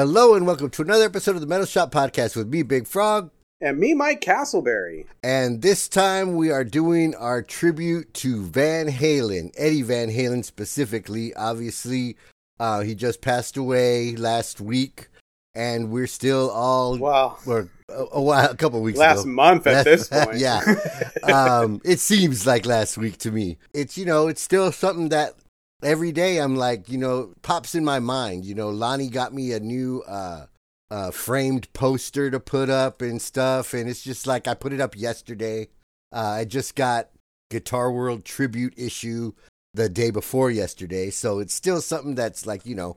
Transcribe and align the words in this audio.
Hello 0.00 0.34
and 0.34 0.46
welcome 0.46 0.70
to 0.70 0.80
another 0.80 1.04
episode 1.04 1.34
of 1.34 1.42
the 1.42 1.46
Metal 1.46 1.66
Shop 1.66 1.92
Podcast 1.92 2.34
with 2.34 2.48
me, 2.48 2.62
Big 2.62 2.86
Frog. 2.86 3.30
And 3.60 3.78
me, 3.78 3.92
Mike 3.92 4.22
Castleberry. 4.22 5.04
And 5.22 5.60
this 5.60 5.90
time 5.90 6.36
we 6.36 6.50
are 6.50 6.64
doing 6.64 7.14
our 7.16 7.42
tribute 7.42 8.14
to 8.14 8.42
Van 8.46 8.86
Halen, 8.86 9.52
Eddie 9.58 9.82
Van 9.82 10.08
Halen 10.08 10.42
specifically. 10.42 11.34
Obviously, 11.34 12.16
uh, 12.58 12.80
he 12.80 12.94
just 12.94 13.20
passed 13.20 13.58
away 13.58 14.16
last 14.16 14.58
week, 14.58 15.10
and 15.54 15.90
we're 15.90 16.06
still 16.06 16.48
all 16.48 16.96
wow. 16.96 17.36
or 17.44 17.68
a, 17.90 18.06
a 18.12 18.22
while, 18.22 18.50
a 18.50 18.56
couple 18.56 18.80
weeks 18.80 18.98
last 18.98 19.24
ago. 19.24 19.32
month 19.32 19.66
at 19.66 19.84
this 19.84 20.08
point. 20.08 20.38
yeah, 20.38 20.62
um, 21.24 21.78
it 21.84 22.00
seems 22.00 22.46
like 22.46 22.64
last 22.64 22.96
week 22.96 23.18
to 23.18 23.30
me. 23.30 23.58
It's 23.74 23.98
you 23.98 24.06
know, 24.06 24.28
it's 24.28 24.40
still 24.40 24.72
something 24.72 25.10
that 25.10 25.34
every 25.82 26.12
day 26.12 26.38
I'm 26.38 26.56
like, 26.56 26.88
you 26.88 26.98
know, 26.98 27.32
pops 27.42 27.74
in 27.74 27.84
my 27.84 27.98
mind. 27.98 28.44
You 28.44 28.54
know, 28.54 28.70
Lonnie 28.70 29.08
got 29.08 29.32
me 29.32 29.52
a 29.52 29.60
new 29.60 30.02
uh, 30.06 30.46
uh, 30.90 31.10
framed 31.10 31.72
poster 31.72 32.30
to 32.30 32.40
put 32.40 32.68
up 32.68 33.02
and 33.02 33.20
stuff, 33.20 33.74
and 33.74 33.88
it's 33.88 34.02
just 34.02 34.26
like 34.26 34.48
I 34.48 34.54
put 34.54 34.72
it 34.72 34.80
up 34.80 34.96
yesterday. 34.96 35.68
Uh, 36.12 36.36
I 36.38 36.44
just 36.44 36.74
got 36.74 37.10
Guitar 37.50 37.90
World 37.90 38.24
tribute 38.24 38.74
issue 38.76 39.32
the 39.74 39.88
day 39.88 40.10
before 40.10 40.50
yesterday, 40.50 41.10
so 41.10 41.38
it's 41.38 41.54
still 41.54 41.80
something 41.80 42.14
that's 42.14 42.46
like 42.46 42.66
you 42.66 42.74
know 42.74 42.96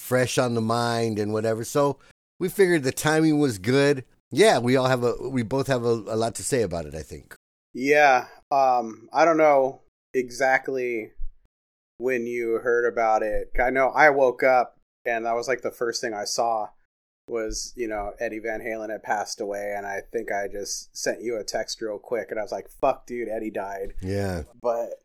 fresh 0.00 0.38
on 0.38 0.54
the 0.54 0.60
mind 0.60 1.18
and 1.18 1.32
whatever. 1.32 1.64
So 1.64 1.98
we 2.40 2.48
figured 2.48 2.82
the 2.82 2.92
timing 2.92 3.38
was 3.38 3.58
good. 3.58 4.04
Yeah, 4.30 4.58
we 4.58 4.76
all 4.76 4.86
have 4.86 5.04
a 5.04 5.14
we 5.28 5.42
both 5.42 5.66
have 5.66 5.84
a, 5.84 5.92
a 5.92 6.16
lot 6.16 6.34
to 6.36 6.44
say 6.44 6.62
about 6.62 6.86
it. 6.86 6.94
I 6.94 7.02
think. 7.02 7.34
Yeah, 7.74 8.26
um, 8.50 9.08
I 9.12 9.24
don't 9.24 9.36
know 9.36 9.80
exactly 10.14 11.10
when 11.98 12.26
you 12.26 12.58
heard 12.62 12.90
about 12.90 13.22
it. 13.22 13.52
I 13.60 13.70
know 13.70 13.88
I 13.88 14.10
woke 14.10 14.42
up 14.42 14.78
and 15.04 15.26
that 15.26 15.34
was 15.34 15.48
like 15.48 15.62
the 15.62 15.70
first 15.70 16.00
thing 16.00 16.14
I 16.14 16.24
saw 16.24 16.68
was, 17.28 17.72
you 17.76 17.88
know, 17.88 18.12
Eddie 18.20 18.40
Van 18.40 18.60
Halen 18.60 18.90
had 18.90 19.02
passed 19.02 19.40
away 19.40 19.74
and 19.76 19.86
I 19.86 20.00
think 20.12 20.30
I 20.30 20.48
just 20.48 20.96
sent 20.96 21.22
you 21.22 21.36
a 21.36 21.44
text 21.44 21.80
real 21.80 21.98
quick 21.98 22.30
and 22.30 22.38
I 22.38 22.42
was 22.42 22.52
like, 22.52 22.68
"Fuck, 22.68 23.06
dude, 23.06 23.28
Eddie 23.28 23.50
died." 23.50 23.94
Yeah. 24.02 24.42
But 24.60 25.02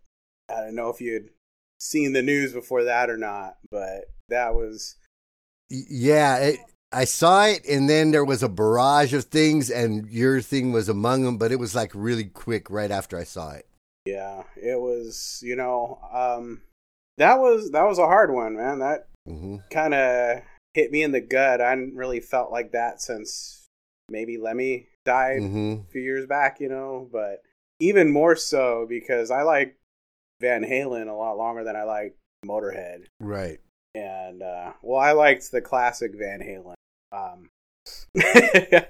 I 0.49 0.61
don't 0.61 0.75
know 0.75 0.89
if 0.89 0.99
you'd 0.99 1.29
seen 1.79 2.13
the 2.13 2.21
news 2.21 2.53
before 2.53 2.83
that 2.83 3.09
or 3.09 3.17
not, 3.17 3.57
but 3.71 4.05
that 4.27 4.53
was 4.53 4.95
yeah, 5.69 6.37
it, 6.37 6.59
I 6.91 7.05
saw 7.05 7.45
it 7.45 7.65
and 7.69 7.89
then 7.89 8.11
there 8.11 8.25
was 8.25 8.41
a 8.41 8.49
barrage 8.49 9.13
of 9.13 9.25
things 9.25 9.69
and 9.69 10.09
your 10.09 10.41
thing 10.41 10.71
was 10.71 10.89
among 10.89 11.23
them, 11.23 11.37
but 11.37 11.51
it 11.51 11.59
was 11.59 11.75
like 11.75 11.91
really 11.93 12.25
quick 12.25 12.69
right 12.69 12.91
after 12.91 13.17
I 13.17 13.23
saw 13.23 13.51
it. 13.51 13.67
Yeah, 14.05 14.43
it 14.55 14.79
was, 14.79 15.39
you 15.43 15.55
know, 15.55 15.99
um 16.11 16.61
that 17.19 17.39
was 17.39 17.71
that 17.71 17.83
was 17.83 17.99
a 17.99 18.07
hard 18.07 18.33
one, 18.33 18.55
man. 18.55 18.79
That 18.79 19.07
mm-hmm. 19.27 19.57
kind 19.69 19.93
of 19.93 20.41
hit 20.73 20.91
me 20.91 21.03
in 21.03 21.11
the 21.11 21.21
gut. 21.21 21.61
I 21.61 21.69
hadn't 21.69 21.95
really 21.95 22.19
felt 22.19 22.51
like 22.51 22.71
that 22.71 23.01
since 23.01 23.67
maybe 24.09 24.37
Lemmy 24.37 24.87
died 25.05 25.41
mm-hmm. 25.41 25.81
a 25.87 25.91
few 25.91 26.01
years 26.01 26.25
back, 26.25 26.59
you 26.59 26.69
know. 26.69 27.07
But 27.11 27.43
even 27.79 28.11
more 28.11 28.35
so 28.35 28.85
because 28.89 29.31
I 29.31 29.43
like 29.43 29.77
Van 30.39 30.63
Halen 30.63 31.07
a 31.07 31.13
lot 31.13 31.37
longer 31.37 31.63
than 31.63 31.75
I 31.75 31.83
like 31.83 32.15
Motorhead. 32.45 33.05
Right. 33.19 33.59
And 33.93 34.41
uh, 34.41 34.73
well, 34.81 34.99
I 34.99 35.11
liked 35.11 35.51
the 35.51 35.61
classic 35.61 36.13
Van 36.17 36.39
Halen. 36.39 36.75
Um, 37.11 37.49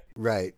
right. 0.16 0.54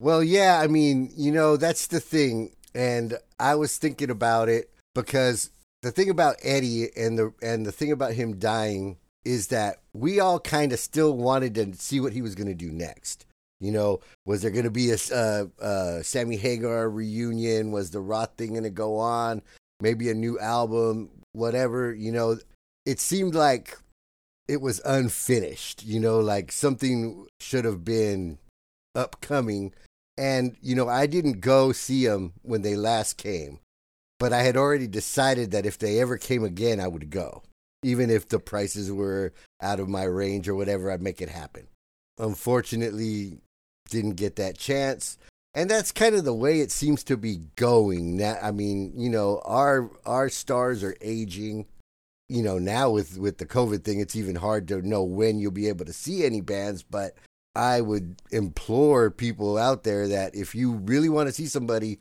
Well, 0.00 0.22
yeah. 0.22 0.60
I 0.60 0.66
mean, 0.66 1.10
you 1.16 1.32
know, 1.32 1.56
that's 1.56 1.86
the 1.86 2.00
thing, 2.00 2.54
and 2.74 3.16
I 3.40 3.54
was 3.54 3.78
thinking 3.78 4.10
about 4.10 4.50
it 4.50 4.70
because 4.94 5.50
the 5.86 5.92
thing 5.92 6.10
about 6.10 6.34
Eddie 6.42 6.88
and 6.96 7.16
the 7.16 7.32
and 7.40 7.64
the 7.64 7.70
thing 7.70 7.92
about 7.92 8.12
him 8.12 8.40
dying 8.40 8.96
is 9.24 9.46
that 9.48 9.76
we 9.92 10.18
all 10.18 10.40
kind 10.40 10.72
of 10.72 10.80
still 10.80 11.16
wanted 11.16 11.54
to 11.54 11.74
see 11.74 12.00
what 12.00 12.12
he 12.12 12.22
was 12.22 12.34
going 12.34 12.48
to 12.48 12.54
do 12.54 12.72
next. 12.72 13.24
You 13.60 13.70
know, 13.70 14.00
was 14.24 14.42
there 14.42 14.50
going 14.50 14.64
to 14.64 14.70
be 14.70 14.90
a 14.90 14.96
uh, 15.14 15.44
uh, 15.62 16.02
Sammy 16.02 16.38
Hagar 16.38 16.90
reunion? 16.90 17.70
Was 17.70 17.92
the 17.92 18.00
Roth 18.00 18.32
thing 18.36 18.50
going 18.50 18.64
to 18.64 18.70
go 18.70 18.96
on? 18.96 19.42
Maybe 19.80 20.10
a 20.10 20.14
new 20.14 20.40
album, 20.40 21.08
whatever. 21.32 21.94
You 21.94 22.10
know, 22.10 22.38
it 22.84 22.98
seemed 22.98 23.36
like 23.36 23.78
it 24.48 24.60
was 24.60 24.80
unfinished. 24.84 25.84
You 25.84 26.00
know, 26.00 26.18
like 26.18 26.50
something 26.50 27.28
should 27.38 27.64
have 27.64 27.84
been 27.84 28.38
upcoming. 28.96 29.72
And 30.18 30.56
you 30.60 30.74
know, 30.74 30.88
I 30.88 31.06
didn't 31.06 31.40
go 31.40 31.70
see 31.70 32.08
them 32.08 32.32
when 32.42 32.62
they 32.62 32.74
last 32.74 33.18
came 33.18 33.60
but 34.18 34.32
I 34.32 34.42
had 34.42 34.56
already 34.56 34.86
decided 34.86 35.50
that 35.50 35.66
if 35.66 35.78
they 35.78 36.00
ever 36.00 36.16
came 36.16 36.44
again, 36.44 36.80
I 36.80 36.88
would 36.88 37.10
go. 37.10 37.42
Even 37.82 38.10
if 38.10 38.28
the 38.28 38.38
prices 38.38 38.90
were 38.90 39.32
out 39.60 39.80
of 39.80 39.88
my 39.88 40.04
range 40.04 40.48
or 40.48 40.54
whatever, 40.54 40.90
I'd 40.90 41.02
make 41.02 41.20
it 41.20 41.28
happen. 41.28 41.68
Unfortunately, 42.18 43.38
didn't 43.90 44.14
get 44.14 44.36
that 44.36 44.58
chance. 44.58 45.18
And 45.54 45.70
that's 45.70 45.92
kind 45.92 46.14
of 46.14 46.24
the 46.24 46.34
way 46.34 46.60
it 46.60 46.70
seems 46.70 47.04
to 47.04 47.16
be 47.16 47.40
going. 47.56 48.16
Now, 48.16 48.38
I 48.42 48.50
mean, 48.50 48.92
you 48.96 49.08
know, 49.08 49.40
our 49.44 49.90
our 50.04 50.28
stars 50.28 50.82
are 50.82 50.96
aging. 51.00 51.66
You 52.28 52.42
know, 52.42 52.58
now 52.58 52.90
with 52.90 53.18
with 53.18 53.38
the 53.38 53.46
COVID 53.46 53.84
thing, 53.84 54.00
it's 54.00 54.16
even 54.16 54.36
hard 54.36 54.68
to 54.68 54.86
know 54.86 55.02
when 55.02 55.38
you'll 55.38 55.52
be 55.52 55.68
able 55.68 55.84
to 55.84 55.92
see 55.92 56.24
any 56.24 56.40
bands. 56.40 56.82
But 56.82 57.16
I 57.54 57.80
would 57.80 58.20
implore 58.30 59.10
people 59.10 59.56
out 59.56 59.84
there 59.84 60.08
that 60.08 60.34
if 60.34 60.54
you 60.54 60.72
really 60.72 61.08
want 61.08 61.28
to 61.28 61.32
see 61.32 61.46
somebody, 61.46 62.00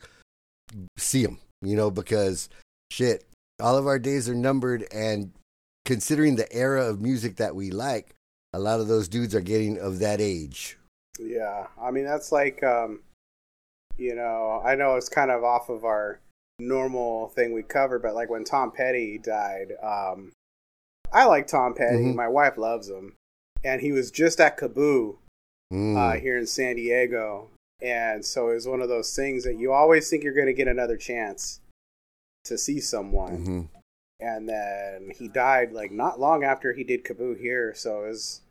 see 0.97 1.25
them 1.25 1.39
you 1.61 1.75
know, 1.75 1.91
because 1.91 2.49
shit, 2.91 3.25
all 3.61 3.77
of 3.77 3.87
our 3.87 3.99
days 3.99 4.29
are 4.29 4.35
numbered. 4.35 4.85
And 4.91 5.31
considering 5.85 6.35
the 6.35 6.51
era 6.53 6.85
of 6.85 7.01
music 7.01 7.37
that 7.37 7.55
we 7.55 7.71
like, 7.71 8.15
a 8.53 8.59
lot 8.59 8.79
of 8.79 8.87
those 8.87 9.07
dudes 9.07 9.35
are 9.35 9.41
getting 9.41 9.77
of 9.79 9.99
that 9.99 10.21
age. 10.21 10.77
Yeah. 11.19 11.67
I 11.81 11.91
mean, 11.91 12.05
that's 12.05 12.31
like, 12.31 12.63
um, 12.63 13.01
you 13.97 14.15
know, 14.15 14.61
I 14.65 14.75
know 14.75 14.95
it's 14.95 15.09
kind 15.09 15.31
of 15.31 15.43
off 15.43 15.69
of 15.69 15.85
our 15.85 16.19
normal 16.59 17.29
thing 17.29 17.53
we 17.53 17.63
cover, 17.63 17.99
but 17.99 18.15
like 18.15 18.29
when 18.29 18.43
Tom 18.43 18.71
Petty 18.71 19.17
died, 19.17 19.73
um, 19.81 20.31
I 21.11 21.25
like 21.25 21.47
Tom 21.47 21.73
Petty. 21.73 21.97
Mm-hmm. 21.97 22.15
My 22.15 22.27
wife 22.27 22.57
loves 22.57 22.89
him. 22.89 23.13
And 23.63 23.81
he 23.81 23.91
was 23.91 24.11
just 24.11 24.39
at 24.39 24.59
KAABOO 24.59 25.15
mm. 25.73 25.97
uh, 25.97 26.19
here 26.19 26.37
in 26.37 26.45
San 26.45 26.75
Diego 26.75 27.49
and 27.85 28.25
so 28.25 28.49
it 28.49 28.55
was 28.55 28.67
one 28.67 28.81
of 28.81 28.89
those 28.89 29.15
things 29.15 29.43
that 29.43 29.59
you 29.59 29.71
always 29.71 30.09
think 30.09 30.23
you're 30.23 30.33
going 30.33 30.47
to 30.47 30.53
get 30.53 30.67
another 30.67 30.97
chance 30.97 31.59
to 32.45 32.57
see 32.57 32.79
someone. 32.79 33.37
Mm-hmm. 33.37 33.61
And 34.19 34.49
then 34.49 35.11
he 35.15 35.27
died 35.27 35.71
like 35.71 35.91
not 35.91 36.19
long 36.19 36.43
after 36.43 36.73
he 36.73 36.83
did 36.83 37.03
KAABOO 37.03 37.39
here. 37.39 37.73
So 37.75 38.05
it 38.05 38.07
was 38.09 38.41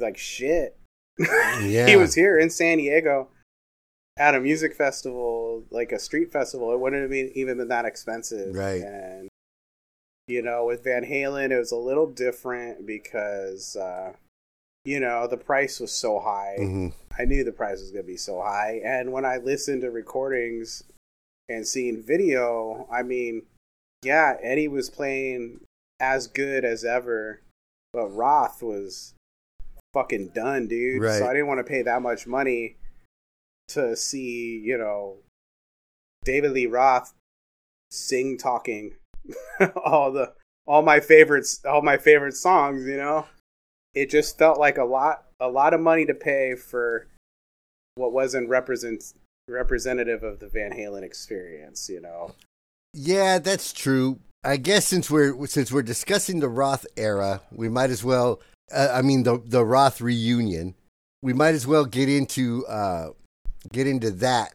like 0.00 0.18
shit. 0.18 0.76
Yeah. 1.62 1.86
he 1.86 1.94
was 1.94 2.16
here 2.16 2.36
in 2.36 2.50
San 2.50 2.78
Diego 2.78 3.28
at 4.18 4.34
a 4.34 4.40
music 4.40 4.74
festival, 4.74 5.62
like 5.70 5.92
a 5.92 5.98
street 6.00 6.32
festival. 6.32 6.72
It 6.72 6.80
wouldn't 6.80 7.02
have 7.02 7.10
been 7.10 7.30
even 7.36 7.58
been 7.58 7.68
that 7.68 7.84
expensive. 7.84 8.56
Right. 8.56 8.82
And 8.82 9.28
you 10.26 10.42
know, 10.42 10.64
with 10.64 10.82
Van 10.82 11.04
Halen, 11.04 11.52
it 11.52 11.58
was 11.58 11.70
a 11.70 11.76
little 11.76 12.10
different 12.10 12.84
because 12.84 13.76
uh, 13.76 14.14
you 14.84 14.98
know, 14.98 15.28
the 15.28 15.36
price 15.36 15.78
was 15.78 15.92
so 15.92 16.18
high. 16.18 16.56
Mm-hmm. 16.58 16.88
I 17.18 17.24
knew 17.24 17.44
the 17.44 17.52
price 17.52 17.80
was 17.80 17.90
going 17.90 18.04
to 18.04 18.10
be 18.10 18.16
so 18.16 18.40
high. 18.40 18.80
And 18.84 19.12
when 19.12 19.24
I 19.24 19.36
listened 19.36 19.82
to 19.82 19.90
recordings 19.90 20.84
and 21.48 21.66
seeing 21.66 22.02
video, 22.02 22.88
I 22.90 23.02
mean, 23.02 23.42
yeah, 24.02 24.36
Eddie 24.42 24.68
was 24.68 24.90
playing 24.90 25.60
as 26.00 26.26
good 26.26 26.64
as 26.64 26.84
ever, 26.84 27.40
but 27.92 28.08
Roth 28.08 28.62
was 28.62 29.14
fucking 29.92 30.28
done, 30.28 30.66
dude. 30.66 31.02
Right. 31.02 31.18
So 31.18 31.26
I 31.26 31.32
didn't 31.32 31.48
want 31.48 31.58
to 31.58 31.70
pay 31.70 31.82
that 31.82 32.02
much 32.02 32.26
money 32.26 32.76
to 33.68 33.96
see, 33.96 34.58
you 34.58 34.76
know, 34.76 35.16
David 36.24 36.52
Lee 36.52 36.66
Roth 36.66 37.14
sing 37.90 38.36
talking 38.36 38.94
all 39.84 40.10
the 40.10 40.32
all 40.66 40.82
my 40.82 40.98
favorites 40.98 41.60
all 41.64 41.82
my 41.82 41.96
favorite 41.96 42.34
songs, 42.34 42.86
you 42.86 42.96
know 42.96 43.26
it 43.94 44.10
just 44.10 44.36
felt 44.36 44.58
like 44.58 44.76
a 44.78 44.84
lot 44.84 45.23
a 45.40 45.48
lot 45.48 45.74
of 45.74 45.80
money 45.80 46.06
to 46.06 46.14
pay 46.14 46.54
for 46.54 47.06
what 47.96 48.12
wasn't 48.12 48.48
represent 48.48 49.14
representative 49.48 50.22
of 50.22 50.38
the 50.38 50.48
Van 50.48 50.72
Halen 50.72 51.02
experience, 51.02 51.88
you 51.88 52.00
know. 52.00 52.34
Yeah, 52.92 53.38
that's 53.38 53.72
true. 53.72 54.20
I 54.42 54.56
guess 54.56 54.86
since 54.86 55.10
we're 55.10 55.46
since 55.46 55.72
we're 55.72 55.82
discussing 55.82 56.40
the 56.40 56.48
Roth 56.48 56.86
era, 56.96 57.40
we 57.50 57.68
might 57.68 57.90
as 57.90 58.04
well 58.04 58.40
uh, 58.74 58.90
I 58.92 59.02
mean 59.02 59.22
the 59.22 59.42
the 59.44 59.64
Roth 59.64 60.00
reunion. 60.00 60.74
We 61.22 61.32
might 61.32 61.54
as 61.54 61.66
well 61.66 61.84
get 61.84 62.08
into 62.08 62.66
uh 62.66 63.10
get 63.72 63.86
into 63.86 64.10
that. 64.12 64.52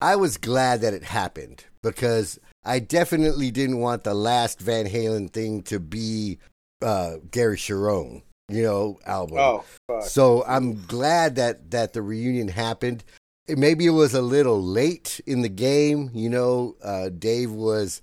I 0.00 0.16
was 0.16 0.36
glad 0.36 0.82
that 0.82 0.92
it 0.92 1.04
happened 1.04 1.64
because 1.82 2.38
I 2.64 2.80
definitely 2.80 3.50
didn't 3.50 3.78
want 3.78 4.04
the 4.04 4.12
last 4.12 4.60
Van 4.60 4.86
Halen 4.86 5.30
thing 5.30 5.62
to 5.64 5.80
be 5.80 6.38
uh, 6.82 7.16
Gary 7.30 7.56
Cherone 7.56 8.22
you 8.48 8.62
know, 8.62 8.98
album. 9.06 9.38
Oh, 9.38 9.64
fuck. 9.88 10.04
so 10.04 10.44
I'm 10.46 10.84
glad 10.86 11.36
that 11.36 11.70
that 11.70 11.92
the 11.92 12.02
reunion 12.02 12.48
happened. 12.48 13.04
It, 13.46 13.58
maybe 13.58 13.86
it 13.86 13.90
was 13.90 14.14
a 14.14 14.22
little 14.22 14.62
late 14.62 15.20
in 15.26 15.42
the 15.42 15.48
game. 15.48 16.10
You 16.14 16.30
know, 16.30 16.76
uh, 16.82 17.10
Dave 17.10 17.50
was 17.50 18.00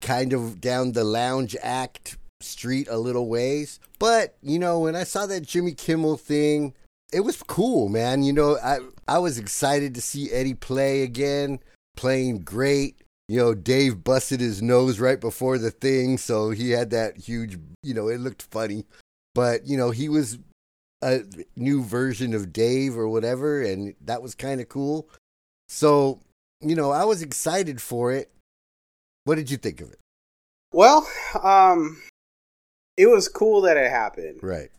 kind 0.00 0.32
of 0.32 0.60
down 0.60 0.92
the 0.92 1.04
lounge 1.04 1.56
act 1.62 2.16
street 2.40 2.88
a 2.90 2.98
little 2.98 3.28
ways. 3.28 3.80
But, 3.98 4.36
you 4.42 4.58
know, 4.58 4.80
when 4.80 4.96
I 4.96 5.04
saw 5.04 5.26
that 5.26 5.46
Jimmy 5.46 5.72
Kimmel 5.72 6.16
thing, 6.16 6.74
it 7.12 7.20
was 7.20 7.42
cool, 7.42 7.88
man. 7.88 8.22
You 8.22 8.32
know, 8.32 8.58
I 8.62 8.78
I 9.06 9.18
was 9.18 9.38
excited 9.38 9.94
to 9.94 10.00
see 10.00 10.32
Eddie 10.32 10.54
play 10.54 11.02
again, 11.02 11.60
playing 11.96 12.40
great. 12.40 12.96
You 13.28 13.38
know, 13.38 13.54
Dave 13.54 14.02
busted 14.02 14.40
his 14.40 14.60
nose 14.60 14.98
right 14.98 15.20
before 15.20 15.56
the 15.56 15.70
thing, 15.70 16.18
so 16.18 16.50
he 16.50 16.70
had 16.70 16.90
that 16.90 17.16
huge, 17.16 17.56
you 17.82 17.94
know, 17.94 18.08
it 18.08 18.20
looked 18.20 18.42
funny. 18.42 18.84
But, 19.34 19.66
you 19.66 19.76
know, 19.76 19.90
he 19.90 20.08
was 20.08 20.38
a 21.02 21.22
new 21.56 21.82
version 21.82 22.34
of 22.34 22.52
Dave 22.52 22.96
or 22.96 23.08
whatever, 23.08 23.62
and 23.62 23.94
that 24.02 24.22
was 24.22 24.34
kind 24.34 24.60
of 24.60 24.68
cool. 24.68 25.08
So, 25.68 26.20
you 26.60 26.76
know, 26.76 26.90
I 26.90 27.04
was 27.04 27.22
excited 27.22 27.80
for 27.80 28.12
it. 28.12 28.30
What 29.24 29.36
did 29.36 29.50
you 29.50 29.56
think 29.56 29.80
of 29.80 29.90
it? 29.90 29.98
Well, 30.72 31.06
um, 31.42 32.00
it 32.96 33.06
was 33.06 33.28
cool 33.28 33.62
that 33.62 33.76
it 33.76 33.90
happened. 33.90 34.40
Right. 34.42 34.70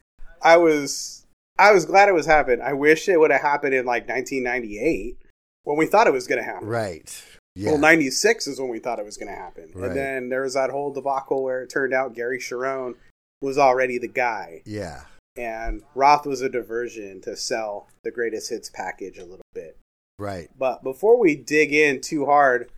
I 0.42 0.58
was 0.58 1.26
I 1.58 1.72
was 1.72 1.86
glad 1.86 2.10
it 2.10 2.14
was 2.14 2.26
happened. 2.26 2.62
I 2.64 2.74
wish 2.74 3.08
it 3.08 3.20
would 3.20 3.32
have 3.32 3.42
happened 3.42 3.74
in 3.74 3.86
like 3.86 4.08
1998 4.08 5.18
when 5.64 5.78
we 5.78 5.86
thought 5.86 6.08
it 6.08 6.14
was 6.14 6.28
going 6.28 6.40
to 6.40 6.46
happen. 6.46 6.68
Right. 6.68 7.24
Yeah. 7.56 7.72
Well, 7.72 7.80
96 7.80 8.48
is 8.48 8.60
when 8.60 8.70
we 8.70 8.80
thought 8.80 9.00
it 9.00 9.06
was 9.06 9.18
going 9.18 9.32
to 9.32 9.40
happen. 9.40 9.72
Right. 9.74 9.88
And 9.88 9.96
then 9.96 10.30
there 10.30 10.42
was 10.42 10.56
that 10.56 10.72
whole 10.72 10.92
debacle 10.92 11.44
where 11.44 11.62
it 11.62 11.70
turned 11.70 11.94
out 11.94 12.16
Gary 12.16 12.40
Cherone 12.40 12.96
was 13.44 13.58
already 13.58 13.98
the 13.98 14.08
guy. 14.08 14.62
Yeah. 14.66 15.02
And 15.36 15.84
Roth 15.96 16.26
was 16.26 16.42
a 16.42 16.50
diversion 16.50 17.22
to 17.22 17.36
sell 17.36 17.88
the 18.04 18.12
greatest 18.12 18.50
hits 18.50 18.70
package 18.70 19.18
a 19.18 19.26
little 19.26 19.46
bit. 19.54 19.78
Right. 20.18 20.50
But 20.58 20.84
before 20.84 21.20
we 21.20 21.36
dig 21.36 21.74
in 21.74 22.02
too 22.02 22.26
hard, 22.26 22.72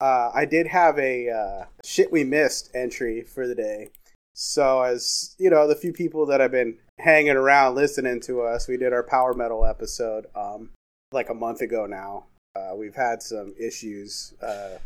uh, 0.00 0.30
I 0.32 0.44
did 0.44 0.68
have 0.68 0.98
a 0.98 1.28
uh, 1.28 1.64
shit 1.84 2.12
we 2.12 2.22
missed 2.22 2.70
entry 2.74 3.22
for 3.22 3.48
the 3.48 3.54
day. 3.54 3.90
So, 4.34 4.82
as 4.82 5.34
you 5.38 5.50
know, 5.50 5.66
the 5.66 5.74
few 5.74 5.92
people 5.92 6.26
that 6.26 6.40
have 6.40 6.52
been 6.52 6.78
hanging 6.98 7.36
around 7.36 7.74
listening 7.74 8.20
to 8.22 8.42
us, 8.42 8.68
we 8.68 8.76
did 8.76 8.92
our 8.92 9.02
power 9.02 9.34
metal 9.34 9.66
episode 9.66 10.26
um, 10.34 10.70
like 11.12 11.28
a 11.28 11.34
month 11.34 11.60
ago 11.60 11.86
now. 11.86 12.26
Uh, 12.54 12.74
we've 12.76 12.94
had 12.94 13.22
some 13.22 13.54
issues. 13.58 14.34
Uh, 14.42 14.78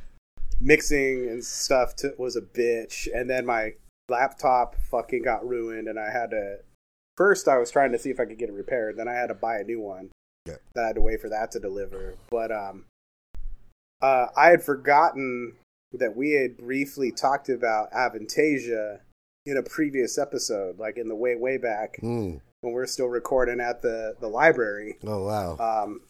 mixing 0.61 1.29
and 1.29 1.45
stuff 1.45 1.95
to, 1.97 2.15
was 2.19 2.37
a 2.37 2.41
bitch, 2.41 3.09
and 3.15 3.29
then 3.29 3.45
my 3.45 3.75
laptop 4.09 4.77
fucking 4.91 5.23
got 5.23 5.47
ruined, 5.47 5.89
and 5.89 5.99
I 5.99 6.11
had 6.11 6.31
to. 6.31 6.59
First, 7.17 7.49
I 7.49 7.57
was 7.59 7.71
trying 7.71 7.93
to 7.93 7.99
see 7.99 8.11
if 8.11 8.21
I 8.21 8.27
could 8.27 8.39
get 8.39 8.51
it 8.51 8.55
repaired. 8.55 8.97
Then 8.99 9.09
I 9.09 9.15
had 9.15 9.29
to 9.29 9.35
buy 9.35 9.59
a 9.59 9.65
new 9.65 9.81
one. 9.81 10.11
Yeah. 10.47 10.57
That 10.75 10.85
I 10.85 10.87
had 10.89 10.97
to 10.97 11.01
wait 11.03 11.21
for 11.21 11.29
that 11.31 11.51
to 11.53 11.61
deliver. 11.61 12.15
But 12.31 12.53
um, 12.53 12.85
uh, 14.03 14.27
I 14.37 14.49
had 14.51 14.63
forgotten 14.63 15.55
that 15.93 16.17
we 16.17 16.33
had 16.33 16.57
briefly 16.59 17.11
talked 17.11 17.49
about 17.49 17.91
Avantasia 17.93 19.01
in 19.47 19.57
a 19.57 19.63
previous 19.63 20.19
episode, 20.19 20.79
like 20.79 20.99
in 20.99 21.09
the 21.09 21.15
way 21.15 21.35
way 21.37 21.57
back 21.57 21.97
Mm. 22.03 22.41
when 22.61 22.75
we 22.75 22.81
are 22.81 22.87
still 22.87 23.07
recording 23.07 23.61
at 23.61 23.81
the 23.83 24.15
the 24.21 24.29
library. 24.29 24.99
Oh 25.05 25.25
wow. 25.25 25.57
Um, 25.59 26.03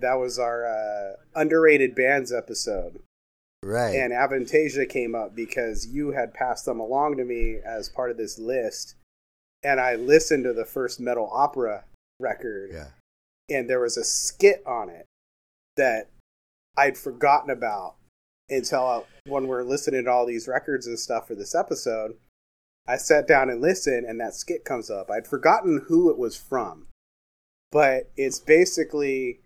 that 0.00 0.14
was 0.14 0.38
our 0.38 0.66
uh, 0.66 1.16
underrated 1.34 1.94
bands 1.94 2.32
episode, 2.32 3.00
right. 3.62 3.94
and 3.94 4.12
Avantasia 4.12 4.88
came 4.88 5.14
up 5.14 5.34
because 5.34 5.86
you 5.86 6.12
had 6.12 6.34
passed 6.34 6.64
them 6.64 6.80
along 6.80 7.16
to 7.16 7.24
me 7.24 7.58
as 7.64 7.88
part 7.88 8.10
of 8.10 8.16
this 8.16 8.38
list, 8.38 8.94
and 9.62 9.80
I 9.80 9.96
listened 9.96 10.44
to 10.44 10.52
the 10.52 10.64
first 10.64 11.00
metal 11.00 11.30
opera 11.32 11.84
record, 12.18 12.70
yeah. 12.72 12.88
and 13.56 13.68
there 13.68 13.80
was 13.80 13.96
a 13.96 14.04
skit 14.04 14.62
on 14.66 14.88
it 14.88 15.06
that 15.76 16.08
I'd 16.76 16.98
forgotten 16.98 17.50
about 17.50 17.96
until 18.48 18.86
I, 18.86 19.02
when 19.26 19.46
we're 19.46 19.62
listening 19.62 20.04
to 20.04 20.10
all 20.10 20.26
these 20.26 20.48
records 20.48 20.86
and 20.86 20.98
stuff 20.98 21.28
for 21.28 21.34
this 21.34 21.54
episode. 21.54 22.16
I 22.86 22.96
sat 22.96 23.28
down 23.28 23.50
and 23.50 23.60
listened, 23.60 24.06
and 24.06 24.18
that 24.20 24.34
skit 24.34 24.64
comes 24.64 24.90
up. 24.90 25.10
I'd 25.10 25.26
forgotten 25.26 25.84
who 25.86 26.10
it 26.10 26.18
was 26.18 26.36
from, 26.36 26.86
but 27.70 28.10
it's 28.16 28.40
basically 28.40 29.40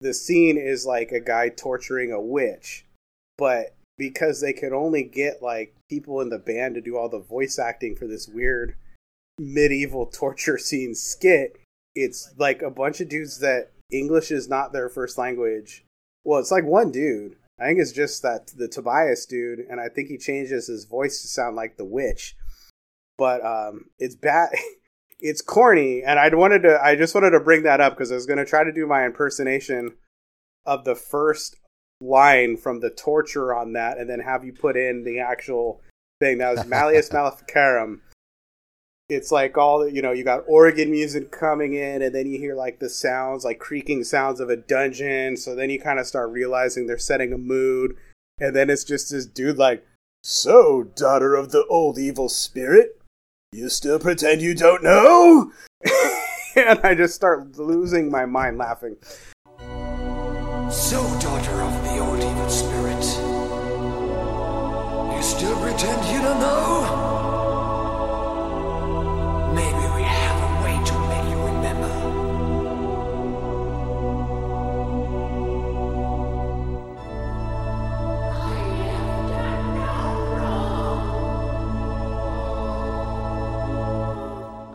the 0.00 0.14
scene 0.14 0.56
is 0.56 0.86
like 0.86 1.10
a 1.10 1.20
guy 1.20 1.48
torturing 1.48 2.12
a 2.12 2.20
witch, 2.20 2.84
but 3.36 3.74
because 3.96 4.40
they 4.40 4.52
could 4.52 4.72
only 4.72 5.04
get 5.04 5.42
like 5.42 5.74
people 5.88 6.20
in 6.20 6.28
the 6.28 6.38
band 6.38 6.74
to 6.74 6.80
do 6.80 6.96
all 6.96 7.08
the 7.08 7.18
voice 7.18 7.58
acting 7.58 7.94
for 7.94 8.06
this 8.06 8.28
weird 8.28 8.74
medieval 9.38 10.06
torture 10.12 10.58
scene 10.58 10.94
skit, 10.94 11.60
it's 11.94 12.34
like 12.38 12.62
a 12.62 12.70
bunch 12.70 13.00
of 13.00 13.08
dudes 13.08 13.38
that 13.40 13.70
English 13.92 14.30
is 14.30 14.48
not 14.48 14.72
their 14.72 14.88
first 14.88 15.18
language. 15.18 15.84
Well, 16.24 16.40
it's 16.40 16.50
like 16.50 16.64
one 16.64 16.90
dude. 16.90 17.36
I 17.60 17.66
think 17.66 17.78
it's 17.78 17.92
just 17.92 18.22
that 18.22 18.48
the 18.48 18.66
Tobias 18.66 19.26
dude, 19.26 19.60
and 19.60 19.80
I 19.80 19.88
think 19.88 20.08
he 20.08 20.18
changes 20.18 20.66
his 20.66 20.86
voice 20.86 21.22
to 21.22 21.28
sound 21.28 21.54
like 21.54 21.76
the 21.76 21.84
witch. 21.84 22.36
But 23.16 23.44
um, 23.44 23.86
it's 23.98 24.14
bad. 24.14 24.50
It's 25.20 25.40
corny, 25.40 26.02
and 26.02 26.18
I 26.18 26.28
wanted 26.34 26.64
to. 26.64 26.78
I 26.82 26.96
just 26.96 27.14
wanted 27.14 27.30
to 27.30 27.40
bring 27.40 27.62
that 27.62 27.80
up 27.80 27.94
because 27.94 28.10
I 28.12 28.16
was 28.16 28.26
going 28.26 28.40
to 28.40 28.44
try 28.44 28.62
to 28.62 28.72
do 28.72 28.84
my 28.86 29.06
impersonation 29.06 29.94
of 30.66 30.84
the 30.84 30.96
first 30.96 31.56
line 32.00 32.56
from 32.56 32.80
the 32.80 32.90
torture 32.90 33.54
on 33.54 33.72
that, 33.74 33.98
and 33.98 34.08
then 34.08 34.20
have 34.20 34.44
you 34.44 34.52
put 34.52 34.76
in 34.76 35.04
the 35.04 35.20
actual 35.20 35.80
thing. 36.20 36.38
That 36.38 36.56
was 36.56 36.66
Malleus 36.66 37.08
Maleficarum. 37.12 38.02
It's 39.08 39.30
like 39.30 39.58
all 39.58 39.86
you 39.86 40.00
know. 40.00 40.12
You 40.12 40.24
got 40.24 40.44
organ 40.46 40.90
music 40.90 41.30
coming 41.30 41.74
in, 41.74 42.02
and 42.02 42.14
then 42.14 42.26
you 42.26 42.38
hear 42.38 42.54
like 42.54 42.78
the 42.78 42.88
sounds, 42.88 43.44
like 43.44 43.58
creaking 43.58 44.04
sounds 44.04 44.40
of 44.40 44.48
a 44.48 44.56
dungeon. 44.56 45.36
So 45.36 45.54
then 45.54 45.68
you 45.70 45.78
kind 45.78 45.98
of 45.98 46.06
start 46.06 46.30
realizing 46.30 46.86
they're 46.86 46.98
setting 46.98 47.32
a 47.32 47.38
mood, 47.38 47.96
and 48.38 48.56
then 48.56 48.70
it's 48.70 48.84
just 48.84 49.10
this 49.10 49.26
dude 49.26 49.58
like, 49.58 49.86
"So, 50.22 50.84
daughter 50.84 51.34
of 51.34 51.52
the 51.52 51.66
old 51.66 51.98
evil 51.98 52.30
spirit, 52.30 52.98
you 53.52 53.68
still 53.68 53.98
pretend 53.98 54.40
you 54.40 54.54
don't 54.54 54.82
know?" 54.82 55.52
and 56.56 56.80
I 56.82 56.94
just 56.94 57.14
start 57.14 57.58
losing 57.58 58.10
my 58.10 58.24
mind 58.24 58.56
laughing. 58.56 58.96
So, 60.70 61.02
daughter 61.20 61.62
of 61.62 61.84
the 61.84 61.98
old 61.98 62.18
evil 62.18 62.48
spirit, 62.50 63.04
you 65.14 65.22
still 65.22 65.56
pretend 65.60 66.04
you 66.12 66.20
don't 66.20 66.40
know? 66.40 66.82
Maybe 69.54 69.86
we 69.94 70.02
have 70.02 70.42
a 70.42 70.46
way 70.64 70.76
to 70.84 70.98
make 71.08 71.26
you 71.30 71.38
remember. 71.44 71.92
I 78.32 78.34
have 78.84 79.28
done 79.28 79.64
no 79.78 79.94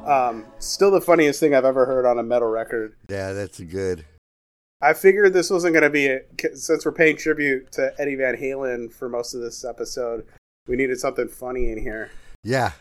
wrong. 0.05 0.36
Um, 0.36 0.36
still 0.60 0.91
the 0.91 1.01
funniest 1.01 1.39
thing 1.39 1.53
I've 1.53 1.65
ever 1.65 1.86
heard 1.86 2.05
on 2.05 2.17
a 2.19 2.24
metal 2.24 2.48
record. 2.48 2.96
Yeah, 3.10 3.34
that's 3.34 3.60
good. 3.60 4.05
I 4.81 4.93
figured 4.93 5.33
this 5.33 5.50
wasn't 5.50 5.74
going 5.74 5.83
to 5.83 5.89
be 5.89 6.07
a, 6.07 6.21
since 6.55 6.86
we're 6.86 6.93
paying 6.93 7.17
tribute 7.17 7.71
to 7.74 7.93
Eddie 8.00 8.15
Van 8.15 8.36
Halen 8.38 8.91
for 8.91 9.09
most 9.09 9.33
of 9.33 9.41
this 9.41 9.65
episode. 9.65 10.25
We 10.67 10.77
needed 10.77 11.00
something 11.00 11.27
funny 11.27 11.71
in 11.71 11.81
here. 11.81 12.12
Yeah. 12.43 12.71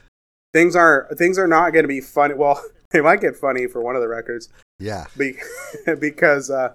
Things 0.55 0.76
are 0.76 1.09
things 1.17 1.38
are 1.38 1.49
not 1.49 1.73
going 1.73 1.85
to 1.85 1.88
be 1.88 2.00
funny. 2.00 2.35
Well, 2.35 2.62
they 2.90 3.00
might 3.00 3.21
get 3.21 3.37
funny 3.37 3.67
for 3.67 3.83
one 3.83 3.97
of 3.97 4.02
the 4.02 4.09
records 4.09 4.49
Yeah. 4.78 5.07
be, 5.17 5.35
because 6.00 6.50
uh, 6.50 6.75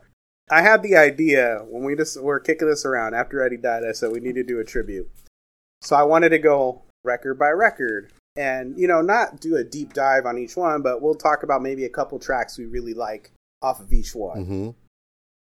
I 0.51 0.62
had 0.62 0.84
the 0.84 0.96
idea 0.98 1.63
when 1.70 1.84
we 1.84 1.96
just 1.96 2.22
were 2.22 2.39
kicking 2.39 2.68
this 2.68 2.86
around 2.86 3.13
after 3.13 3.42
Eddie 3.42 3.58
died. 3.58 3.84
I 3.88 3.94
said 3.94 4.12
we 4.12 4.20
need 4.20 4.36
to 4.36 4.44
do 4.44 4.60
a 4.60 4.65
tribute. 4.65 5.10
So 5.82 5.96
I 5.96 6.03
wanted 6.03 6.30
to 6.30 6.39
go 6.39 6.82
record 7.06 7.39
by 7.39 7.50
record 7.50 8.12
and 8.36 8.77
you 8.77 8.88
know 8.88 9.01
not 9.01 9.39
do 9.39 9.56
a 9.56 9.63
deep 9.63 9.94
dive 9.94 10.25
on 10.25 10.38
each 10.38 10.58
one, 10.58 10.82
but 10.82 11.01
we'll 11.01 11.15
talk 11.15 11.44
about 11.44 11.62
maybe 11.62 11.86
a 11.86 11.89
couple 11.89 12.20
tracks 12.20 12.58
we 12.58 12.65
really 12.65 12.94
like 12.94 13.32
off 13.62 13.80
of 13.80 13.94
each 13.94 14.13
one 14.13 14.46
hmm 14.46 14.70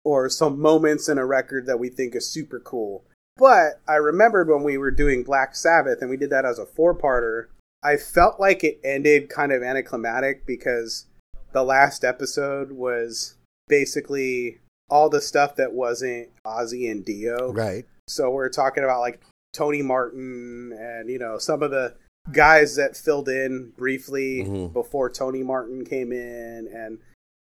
or 0.06 0.30
some 0.30 0.60
moments 0.62 1.10
in 1.10 1.18
a 1.18 1.26
record 1.26 1.66
that 1.66 1.80
we 1.80 1.90
think 1.90 2.16
is 2.16 2.30
super 2.30 2.60
cool. 2.60 3.04
But 3.38 3.82
I 3.88 3.96
remembered 3.96 4.48
when 4.48 4.64
we 4.64 4.78
were 4.78 4.92
doing 4.92 5.24
Black 5.24 5.56
Sabbath 5.56 6.00
and 6.02 6.10
we 6.10 6.16
did 6.16 6.30
that 6.30 6.46
as 6.46 6.60
a 6.60 6.66
four 6.66 6.96
parter, 6.96 7.48
I 7.84 7.98
felt 7.98 8.40
like 8.40 8.64
it 8.64 8.80
ended 8.84 9.30
kind 9.30 9.52
of 9.52 9.62
anticlimactic 9.62 10.46
because 10.46 11.06
the 11.52 11.64
last 11.64 12.06
episode 12.06 12.72
was 12.72 13.36
basically 13.68 14.60
all 14.90 15.10
the 15.10 15.22
stuff 15.22 15.56
that 15.56 15.74
wasn't 15.74 16.30
Ozzy 16.46 16.90
and 16.90 17.04
Dio. 17.04 17.52
Right. 17.52 17.86
So 18.08 18.30
we're 18.30 18.50
talking 18.50 18.84
about 18.84 19.02
like 19.02 19.20
Tony 19.54 19.82
Martin 19.82 20.72
and 20.80 21.10
you 21.10 21.18
know 21.20 21.38
some 21.38 21.64
of 21.64 21.72
the 21.72 21.96
guys 22.32 22.76
that 22.76 22.96
filled 22.98 23.30
in 23.30 23.72
briefly 23.78 24.44
Mhm. 24.44 24.74
before 24.74 25.10
Tony 25.10 25.44
Martin 25.44 25.86
came 25.86 26.12
in 26.12 26.68
and 26.74 27.00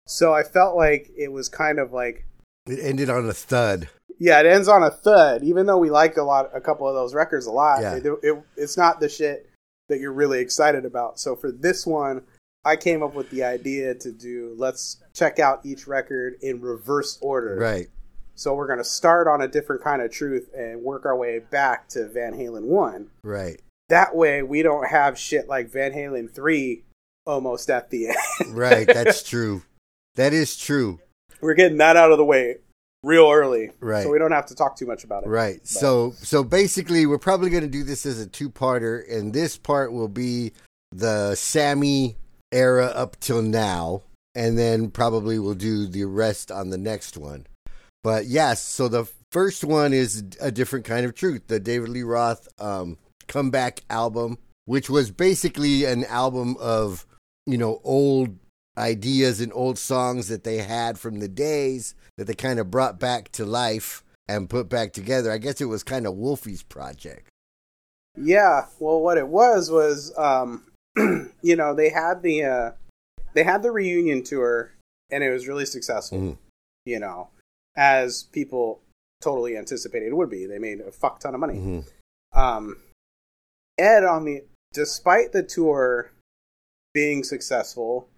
so 0.06 0.32
I 0.34 0.42
felt 0.42 0.76
like 0.76 1.10
it 1.16 1.30
was 1.32 1.48
kind 1.48 1.78
of 1.78 1.92
like 1.92 2.24
It 2.66 2.78
ended 2.80 3.10
on 3.10 3.28
a 3.28 3.32
thud. 3.32 3.88
yeah, 4.18 4.40
it 4.40 4.46
ends 4.46 4.68
on 4.68 4.82
a 4.82 4.90
thud. 4.90 5.42
Even 5.42 5.66
though 5.66 5.78
we 5.78 5.90
like 5.90 6.16
a 6.16 6.22
lot, 6.22 6.50
a 6.54 6.60
couple 6.60 6.88
of 6.88 6.94
those 6.94 7.14
records 7.14 7.46
a 7.46 7.50
lot, 7.52 7.80
Yeah. 7.82 7.96
it, 7.96 8.06
it, 8.22 8.42
it's 8.56 8.76
not 8.76 9.00
the 9.00 9.08
shit 9.08 9.48
that 9.88 9.98
you're 9.98 10.12
really 10.12 10.38
excited 10.40 10.84
about. 10.84 11.18
So 11.18 11.34
for 11.34 11.50
this 11.50 11.86
one, 11.86 12.22
I 12.64 12.76
came 12.76 13.02
up 13.02 13.14
with 13.14 13.28
the 13.30 13.42
idea 13.42 13.94
to 13.96 14.12
do. 14.12 14.54
Let's 14.56 15.02
check 15.12 15.40
out 15.40 15.66
each 15.66 15.88
record 15.88 16.34
in 16.40 16.60
reverse 16.60 17.18
order. 17.20 17.56
Right. 17.56 17.88
So 18.36 18.54
we're 18.54 18.68
gonna 18.68 18.84
start 18.84 19.26
on 19.26 19.42
a 19.42 19.48
different 19.48 19.82
kind 19.82 20.00
of 20.00 20.10
truth 20.12 20.48
and 20.56 20.80
work 20.82 21.04
our 21.04 21.16
way 21.16 21.40
back 21.40 21.88
to 21.90 22.06
Van 22.08 22.32
Halen 22.32 22.62
one. 22.62 23.10
Right. 23.24 23.60
That 23.88 24.14
way, 24.14 24.42
we 24.44 24.62
don't 24.62 24.86
have 24.88 25.18
shit 25.18 25.48
like 25.48 25.68
Van 25.70 25.92
Halen 25.92 26.32
three 26.32 26.84
almost 27.26 27.68
at 27.68 27.90
the 27.90 28.08
end. 28.08 28.56
right, 28.56 28.86
that's 28.86 29.22
true. 29.28 29.62
That 30.14 30.32
is 30.32 30.56
true. 30.56 31.00
We're 31.42 31.54
getting 31.54 31.78
that 31.78 31.96
out 31.96 32.12
of 32.12 32.18
the 32.18 32.24
way 32.24 32.56
real 33.04 33.28
early, 33.30 33.70
Right. 33.80 34.04
So 34.04 34.10
we 34.10 34.18
don't 34.18 34.30
have 34.30 34.46
to 34.46 34.54
talk 34.54 34.76
too 34.76 34.86
much 34.86 35.02
about 35.04 35.24
it. 35.24 35.28
Right. 35.28 35.58
But- 35.60 35.68
So 35.68 36.14
so 36.22 36.44
basically 36.44 37.04
we're 37.04 37.18
probably 37.18 37.50
going 37.50 37.64
to 37.64 37.68
do 37.68 37.82
this 37.82 38.06
as 38.06 38.20
a 38.20 38.26
two-parter 38.26 39.02
and 39.12 39.32
this 39.32 39.56
part 39.58 39.92
will 39.92 40.08
be 40.08 40.52
the 40.92 41.34
Sammy 41.34 42.16
era 42.52 42.86
up 42.86 43.18
till 43.18 43.42
now 43.42 44.02
and 44.34 44.56
then 44.56 44.90
probably 44.90 45.38
we'll 45.38 45.54
do 45.54 45.86
the 45.86 46.04
rest 46.04 46.50
on 46.52 46.70
the 46.70 46.78
next 46.78 47.16
one. 47.18 47.46
But 48.04 48.26
yes, 48.26 48.62
so 48.62 48.86
the 48.88 49.06
first 49.32 49.64
one 49.64 49.92
is 49.92 50.22
a 50.40 50.50
different 50.52 50.84
kind 50.84 51.04
of 51.04 51.14
truth, 51.14 51.42
the 51.48 51.58
David 51.58 51.88
Lee 51.88 52.02
Roth 52.04 52.46
um 52.60 52.98
comeback 53.26 53.82
album, 53.90 54.38
which 54.66 54.88
was 54.88 55.10
basically 55.10 55.84
an 55.86 56.04
album 56.04 56.56
of, 56.60 57.04
you 57.46 57.58
know, 57.58 57.80
old 57.82 58.36
ideas 58.76 59.40
and 59.40 59.52
old 59.54 59.78
songs 59.78 60.28
that 60.28 60.44
they 60.44 60.58
had 60.58 60.98
from 60.98 61.20
the 61.20 61.28
days 61.28 61.94
that 62.16 62.26
they 62.26 62.34
kind 62.34 62.58
of 62.58 62.70
brought 62.70 62.98
back 62.98 63.30
to 63.32 63.44
life 63.44 64.02
and 64.28 64.48
put 64.50 64.68
back 64.68 64.92
together. 64.92 65.30
I 65.30 65.38
guess 65.38 65.60
it 65.60 65.66
was 65.66 65.82
kind 65.82 66.06
of 66.06 66.14
Wolfie's 66.14 66.62
project. 66.62 67.28
Yeah, 68.16 68.66
well, 68.78 69.00
what 69.00 69.18
it 69.18 69.28
was 69.28 69.70
was, 69.70 70.16
um, 70.18 70.64
you 71.42 71.56
know, 71.56 71.74
they 71.74 71.90
had 71.90 72.22
the 72.22 72.44
uh, 72.44 72.70
they 73.34 73.42
had 73.42 73.62
the 73.62 73.70
reunion 73.70 74.22
tour, 74.22 74.72
and 75.10 75.24
it 75.24 75.30
was 75.30 75.48
really 75.48 75.64
successful. 75.66 76.18
Mhm. 76.18 76.38
You 76.84 76.98
know, 76.98 77.28
as 77.76 78.24
people 78.24 78.80
totally 79.22 79.56
anticipated 79.56 80.08
it 80.08 80.16
would 80.16 80.28
be. 80.28 80.46
They 80.46 80.58
made 80.58 80.80
a 80.80 80.90
fuck 80.90 81.20
ton 81.20 81.34
of 81.34 81.40
money. 81.40 81.54
Mhm. 81.54 81.84
Um, 82.36 82.82
Ed, 83.78 84.04
on 84.04 84.24
the 84.24 84.44
despite 84.72 85.32
the 85.32 85.42
tour 85.42 86.10
being 86.92 87.24
successful, 87.24 88.08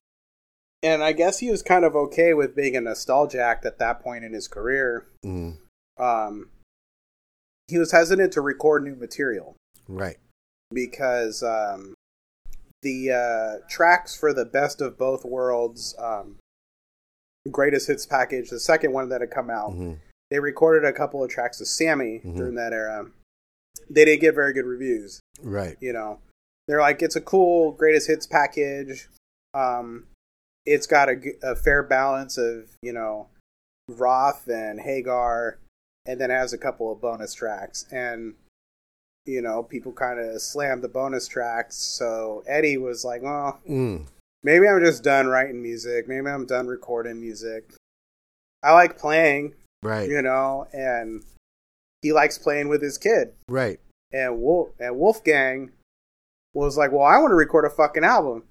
and 0.84 1.02
I 1.02 1.12
guess 1.12 1.38
he 1.38 1.50
was 1.50 1.62
kind 1.62 1.84
of 1.84 1.96
okay 1.96 2.34
with 2.34 2.54
being 2.54 2.76
a 2.76 2.80
nostalgiac 2.80 3.64
at 3.64 3.78
that 3.78 4.00
point 4.00 4.24
in 4.24 4.32
his 4.32 4.46
career. 4.46 5.06
Mhm. 5.24 5.56
Um, 5.98 6.50
he 7.68 7.78
was 7.78 7.90
hesitant 7.92 8.32
to 8.34 8.40
record 8.40 8.84
new 8.84 8.94
material 8.94 9.56
Right. 9.88 10.18
because 10.70 11.42
um, 11.42 11.94
the 12.82 13.10
uh, 13.10 13.66
tracks 13.68 14.14
for 14.14 14.32
the 14.34 14.44
best 14.44 14.80
of 14.82 14.98
both 14.98 15.24
worlds 15.24 15.94
um, 15.98 16.36
greatest 17.50 17.86
hits 17.88 18.06
package, 18.06 18.50
the 18.50 18.60
second 18.60 18.92
one 18.92 19.08
that 19.08 19.20
had 19.20 19.30
come 19.30 19.50
out, 19.50 19.72
Mhm. 19.72 19.98
they 20.30 20.38
recorded 20.40 20.84
a 20.84 20.92
couple 20.92 21.22
of 21.24 21.30
tracks 21.30 21.58
with 21.60 21.68
Sammy 21.68 22.20
Mhm. 22.24 22.36
during 22.36 22.54
that 22.56 22.72
era. 22.72 23.10
They 23.90 24.04
didn't 24.04 24.20
get 24.20 24.34
very 24.34 24.52
good 24.52 24.66
reviews. 24.66 25.20
Right. 25.42 25.76
You 25.80 25.92
know, 25.92 26.20
they're 26.66 26.80
like, 26.80 27.02
it's 27.02 27.16
a 27.16 27.20
cool 27.20 27.72
greatest 27.72 28.06
hits 28.08 28.26
package. 28.26 29.08
Um, 29.52 30.06
it's 30.66 30.87
got 30.87 31.09
a, 31.09 31.16
a 31.42 31.54
fair 31.56 31.83
balance 31.83 32.38
of 32.38 32.71
you 32.83 32.92
know 32.92 33.28
Roth 33.88 34.47
and 34.49 34.80
Hagar, 34.80 35.59
and 36.06 36.21
then 36.21 36.30
has 36.30 36.52
a 36.52 36.59
couple 36.59 36.90
of 36.92 37.00
bonus 37.00 37.35
tracks. 37.35 37.87
And 37.90 38.35
you 39.26 39.40
know, 39.40 39.62
people 39.62 39.92
kind 39.92 40.21
of 40.21 40.40
slammed 40.42 40.83
the 40.83 40.88
bonus 40.88 41.26
tracks. 41.26 41.76
So 41.76 42.42
Eddie 42.47 42.76
was 42.76 43.04
like, 43.04 43.23
well, 43.23 43.59
Mm. 43.68 44.06
maybe 44.42 44.68
I'm 44.68 44.85
just 44.85 45.02
done 45.02 45.28
writing 45.28 45.62
music. 45.62 46.06
Maybe 46.06 46.26
I'm 46.28 46.44
done 46.47 46.66
recording 46.66 47.21
music. 47.21 47.73
I 48.62 48.73
like 48.73 48.99
playing, 48.99 49.54
Right. 49.83 50.09
you 50.11 50.21
know, 50.21 50.66
and 50.75 51.23
he 52.02 52.12
likes 52.12 52.37
playing 52.37 52.68
with 52.68 52.83
his 52.83 52.99
kid. 52.99 53.33
Right. 53.49 53.80
And 54.12 54.40
Wolf 54.42 54.71
and 54.78 54.97
Wolfgang 54.99 55.73
was 56.54 56.76
like, 56.76 56.92
"Well, 56.92 57.02
I 57.02 57.16
want 57.18 57.30
to 57.33 57.35
record 57.37 57.64
a 57.64 57.71
fucking 57.71 58.04
album." 58.04 58.44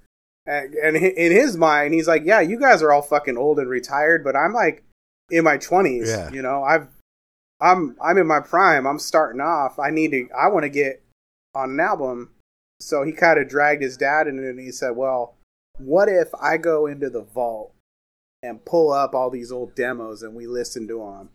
And, 0.46 0.76
in 0.76 1.32
his 1.32 1.56
mind, 1.56 1.94
he's 1.94 2.08
like, 2.08 2.24
"Yeah, 2.26 2.42
you 2.42 2.60
guys 2.60 2.82
are 2.82 2.92
all 2.92 3.02
fucking 3.02 3.38
old 3.38 3.60
and 3.60 3.70
retired, 3.70 4.24
but 4.24 4.36
I'm 4.36 4.54
like 4.54 4.84
in 5.30 5.44
my 5.44 5.58
20s. 5.58 6.08
Yeah. 6.08 6.30
You 6.32 6.42
know, 6.42 6.64
I've 6.64 6.88
I'm 7.62 7.96
I'm 8.02 8.18
in 8.18 8.28
my 8.28 8.42
prime. 8.42 8.86
I'm 8.86 9.00
starting 9.00 9.40
off. 9.40 9.80
I 9.80 9.90
need 9.90 10.12
to. 10.12 10.28
I 10.38 10.50
want 10.50 10.64
to 10.64 10.70
get 10.70 11.02
on 11.56 11.72
an 11.72 11.80
album." 11.80 12.32
So 12.82 13.04
he 13.04 13.14
kind 13.14 13.40
of 13.40 13.48
dragged 13.48 13.82
his 13.82 13.96
dad 13.96 14.28
in, 14.28 14.38
and 14.40 14.60
he 14.60 14.72
said, 14.72 14.98
"Well, 14.98 15.36
what 15.78 16.10
if 16.10 16.36
I 16.36 16.58
go 16.58 16.88
into 16.88 17.10
the 17.10 17.22
vault 17.22 17.74
and 18.42 18.66
pull 18.66 18.92
up 18.92 19.16
all 19.16 19.30
these 19.30 19.52
old 19.52 19.74
demos 19.76 20.22
and 20.22 20.36
we 20.36 20.46
listen 20.46 20.86
to 20.90 20.98
them, 20.98 21.30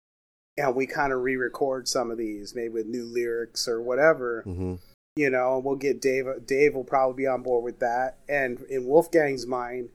and 0.59 0.75
we 0.75 0.87
kind 0.87 1.15
of 1.15 1.23
re-record 1.23 1.89
some 1.89 2.11
of 2.11 2.19
these, 2.19 2.55
maybe 2.55 2.69
with 2.69 2.87
new 2.87 3.07
lyrics 3.07 3.67
or 3.67 3.81
whatever." 3.81 4.43
hmm 4.43 4.75
you 5.19 5.31
know, 5.31 5.57
and 5.57 5.65
we'll 5.65 5.75
get 5.75 6.01
Dave. 6.01 6.27
Dave 6.47 6.77
will 6.77 6.85
probably 6.85 7.25
be 7.25 7.27
on 7.27 7.43
board 7.43 7.65
with 7.65 7.81
that. 7.81 8.19
And 8.29 8.61
in 8.71 8.87
Wolfgang's 8.87 9.49
mind, 9.49 9.89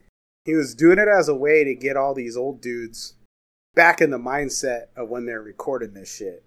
he 0.44 0.52
was 0.52 0.74
doing 0.74 0.98
it 0.98 1.08
as 1.08 1.30
a 1.30 1.34
way 1.34 1.64
to 1.64 1.74
get 1.74 1.96
all 1.96 2.12
these 2.12 2.36
old 2.36 2.60
dudes 2.60 3.14
back 3.74 4.02
in 4.02 4.10
the 4.10 4.18
mindset 4.18 4.88
of 4.94 5.08
when 5.08 5.24
they're 5.24 5.40
recording 5.40 5.94
this 5.94 6.14
shit. 6.14 6.44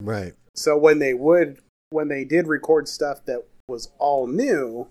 Right. 0.00 0.34
So 0.54 0.78
when 0.78 1.00
they 1.00 1.12
would, 1.12 1.58
when 1.90 2.06
they 2.06 2.24
did 2.24 2.46
record 2.46 2.86
stuff 2.86 3.24
that 3.24 3.48
was 3.66 3.90
all 3.98 4.28
new, 4.28 4.86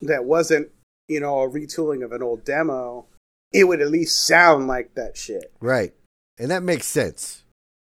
that 0.00 0.24
wasn't, 0.24 0.70
you 1.06 1.20
know, 1.20 1.42
a 1.42 1.48
retooling 1.48 2.04
of 2.04 2.10
an 2.10 2.24
old 2.24 2.44
demo, 2.44 3.06
it 3.52 3.68
would 3.68 3.80
at 3.80 3.92
least 3.92 4.26
sound 4.26 4.66
like 4.66 4.96
that 4.96 5.16
shit. 5.16 5.52
Right. 5.60 5.94
And 6.40 6.50
that 6.50 6.64
makes 6.64 6.88
sense. 6.88 7.44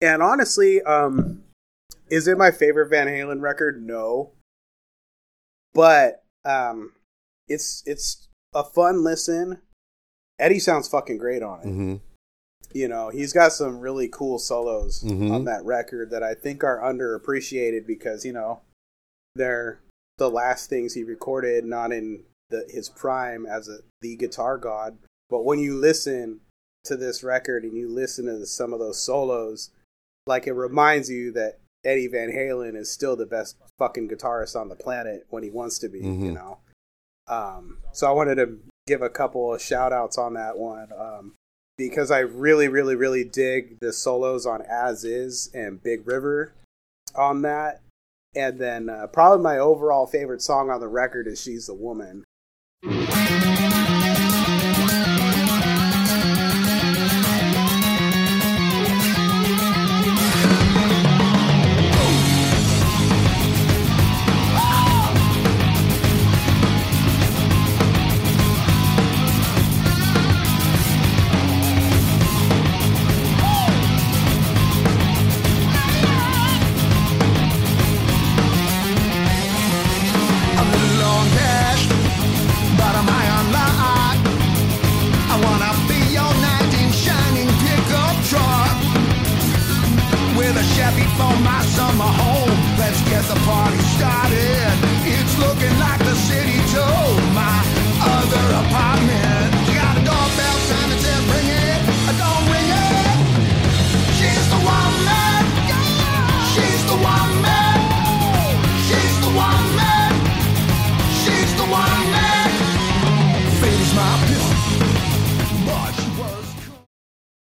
And 0.01 0.23
honestly, 0.23 0.81
um, 0.83 1.43
is 2.09 2.29
it 2.29 2.39
my 2.39 2.53
favorite 2.53 2.91
Van 2.91 3.09
Halen 3.09 3.41
record? 3.41 3.85
No. 3.85 4.31
But 5.75 6.23
um, 6.45 6.93
it's 7.49 7.83
it's 7.87 8.29
a 8.55 8.65
fun 8.65 9.03
listen. 9.03 9.61
Eddie 10.39 10.59
sounds 10.59 10.89
fucking 10.89 11.19
great 11.19 11.43
on 11.43 11.61
it. 11.61 11.67
hmm 11.67 11.95
You 12.73 12.89
know, 12.89 13.09
he's 13.11 13.33
got 13.33 13.53
some 13.53 13.79
really 13.81 14.09
cool 14.09 14.39
solos 14.39 15.03
Mhm. 15.03 15.31
on 15.31 15.45
that 15.45 15.65
record 15.65 16.11
that 16.11 16.23
I 16.23 16.35
think 16.35 16.65
are 16.65 16.81
underappreciated 16.81 17.87
because 17.87 18.25
you 18.25 18.33
know 18.33 18.61
they're 19.35 19.81
the 20.19 20.31
last 20.31 20.71
things 20.71 20.95
he 20.95 21.03
recorded, 21.03 21.65
not 21.65 21.93
in 21.93 22.23
the, 22.51 22.65
his 22.69 22.89
prime 22.89 23.47
as 23.47 23.69
a 23.69 23.79
the 24.01 24.15
guitar 24.17 24.57
god. 24.59 24.99
But 25.29 25.45
when 25.45 25.59
you 25.59 25.75
listen 25.77 26.41
to 26.85 26.97
this 26.97 27.25
record 27.25 27.65
and 27.65 27.77
you 27.77 27.89
listen 27.89 28.27
to 28.27 28.45
some 28.47 28.73
of 28.73 28.79
those 28.79 29.01
solos, 29.01 29.71
like 30.27 30.47
it 30.47 30.53
reminds 30.53 31.11
you 31.11 31.33
that 31.33 31.59
Eddie 31.85 32.09
Van 32.09 32.31
Halen 32.31 32.77
is 32.77 32.91
still 32.91 33.17
the 33.17 33.27
best 33.27 33.57
fucking 33.79 34.09
guitarist 34.09 34.59
on 34.59 34.69
the 34.69 34.75
planet 34.77 35.27
when 35.31 35.43
he 35.43 35.51
wants 35.51 35.79
to 35.81 35.89
be, 35.89 36.01
you 36.01 36.33
Mhm. 36.33 36.35
know. 36.35 36.59
Um, 37.27 37.79
so 37.93 38.07
I 38.07 38.13
wanted 38.13 38.37
to 38.37 38.59
give 38.87 39.03
a 39.03 39.11
couple 39.11 39.55
of 39.55 39.61
shout 39.61 39.93
outs 39.93 40.19
on 40.19 40.35
that 40.35 40.59
one. 40.59 40.93
Um, 40.93 41.35
because 41.77 42.11
I 42.11 42.21
really, 42.21 42.69
really, 42.69 42.95
really 42.95 43.25
dig 43.25 43.81
the 43.81 43.93
solos 43.93 44.47
on 44.47 44.63
As 44.63 45.05
Is 45.05 45.51
and 45.53 45.83
Big 45.83 46.07
River 46.07 46.53
on 47.17 47.43
that. 47.43 47.81
And 48.37 48.59
then 48.59 48.89
uh, 48.89 49.07
probably 49.09 49.43
my 49.43 49.59
overall 49.59 50.07
favorite 50.07 50.43
song 50.43 50.71
on 50.71 50.81
the 50.81 50.89
record 50.89 51.27
is 51.27 51.41
She's 51.41 51.67
the 51.67 51.75
Woman. 51.75 52.25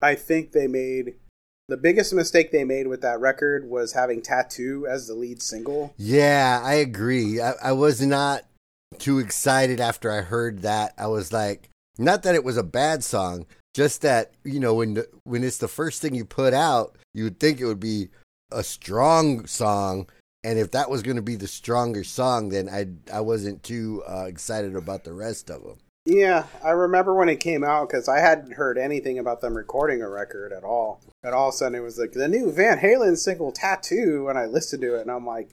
I 0.10 0.16
think 0.16 0.54
they 0.54 0.66
made 0.66 1.18
the 1.68 1.78
biggest 1.78 2.16
mistake 2.16 2.52
they 2.52 2.64
made 2.64 2.88
with 2.88 3.02
that 3.02 3.20
record 3.20 3.70
was 3.70 3.94
having 3.94 4.24
Tattoo 4.24 4.88
as 4.90 5.06
the 5.06 5.14
lead 5.14 5.40
single. 5.40 5.94
Yeah, 5.98 6.60
I 6.64 6.74
agree. 6.74 7.40
I, 7.40 7.54
I 7.62 7.72
was 7.74 8.02
not 8.02 8.46
too 8.98 9.20
excited 9.20 9.80
after 9.80 10.12
I 10.12 10.22
heard 10.22 10.64
that. 10.64 10.96
I 10.98 11.06
was 11.06 11.32
like, 11.32 11.70
not 12.00 12.24
that 12.24 12.34
it 12.34 12.44
was 12.44 12.58
a 12.58 12.64
bad 12.64 13.04
song, 13.04 13.46
just 13.76 14.02
that 14.02 14.32
you 14.44 14.60
know 14.60 14.74
when 14.74 15.04
when 15.26 15.44
it's 15.44 15.60
the 15.60 15.68
first 15.68 16.02
thing 16.02 16.16
you 16.16 16.26
put 16.26 16.56
out, 16.56 16.98
you 17.14 17.26
would 17.26 17.40
think 17.40 17.60
it 17.60 17.66
would 17.66 17.80
be 17.80 18.10
a 18.52 18.64
strong 18.64 19.46
song, 19.46 20.08
and 20.44 20.58
if 20.58 20.72
that 20.72 20.90
was 20.90 21.04
going 21.04 21.18
to 21.18 21.22
be 21.22 21.36
the 21.36 21.48
stronger 21.48 22.04
song, 22.04 22.50
then 22.50 22.68
I 22.68 22.88
I 23.16 23.22
wasn't 23.22 23.62
too 23.62 24.02
uh, 24.10 24.26
excited 24.26 24.76
about 24.76 25.04
the 25.04 25.14
rest 25.14 25.52
of 25.52 25.62
them. 25.62 25.78
Yeah, 26.10 26.48
I 26.64 26.72
remember 26.72 27.14
when 27.14 27.30
it 27.30 27.40
came 27.40 27.64
out 27.64 27.88
because 27.88 28.08
I 28.10 28.20
hadn't 28.20 28.54
heard 28.54 28.80
anything 28.80 29.20
about 29.20 29.42
them 29.42 29.56
recording 29.56 30.02
a 30.02 30.10
record 30.10 30.52
at 30.52 30.64
all. 30.64 31.02
And 31.24 31.36
all 31.36 31.50
of 31.50 31.54
a 31.54 31.58
sudden, 31.58 31.76
it 31.76 31.84
was 31.84 32.00
like 32.00 32.14
the 32.14 32.28
new 32.28 32.52
Van 32.52 32.80
Halen 32.80 33.16
single 33.16 33.52
"Tattoo," 33.52 34.28
and 34.28 34.38
I 34.38 34.46
listened 34.48 34.82
to 34.82 34.96
it, 34.96 35.02
and 35.02 35.12
I'm 35.12 35.28
like, 35.28 35.50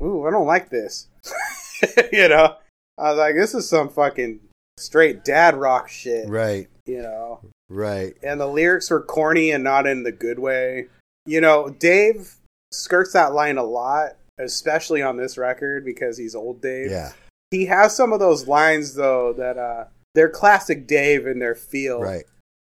"Ooh, 0.00 0.26
I 0.26 0.30
don't 0.30 0.46
like 0.46 0.70
this." 0.70 1.08
you 2.12 2.28
know, 2.28 2.56
I 2.96 3.10
was 3.10 3.18
like, 3.18 3.34
"This 3.34 3.54
is 3.54 3.68
some 3.68 3.90
fucking 3.90 4.40
straight 4.78 5.24
dad 5.24 5.56
rock 5.56 5.88
shit." 5.88 6.28
Right. 6.28 6.68
You 6.86 7.02
know. 7.02 7.40
Right. 7.68 8.14
And 8.22 8.40
the 8.40 8.46
lyrics 8.46 8.90
were 8.90 9.02
corny 9.02 9.50
and 9.50 9.62
not 9.62 9.86
in 9.86 10.04
the 10.04 10.12
good 10.12 10.38
way. 10.38 10.88
You 11.26 11.40
know, 11.40 11.68
Dave 11.68 12.36
skirts 12.72 13.12
that 13.12 13.34
line 13.34 13.58
a 13.58 13.62
lot, 13.62 14.16
especially 14.38 15.02
on 15.02 15.16
this 15.16 15.36
record 15.36 15.84
because 15.84 16.16
he's 16.16 16.34
old 16.34 16.62
Dave. 16.62 16.90
Yeah. 16.90 17.12
He 17.52 17.66
has 17.66 17.94
some 17.94 18.14
of 18.14 18.18
those 18.18 18.48
lines 18.48 18.94
though 18.94 19.34
that 19.34 19.58
uh 19.58 19.84
they're 20.14 20.30
classic 20.30 20.86
Dave 20.86 21.26
in 21.26 21.38
their 21.38 21.54
feel. 21.54 22.00
Right. 22.00 22.24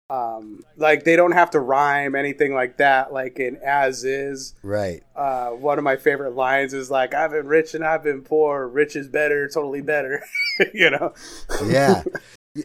Um 0.09 0.61
like 0.77 1.03
they 1.03 1.17
don't 1.17 1.33
have 1.33 1.51
to 1.51 1.59
rhyme 1.59 2.15
anything 2.15 2.53
like 2.53 2.77
that 2.77 3.11
like 3.11 3.37
in 3.37 3.57
as 3.57 4.05
is. 4.05 4.55
Right. 4.63 5.03
Uh 5.13 5.49
one 5.49 5.77
of 5.77 5.83
my 5.83 5.97
favorite 5.97 6.35
lines 6.35 6.73
is 6.73 6.89
like 6.89 7.13
I've 7.13 7.31
been 7.31 7.47
rich 7.47 7.75
and 7.75 7.83
I've 7.83 8.01
been 8.01 8.21
poor, 8.21 8.65
rich 8.65 8.95
is 8.95 9.09
better, 9.09 9.49
totally 9.49 9.81
better. 9.81 10.23
you 10.73 10.89
know. 10.89 11.13
Yeah. 11.65 12.03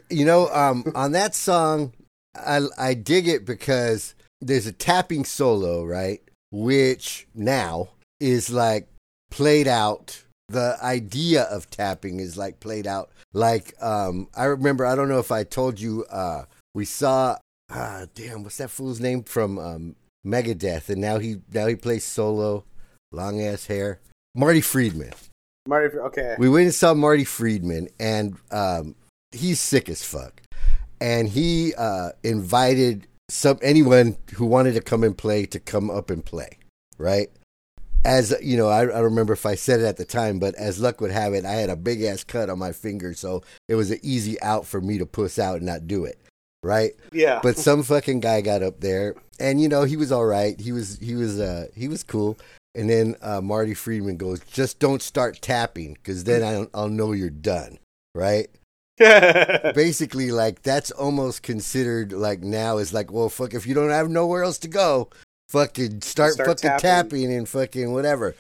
You 0.09 0.25
know, 0.25 0.49
um 0.49 0.91
on 0.95 1.13
that 1.13 1.35
song 1.35 1.93
I 2.35 2.63
I 2.79 2.95
dig 2.95 3.29
it 3.29 3.45
because 3.45 4.15
there's 4.41 4.67
a 4.67 4.73
tapping 4.73 5.27
solo, 5.27 5.85
right? 5.85 6.23
Which 6.51 7.27
now 7.35 7.91
is 8.21 8.49
like 8.49 8.89
played 9.31 9.69
out. 9.69 10.22
The 10.53 10.77
idea 10.83 11.45
of 11.45 11.71
tapping 11.71 12.21
is 12.21 12.37
like 12.37 12.61
played 12.61 12.87
out. 12.87 13.11
Like 13.33 13.75
um 13.81 14.29
I 14.37 14.45
remember 14.45 14.85
I 14.87 14.95
don't 14.95 15.09
know 15.09 15.19
if 15.19 15.33
I 15.33 15.45
told 15.45 15.81
you 15.81 16.05
uh 16.11 16.45
we 16.75 16.85
saw 16.85 17.39
ah 17.71 18.07
damn 18.15 18.43
what's 18.43 18.59
that 18.59 18.71
fool's 18.71 19.01
name 19.01 19.23
from 19.25 19.59
um 19.59 19.97
Megadeth 20.27 20.89
and 20.89 21.01
now 21.01 21.19
he 21.19 21.41
now 21.53 21.67
he 21.67 21.77
plays 21.77 22.05
solo, 22.05 22.65
long 23.11 23.41
ass 23.41 23.67
hair. 23.67 24.01
Marty 24.35 24.61
Friedman. 24.61 25.13
Marty 25.67 25.97
okay. 25.97 26.35
We 26.39 26.49
went 26.49 26.65
and 26.65 26.75
saw 26.75 26.95
Marty 26.95 27.25
Friedman, 27.25 27.89
and 28.01 28.37
um, 28.51 28.95
he's 29.31 29.61
sick 29.61 29.89
as 29.89 30.03
fuck. 30.03 30.43
And 31.01 31.29
he 31.29 31.75
uh, 31.75 32.11
invited 32.23 33.07
some 33.29 33.59
anyone 33.63 34.17
who 34.35 34.47
wanted 34.47 34.75
to 34.75 34.81
come 34.81 35.05
and 35.05 35.17
play 35.17 35.47
to 35.47 35.61
come 35.61 35.91
up 35.91 36.11
and 36.11 36.25
play, 36.25 36.59
right? 36.99 37.31
As 38.05 38.35
you 38.43 38.57
know, 38.57 38.69
I, 38.69 38.83
I 38.83 38.87
don't 38.87 39.05
remember 39.05 39.33
if 39.33 39.47
I 39.47 39.55
said 39.55 39.81
it 39.81 39.87
at 39.87 39.97
the 39.97 40.05
time, 40.05 40.39
but 40.39 40.55
as 40.57 40.81
luck 40.81 41.01
would 41.01 41.13
have 41.13 41.35
it, 41.35 41.45
I 41.45 41.53
had 41.53 41.71
a 41.71 41.77
big 41.77 42.03
ass 42.03 42.25
cut 42.25 42.51
on 42.51 42.59
my 42.59 42.73
finger, 42.73 43.15
so 43.15 43.43
it 43.69 43.77
was 43.77 43.91
an 43.91 44.01
easy 44.03 44.41
out 44.43 44.67
for 44.67 44.81
me 44.81 44.99
to 44.99 45.07
puss 45.07 45.39
out 45.39 45.59
and 45.59 45.67
not 45.67 45.87
do 45.87 46.05
it, 46.05 46.19
right? 46.63 46.93
yeah. 47.13 47.41
But 47.43 47.59
some 47.59 47.83
fucking 47.83 48.21
guy 48.21 48.41
got 48.41 48.63
up 48.63 48.81
there, 48.81 49.15
and 49.39 49.61
you 49.61 49.69
know 49.69 49.85
he 49.85 49.97
was 49.97 50.11
all 50.11 50.27
right. 50.27 50.59
He 50.61 50.73
was 50.73 50.99
he 50.99 51.15
was 51.15 51.39
uh 51.39 51.69
he 51.75 51.89
was 51.89 52.03
cool. 52.03 52.37
And 52.75 52.89
then 52.89 53.17
uh, 53.21 53.43
Marty 53.43 53.75
Friedman 53.75 54.17
goes, 54.17 54.41
"Just 54.41 54.79
don't 54.79 55.03
start 55.03 55.43
tapping, 55.43 55.95
because 55.95 56.25
then 56.25 56.43
I'll, 56.43 56.69
I'll 56.73 56.89
know 56.89 57.13
you're 57.13 57.29
done." 57.31 57.79
Right? 58.15 58.49
Basically, 58.99 60.31
like 60.31 60.63
that's 60.63 60.91
almost 60.91 61.43
considered 61.43 62.13
like 62.13 62.41
now 62.41 62.79
is 62.79 62.93
like, 62.93 63.13
well, 63.13 63.29
fuck, 63.29 63.53
if 63.55 63.67
you 63.67 63.75
don't 63.75 63.91
have 63.91 64.09
nowhere 64.09 64.43
else 64.43 64.59
to 64.59 64.69
go, 64.69 65.11
fucking 65.53 66.01
start, 66.01 66.33
Start 66.33 66.49
fucking 66.49 66.81
tapping. 66.81 66.81
tapping. 66.81 67.33
and 67.35 67.47
fucking 67.49 67.93
whatever. 67.93 68.35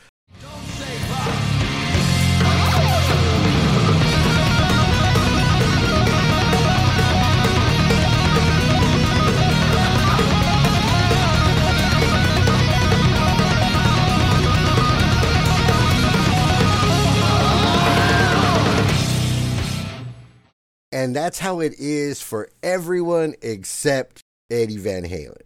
And 20.94 21.16
that's 21.16 21.38
how 21.38 21.60
it 21.60 21.74
is 21.78 22.20
for 22.20 22.48
everyone 22.62 23.34
except 23.42 24.20
Eddie 24.50 24.76
Van 24.76 25.04
Halen. 25.04 25.40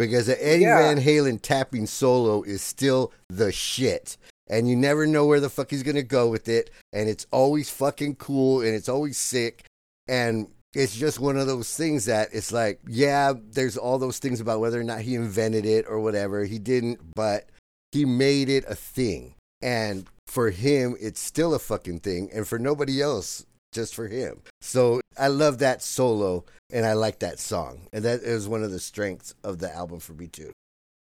Because 0.00 0.28
the 0.28 0.46
Eddie 0.46 0.62
Yeah. 0.62 0.78
Van 0.78 0.98
Halen 0.98 1.42
tapping 1.42 1.86
solo 1.86 2.42
is 2.42 2.62
still 2.62 3.12
the 3.28 3.52
shit. 3.52 4.16
And 4.48 4.66
you 4.66 4.74
never 4.74 5.06
know 5.06 5.26
where 5.26 5.40
the 5.40 5.50
fuck 5.50 5.70
he's 5.70 5.82
going 5.82 5.96
to 5.96 6.02
go 6.02 6.26
with 6.26 6.48
it. 6.48 6.70
And 6.92 7.06
it's 7.06 7.26
always 7.30 7.68
fucking 7.68 8.16
cool 8.16 8.62
and 8.62 8.74
it's 8.74 8.88
always 8.88 9.18
sick. 9.18 9.66
And 10.08 10.48
it's 10.74 10.96
just 10.96 11.20
one 11.20 11.36
of 11.36 11.46
those 11.46 11.76
things 11.76 12.06
that 12.06 12.30
it's 12.32 12.50
like, 12.50 12.80
yeah, 12.88 13.34
there's 13.52 13.76
all 13.76 13.98
those 13.98 14.18
things 14.18 14.40
about 14.40 14.60
whether 14.60 14.80
or 14.80 14.84
not 14.84 15.02
he 15.02 15.16
invented 15.16 15.66
it 15.66 15.84
or 15.86 16.00
whatever. 16.00 16.46
He 16.46 16.58
didn't, 16.58 17.00
but 17.14 17.50
he 17.92 18.06
made 18.06 18.48
it 18.48 18.64
a 18.66 18.74
thing. 18.74 19.34
And 19.60 20.06
for 20.26 20.48
him, 20.48 20.96
it's 20.98 21.20
still 21.20 21.52
a 21.52 21.58
fucking 21.58 22.00
thing. 22.00 22.30
And 22.32 22.48
for 22.48 22.58
nobody 22.58 23.02
else, 23.02 23.44
just 23.70 23.94
for 23.94 24.08
him. 24.08 24.40
So 24.62 25.02
I 25.18 25.28
love 25.28 25.58
that 25.58 25.82
solo 25.82 26.46
and 26.72 26.86
I 26.86 26.94
like 26.94 27.20
that 27.20 27.38
song. 27.38 27.88
And 27.92 28.04
that 28.04 28.20
is 28.20 28.48
one 28.48 28.62
of 28.62 28.70
the 28.70 28.78
strengths 28.78 29.34
of 29.44 29.58
the 29.58 29.72
album 29.74 30.00
for 30.00 30.12
me 30.12 30.28
too. 30.28 30.52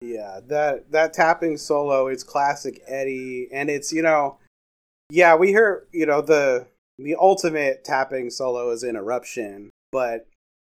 Yeah, 0.00 0.40
that 0.46 0.90
that 0.92 1.12
tapping 1.12 1.56
solo 1.58 2.08
is 2.08 2.24
classic 2.24 2.82
Eddie, 2.86 3.48
and 3.52 3.68
it's 3.68 3.92
you 3.92 4.02
know, 4.02 4.38
yeah, 5.10 5.34
we 5.34 5.48
hear 5.48 5.86
you 5.92 6.06
know 6.06 6.22
the 6.22 6.66
the 6.98 7.16
ultimate 7.16 7.84
tapping 7.84 8.30
solo 8.30 8.70
is 8.70 8.82
in 8.82 8.96
Eruption, 8.96 9.70
but 9.92 10.26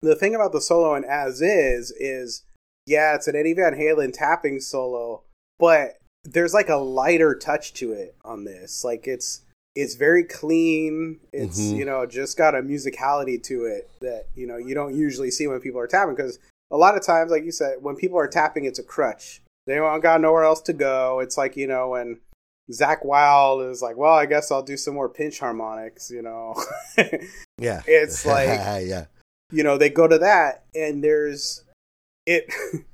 the 0.02 0.14
thing 0.14 0.34
about 0.34 0.52
the 0.52 0.60
solo 0.60 0.94
in 0.94 1.04
As 1.04 1.42
Is 1.42 1.90
is 1.92 2.44
yeah, 2.86 3.14
it's 3.14 3.28
an 3.28 3.36
Eddie 3.36 3.54
Van 3.54 3.74
Halen 3.74 4.12
tapping 4.12 4.58
solo, 4.58 5.22
but 5.58 5.98
there's 6.24 6.54
like 6.54 6.68
a 6.68 6.76
lighter 6.76 7.34
touch 7.34 7.74
to 7.74 7.92
it 7.92 8.16
on 8.24 8.44
this. 8.44 8.84
Like 8.84 9.06
it's 9.06 9.42
it's 9.76 9.94
very 9.94 10.24
clean. 10.24 11.20
It's 11.32 11.60
Mhm. 11.60 11.76
you 11.76 11.84
know 11.84 12.06
just 12.06 12.36
got 12.36 12.54
a 12.54 12.62
musicality 12.62 13.42
to 13.44 13.64
it 13.66 13.88
that 14.00 14.26
you 14.34 14.46
know 14.46 14.56
you 14.56 14.74
don't 14.74 14.94
usually 14.94 15.30
see 15.30 15.46
when 15.46 15.60
people 15.60 15.80
are 15.80 15.86
tapping 15.86 16.14
because 16.14 16.38
a 16.72 16.76
lot 16.76 16.96
of 16.96 17.04
times, 17.04 17.30
like 17.30 17.44
you 17.44 17.52
said, 17.52 17.82
when 17.82 17.96
people 17.96 18.18
are 18.18 18.28
tapping, 18.28 18.64
it's 18.64 18.78
a 18.78 18.82
crutch. 18.84 19.42
They 19.66 19.74
don't 19.76 20.00
got 20.00 20.20
nowhere 20.20 20.44
else 20.44 20.60
to 20.62 20.72
go. 20.72 21.20
It's 21.20 21.36
like 21.38 21.56
you 21.56 21.66
know 21.66 21.90
when 21.90 22.18
Zakk 22.70 23.04
Wylde 23.04 23.62
is 23.70 23.82
like, 23.82 23.96
"Well, 23.96 24.14
I 24.14 24.26
guess 24.26 24.50
I'll 24.52 24.62
do 24.62 24.76
some 24.76 24.94
more 24.94 25.08
pinch 25.08 25.40
harmonics," 25.40 26.10
you 26.10 26.22
know. 26.22 26.54
Yeah. 27.58 27.82
It's 27.86 28.24
like- 28.34 28.48
yeah. 28.48 29.06
you 29.52 29.62
know, 29.64 29.76
they 29.76 29.90
go 29.90 30.06
to 30.08 30.18
that, 30.18 30.64
and 30.74 31.02
there's 31.04 31.64
it. 32.26 32.52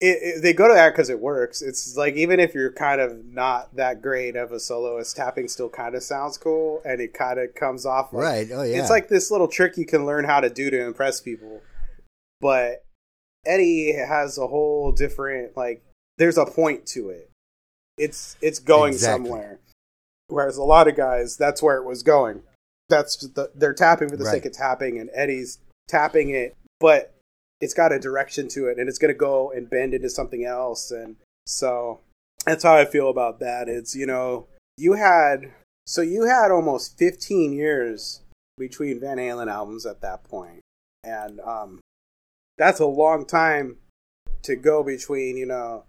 It, 0.00 0.18
it, 0.22 0.42
they 0.42 0.52
go 0.52 0.68
to 0.68 0.74
that 0.74 0.90
because 0.90 1.10
it 1.10 1.18
works. 1.18 1.60
It's 1.60 1.96
like 1.96 2.14
even 2.14 2.38
if 2.38 2.54
you're 2.54 2.70
kind 2.72 3.00
of 3.00 3.24
not 3.24 3.74
that 3.74 4.00
great 4.00 4.36
of 4.36 4.52
a 4.52 4.60
soloist, 4.60 5.16
tapping 5.16 5.48
still 5.48 5.68
kind 5.68 5.96
of 5.96 6.02
sounds 6.04 6.38
cool, 6.38 6.80
and 6.84 7.00
it 7.00 7.14
kind 7.14 7.40
of 7.40 7.52
comes 7.56 7.84
off 7.84 8.12
like, 8.12 8.22
Right. 8.22 8.48
Oh 8.52 8.62
yeah. 8.62 8.78
it's 8.80 8.90
like 8.90 9.08
this 9.08 9.30
little 9.30 9.48
trick 9.48 9.76
you 9.76 9.84
can 9.86 10.06
learn 10.06 10.24
how 10.24 10.38
to 10.40 10.48
do 10.50 10.70
to 10.70 10.80
impress 10.86 11.20
people. 11.20 11.62
But 12.40 12.84
Eddie 13.44 13.92
has 13.92 14.38
a 14.38 14.46
whole 14.46 14.92
different 14.92 15.56
like 15.56 15.82
there's 16.16 16.38
a 16.38 16.46
point 16.46 16.86
to 16.88 17.10
it. 17.10 17.30
It's 17.96 18.36
it's 18.40 18.60
going 18.60 18.92
Exactly. 18.92 19.24
somewhere. 19.26 19.58
Whereas 20.28 20.58
a 20.58 20.62
lot 20.62 20.86
of 20.86 20.94
guys, 20.96 21.36
that's 21.36 21.60
where 21.62 21.76
it 21.78 21.84
was 21.84 22.02
going. 22.04 22.42
That's 22.88 23.16
the, 23.16 23.50
they're 23.54 23.74
tapping 23.74 24.08
for 24.10 24.16
the 24.16 24.24
Right. 24.24 24.30
sake 24.34 24.44
of 24.46 24.52
tapping, 24.52 24.98
and 24.98 25.10
Eddie's 25.12 25.58
tapping 25.88 26.30
it, 26.30 26.54
but 26.78 27.14
it's 27.60 27.74
got 27.74 27.92
a 27.92 27.98
direction 27.98 28.48
to 28.48 28.66
it, 28.68 28.78
and 28.78 28.88
it's 28.88 28.98
going 28.98 29.12
to 29.12 29.18
go 29.18 29.50
and 29.50 29.68
bend 29.68 29.94
into 29.94 30.08
something 30.10 30.44
else. 30.44 30.90
And 30.90 31.16
so 31.46 32.00
that's 32.46 32.62
how 32.62 32.76
I 32.76 32.84
feel 32.84 33.08
about 33.10 33.40
that. 33.40 33.68
It's 33.68 33.94
you 33.94 34.06
know 34.06 34.46
you 34.76 34.92
had 34.94 35.52
so 35.86 36.02
you 36.02 36.24
had 36.24 36.50
almost 36.50 36.98
15 36.98 37.52
years 37.52 38.20
between 38.58 39.00
Van 39.00 39.16
Halen 39.18 39.50
albums 39.50 39.86
at 39.86 40.00
that 40.02 40.24
point, 40.24 40.60
and 41.04 41.40
um, 41.40 41.80
that's 42.58 42.80
a 42.80 42.86
long 42.86 43.24
time 43.26 43.78
to 44.42 44.54
go 44.56 44.82
between 44.82 45.36
you 45.36 45.46
know 45.46 45.84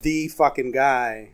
the 0.00 0.28
fucking 0.28 0.72
guy, 0.72 1.30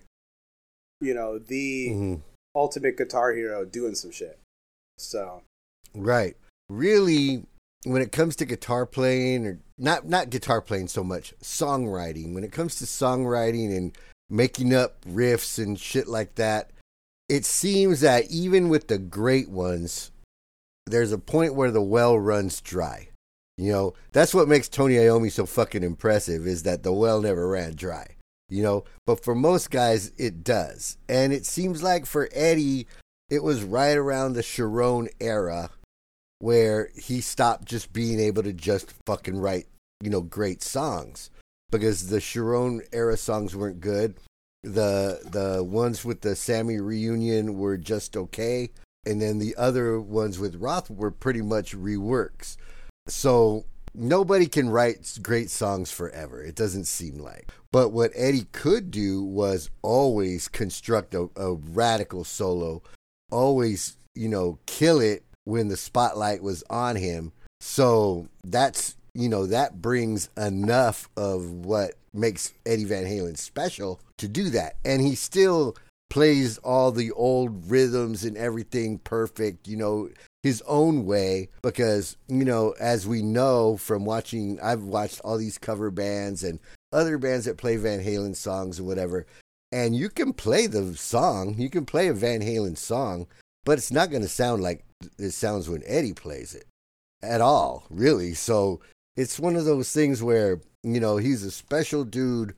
you 1.00 1.14
know 1.14 1.38
the 1.38 1.88
Mhm. 1.90 2.20
ultimate 2.54 2.96
guitar 2.96 3.33
hero 3.33 3.64
doing 3.64 3.94
some 3.94 4.11
shit. 4.11 4.38
So 4.98 5.42
Right. 5.94 6.37
Really, 6.68 7.44
when 7.85 8.03
it 8.03 8.12
comes 8.12 8.37
to 8.37 8.45
guitar 8.45 8.87
playing 8.87 9.47
or 9.47 9.59
not 9.79 10.07
not 10.07 10.31
guitar 10.31 10.61
playing 10.61 10.88
so 10.88 11.05
much, 11.05 11.35
songwriting. 11.43 12.35
When 12.35 12.45
it 12.45 12.53
comes 12.53 12.77
to 12.77 12.85
songwriting 12.85 13.77
and 13.77 13.97
making 14.29 14.75
up 14.75 15.01
riffs 15.05 15.62
and 15.62 15.79
shit 15.79 16.09
like 16.09 16.35
that, 16.37 16.71
it 17.29 17.45
seems 17.45 18.01
that 18.01 18.31
even 18.31 18.69
with 18.69 18.88
the 18.88 18.99
great 18.99 19.49
ones, 19.49 20.11
there's 20.87 21.12
a 21.12 21.19
point 21.19 21.55
where 21.55 21.71
the 21.71 21.83
well 21.83 22.19
runs 22.19 22.61
dry. 22.61 23.09
You 23.57 23.73
know, 23.73 23.95
that's 24.12 24.35
what 24.35 24.49
makes 24.49 24.69
Tony 24.69 24.95
Iommi 24.95 25.33
so 25.33 25.45
fucking 25.45 25.83
impressive 25.83 26.47
is 26.47 26.62
that 26.62 26.83
the 26.83 26.93
well 26.93 27.21
never 27.21 27.49
ran 27.49 27.75
dry. 27.75 28.07
You 28.49 28.62
know, 28.62 28.85
but 29.07 29.23
for 29.23 29.35
most 29.35 29.71
guys 29.71 30.12
it 30.17 30.43
does. 30.43 30.97
And 31.09 31.33
it 31.33 31.47
seems 31.47 31.83
like 31.83 32.07
for 32.07 32.29
Eddie 32.33 32.87
it 33.31 33.43
was 33.43 33.62
right 33.62 33.97
around 33.97 34.33
the 34.33 34.43
Cherone 34.43 35.09
era 35.21 35.71
where 36.38 36.90
he 36.96 37.20
stopped 37.20 37.64
just 37.64 37.92
being 37.92 38.20
able 38.20 38.42
to 38.42 38.53
just 38.53 38.94
fucking 39.07 39.38
write, 39.38 39.66
you 40.03 40.11
know, 40.11 40.20
great 40.20 40.62
songs 40.62 41.31
because 41.70 42.09
the 42.09 42.18
Cherone 42.18 42.81
era 42.92 43.16
songs 43.16 43.55
weren't 43.55 43.81
good. 43.81 44.16
The 44.62 45.20
the 45.24 45.62
ones 45.62 46.05
with 46.05 46.20
the 46.20 46.35
Sammy 46.35 46.81
reunion 46.81 47.59
were 47.59 47.77
just 47.77 48.16
okay, 48.16 48.70
and 49.07 49.22
then 49.22 49.38
the 49.38 49.55
other 49.57 50.01
ones 50.01 50.38
with 50.38 50.57
Roth 50.57 50.90
were 50.90 51.11
pretty 51.11 51.42
much 51.42 51.77
reworks. 51.77 52.57
So 53.07 53.64
nobody 53.94 54.46
can 54.46 54.68
write 54.68 55.18
great 55.22 55.51
songs 55.51 55.90
forever. 55.90 56.42
It 56.42 56.55
doesn't 56.55 56.87
seem 56.87 57.18
like. 57.18 57.51
But 57.70 57.90
what 57.90 58.12
Eddie 58.14 58.46
could 58.53 58.90
do 58.90 59.22
was 59.22 59.70
always 59.83 60.48
construct 60.48 61.14
a, 61.14 61.29
a 61.37 61.55
radical 61.55 62.24
solo, 62.24 62.83
always, 63.31 63.96
you 64.14 64.29
know, 64.29 64.59
kill 64.66 65.01
it 65.01 65.24
when 65.48 65.68
the 65.68 65.76
spotlight 65.78 66.42
was 66.42 66.62
on 66.68 66.94
him. 66.94 67.32
So 67.61 68.28
that's, 68.44 68.96
you 69.14 69.30
know, 69.30 69.46
that 69.46 69.80
brings 69.80 70.28
enough 70.37 71.08
of 71.16 71.50
what 71.50 71.94
makes 72.12 72.52
Eddie 72.66 72.84
Van 72.84 73.06
Halen 73.06 73.38
special 73.38 73.98
to 74.18 74.28
do 74.28 74.50
that. 74.50 74.74
And 74.84 75.00
he 75.00 75.14
still 75.14 75.74
plays 76.11 76.58
all 76.58 76.92
the 76.92 77.12
old 77.12 77.70
rhythms 77.70 78.24
and 78.24 78.37
everything 78.37 78.98
perfect, 78.98 79.66
you 79.66 79.78
know, 79.78 80.11
his 80.42 80.62
own 80.66 81.06
way 81.06 81.48
because, 81.62 82.18
you 82.28 82.44
know, 82.44 82.74
as 82.78 83.06
we 83.06 83.22
know 83.22 83.78
from 83.78 84.04
watching 84.04 84.61
I've 84.61 84.84
watched 84.84 85.22
all 85.24 85.38
these 85.38 85.56
cover 85.56 85.90
bands 85.90 86.44
and 86.44 86.58
other 86.92 87.16
bands 87.16 87.46
that 87.46 87.56
play 87.56 87.76
Van 87.76 88.04
Halen 88.04 88.37
songs 88.37 88.78
and 88.78 88.87
whatever. 88.87 89.26
And 89.72 89.96
you 89.96 90.11
can 90.11 90.34
play 90.34 90.66
the 90.66 90.94
song, 90.94 91.54
you 91.56 91.70
can 91.70 91.87
play 91.87 92.08
a 92.08 92.14
Van 92.14 92.42
Halen 92.42 92.76
song, 92.76 93.26
but 93.68 93.76
it's 93.76 93.92
not 93.92 94.09
going 94.09 94.22
to 94.22 94.28
sound 94.28 94.62
like 94.62 94.83
it 95.18 95.33
sounds 95.33 95.68
when 95.68 95.83
Eddie 95.85 96.14
plays 96.14 96.54
it 96.54 96.64
at 97.22 97.42
all, 97.42 97.85
really. 97.90 98.33
So 98.33 98.81
it's 99.14 99.38
one 99.38 99.57
of 99.57 99.66
those 99.66 99.92
things 99.92 100.22
where, 100.22 100.62
you 100.83 101.00
know, 101.00 101.18
he's 101.18 101.42
a 101.42 101.50
special 101.50 102.02
dude, 102.02 102.54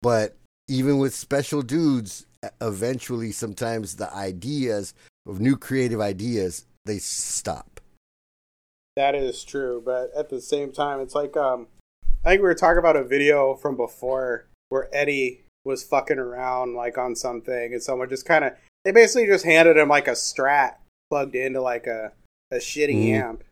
but 0.00 0.34
even 0.66 0.96
with 0.96 1.14
special 1.14 1.60
dudes, 1.60 2.24
eventually 2.62 3.30
sometimes 3.30 3.96
the 3.96 4.10
ideas 4.14 4.94
of 5.26 5.38
new 5.38 5.54
creative 5.54 6.00
ideas 6.00 6.64
they 6.86 6.96
stop. 6.96 7.78
That 8.96 9.14
is 9.14 9.44
true, 9.44 9.82
but 9.84 10.12
at 10.16 10.30
the 10.30 10.40
same 10.40 10.72
time, 10.72 10.98
it's 10.98 11.14
like 11.14 11.36
um, 11.36 11.66
I 12.24 12.30
think 12.30 12.40
we 12.40 12.48
were 12.48 12.54
talking 12.54 12.78
about 12.78 12.96
a 12.96 13.04
video 13.04 13.54
from 13.54 13.76
before 13.76 14.46
where 14.70 14.88
Eddie 14.94 15.42
was 15.62 15.84
fucking 15.84 16.18
around 16.18 16.74
like 16.74 16.96
on 16.96 17.14
something, 17.14 17.74
and 17.74 17.82
someone 17.82 18.08
just 18.08 18.24
kind 18.24 18.46
of 18.46 18.52
they 18.84 18.92
basically 18.92 19.26
just 19.26 19.44
handed 19.44 19.76
him 19.76 19.88
like 19.88 20.08
a 20.08 20.12
Strat 20.12 20.76
plugged 21.10 21.34
into 21.34 21.60
like 21.60 21.86
a 21.86 22.12
a 22.50 22.56
shitty 22.56 23.06
mm. 23.06 23.14
amp, 23.14 23.44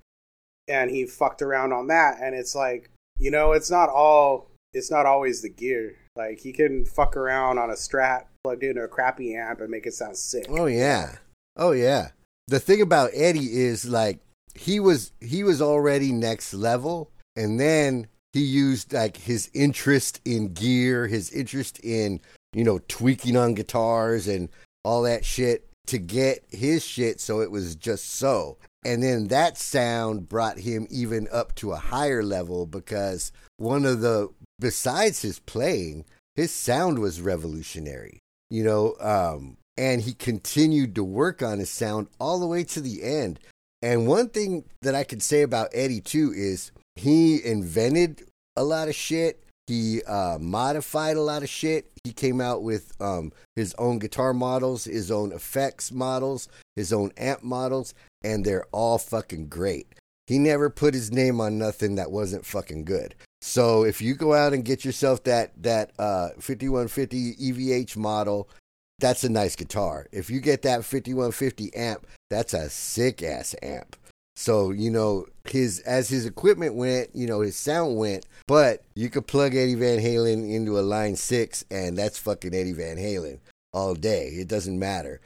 and 0.68 0.90
he 0.90 1.06
fucked 1.06 1.42
around 1.42 1.72
on 1.72 1.88
that, 1.88 2.18
and 2.20 2.34
it's 2.34 2.54
like 2.54 2.90
you 3.18 3.30
know, 3.30 3.52
it's 3.52 3.70
not 3.70 3.88
all 3.88 4.48
it's 4.72 4.90
not 4.90 5.06
always 5.06 5.42
the 5.42 5.50
gear. 5.50 5.96
Like 6.16 6.40
he 6.40 6.52
can 6.52 6.84
fuck 6.84 7.16
around 7.16 7.58
on 7.58 7.70
a 7.70 7.74
Strat 7.74 8.24
plugged 8.44 8.64
into 8.64 8.82
a 8.82 8.88
crappy 8.88 9.34
amp 9.34 9.60
and 9.60 9.70
make 9.70 9.86
it 9.86 9.94
sound 9.94 10.16
sick. 10.16 10.46
Oh 10.48 10.66
yeah, 10.66 11.16
oh 11.56 11.72
yeah 11.72 12.10
the 12.48 12.60
thing 12.60 12.82
about 12.82 13.10
Eddie 13.14 13.60
is 13.60 13.88
like 13.88 14.18
he 14.54 14.80
was 14.80 15.12
he 15.20 15.44
was 15.44 15.62
already 15.62 16.12
next 16.12 16.52
level 16.52 17.10
and 17.36 17.58
then 17.58 18.06
he 18.32 18.40
used 18.40 18.92
like 18.92 19.16
his 19.16 19.50
interest 19.54 20.20
in 20.24 20.52
gear, 20.52 21.06
his 21.06 21.30
interest 21.30 21.78
in, 21.82 22.20
you 22.52 22.64
know, 22.64 22.80
tweaking 22.88 23.36
on 23.36 23.54
guitars 23.54 24.28
and 24.28 24.48
all 24.84 25.02
that 25.02 25.24
shit 25.24 25.66
to 25.86 25.98
get 25.98 26.44
his 26.48 26.84
shit 26.84 27.20
so 27.20 27.40
it 27.40 27.50
was 27.50 27.74
just 27.76 28.14
so. 28.14 28.58
And 28.84 29.02
then 29.02 29.28
that 29.28 29.58
sound 29.58 30.28
brought 30.28 30.58
him 30.58 30.86
even 30.90 31.28
up 31.32 31.54
to 31.56 31.72
a 31.72 31.76
higher 31.76 32.22
level 32.22 32.66
because 32.66 33.32
one 33.56 33.84
of 33.84 34.00
the 34.00 34.28
besides 34.58 35.22
his 35.22 35.38
playing, 35.40 36.04
his 36.34 36.52
sound 36.52 36.98
was 36.98 37.20
revolutionary. 37.20 38.18
You 38.50 38.64
know, 38.64 38.96
um, 39.00 39.56
and 39.76 40.02
he 40.02 40.12
continued 40.12 40.94
to 40.96 41.04
work 41.04 41.42
on 41.42 41.58
his 41.58 41.70
sound 41.70 42.08
all 42.20 42.38
the 42.38 42.46
way 42.46 42.64
to 42.64 42.80
the 42.80 43.02
end. 43.02 43.40
And 43.80 44.06
one 44.06 44.28
thing 44.28 44.64
that 44.82 44.94
I 44.94 45.04
could 45.04 45.22
say 45.22 45.42
about 45.42 45.70
Eddie 45.72 46.00
too 46.00 46.32
is 46.34 46.70
he 46.96 47.44
invented 47.44 48.22
a 48.56 48.64
lot 48.64 48.88
of 48.88 48.94
shit. 48.94 49.42
He 49.72 50.02
uh, 50.02 50.36
modified 50.38 51.16
a 51.16 51.22
lot 51.22 51.42
of 51.42 51.48
shit. 51.48 51.90
He 52.04 52.12
came 52.12 52.42
out 52.42 52.62
with 52.62 52.92
um, 53.00 53.32
his 53.56 53.74
own 53.78 54.00
guitar 54.00 54.34
models, 54.34 54.84
his 54.84 55.10
own 55.10 55.32
effects 55.32 55.90
models, 55.90 56.46
his 56.76 56.92
own 56.92 57.10
amp 57.16 57.42
models, 57.42 57.94
and 58.22 58.44
they're 58.44 58.66
all 58.70 58.98
fucking 58.98 59.48
great. 59.48 59.86
He 60.26 60.38
never 60.38 60.68
put 60.68 60.92
his 60.92 61.10
name 61.10 61.40
on 61.40 61.56
nothing 61.56 61.94
that 61.94 62.10
wasn't 62.10 62.44
fucking 62.44 62.84
good. 62.84 63.14
So 63.40 63.82
if 63.82 64.02
you 64.02 64.14
go 64.14 64.34
out 64.34 64.52
and 64.52 64.62
get 64.62 64.84
yourself 64.84 65.24
that 65.24 65.52
that 65.62 65.92
uh, 65.98 66.32
5150 66.38 67.36
EVH 67.36 67.96
model 67.96 68.50
that's 68.98 69.24
a 69.24 69.28
nice 69.28 69.56
guitar. 69.56 70.06
If 70.12 70.30
you 70.30 70.40
get 70.40 70.62
that 70.62 70.84
5150 70.84 71.74
amp, 71.74 72.06
that's 72.30 72.54
a 72.54 72.70
sick 72.70 73.22
ass 73.22 73.54
amp. 73.60 73.96
So, 74.36 74.70
you 74.70 74.90
know, 74.90 75.26
his 75.44 75.80
as 75.80 76.08
his 76.08 76.24
equipment 76.26 76.74
went, 76.74 77.10
you 77.14 77.26
know, 77.26 77.40
his 77.40 77.56
sound 77.56 77.96
went, 77.96 78.26
but 78.46 78.82
you 78.94 79.10
could 79.10 79.26
plug 79.26 79.54
Eddie 79.54 79.74
Van 79.74 79.98
Halen 79.98 80.50
into 80.50 80.78
a 80.78 80.80
line 80.80 81.16
6 81.16 81.64
and 81.70 81.96
that's 81.96 82.18
fucking 82.18 82.54
Eddie 82.54 82.72
Van 82.72 82.96
Halen 82.96 83.40
all 83.72 83.94
day. 83.94 84.28
It 84.28 84.48
doesn't 84.48 84.78
matter. 84.78 85.20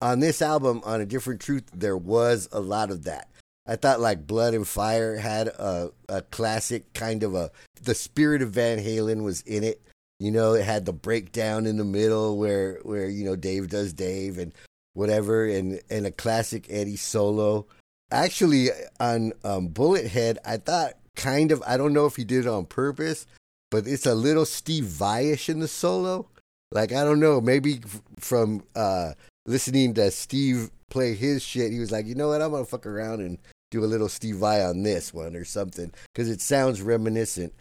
On 0.00 0.20
this 0.20 0.42
album 0.42 0.82
on 0.84 1.00
A 1.00 1.06
Different 1.06 1.40
Truth, 1.40 1.70
there 1.74 1.96
was 1.96 2.48
a 2.52 2.60
lot 2.60 2.90
of 2.90 3.04
that. 3.04 3.28
I 3.66 3.76
thought 3.76 4.00
like 4.00 4.26
Blood 4.26 4.54
and 4.54 4.66
Fire 4.66 5.16
had 5.16 5.48
a 5.48 5.90
a 6.08 6.22
classic 6.22 6.92
kind 6.94 7.22
of 7.22 7.34
a 7.34 7.50
the 7.82 7.94
spirit 7.94 8.42
of 8.42 8.50
Van 8.50 8.78
Halen 8.78 9.22
was 9.22 9.40
in 9.42 9.64
it. 9.64 9.82
You 10.18 10.30
know, 10.30 10.54
it 10.54 10.64
had 10.64 10.86
the 10.86 10.92
breakdown 10.92 11.66
in 11.66 11.76
the 11.76 11.84
middle 11.84 12.38
where 12.38 12.78
where 12.84 13.08
you 13.08 13.24
know 13.24 13.36
Dave 13.36 13.68
does 13.68 13.92
Dave 13.92 14.38
and 14.38 14.52
whatever, 14.94 15.46
and 15.46 15.80
and 15.90 16.06
a 16.06 16.12
classic 16.12 16.66
Eddie 16.70 16.96
solo. 16.96 17.66
Actually, 18.10 18.68
on 19.00 19.32
um, 19.44 19.68
Bullet 19.68 20.06
Head, 20.06 20.38
I 20.44 20.58
thought 20.58 20.94
kind 21.16 21.50
of 21.50 21.62
I 21.66 21.76
don't 21.76 21.92
know 21.92 22.06
if 22.06 22.16
he 22.16 22.24
did 22.24 22.46
it 22.46 22.48
on 22.48 22.66
purpose, 22.66 23.26
but 23.70 23.86
it's 23.86 24.06
a 24.06 24.14
little 24.14 24.44
Steve 24.44 24.84
Vai-ish 24.84 25.48
in 25.48 25.60
the 25.60 25.68
solo. 25.68 26.28
Like 26.70 26.92
I 26.92 27.04
don't 27.04 27.20
know, 27.20 27.40
maybe 27.40 27.80
from 28.18 28.62
uh, 28.74 29.12
listening 29.46 29.94
to 29.94 30.10
Steve 30.10 30.70
play 30.90 31.14
his 31.14 31.42
shit, 31.42 31.72
he 31.72 31.80
was 31.80 31.90
like, 31.90 32.06
you 32.06 32.14
know 32.14 32.28
what, 32.28 32.42
I'm 32.42 32.52
gonna 32.52 32.64
fuck 32.64 32.86
around 32.86 33.20
and 33.20 33.38
do 33.70 33.84
a 33.84 33.86
little 33.86 34.08
Steve 34.08 34.36
Vai 34.36 34.62
on 34.62 34.82
this 34.82 35.12
one 35.12 35.34
or 35.34 35.44
something 35.44 35.92
because 36.12 36.28
it 36.28 36.40
sounds 36.40 36.82
reminiscent. 36.82 37.52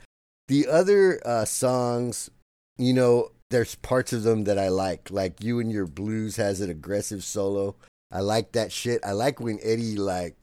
The 0.47 0.67
other 0.67 1.19
uh, 1.25 1.45
songs 1.45 2.29
you 2.77 2.93
know, 2.93 3.31
there's 3.49 3.75
parts 3.75 4.13
of 4.13 4.23
them 4.23 4.43
that 4.45 4.60
I 4.60 4.69
like. 4.69 5.10
Like 5.12 5.43
you 5.43 5.60
and 5.60 5.71
your 5.71 5.88
blues 5.88 6.36
has 6.38 6.62
an 6.62 6.69
aggressive 6.69 7.23
solo. 7.23 7.75
I 8.15 8.21
like 8.21 8.54
that 8.54 8.71
shit. 8.71 9.01
I 9.04 9.12
like 9.12 9.41
when 9.41 9.60
Eddie 9.62 9.97
like 9.97 10.38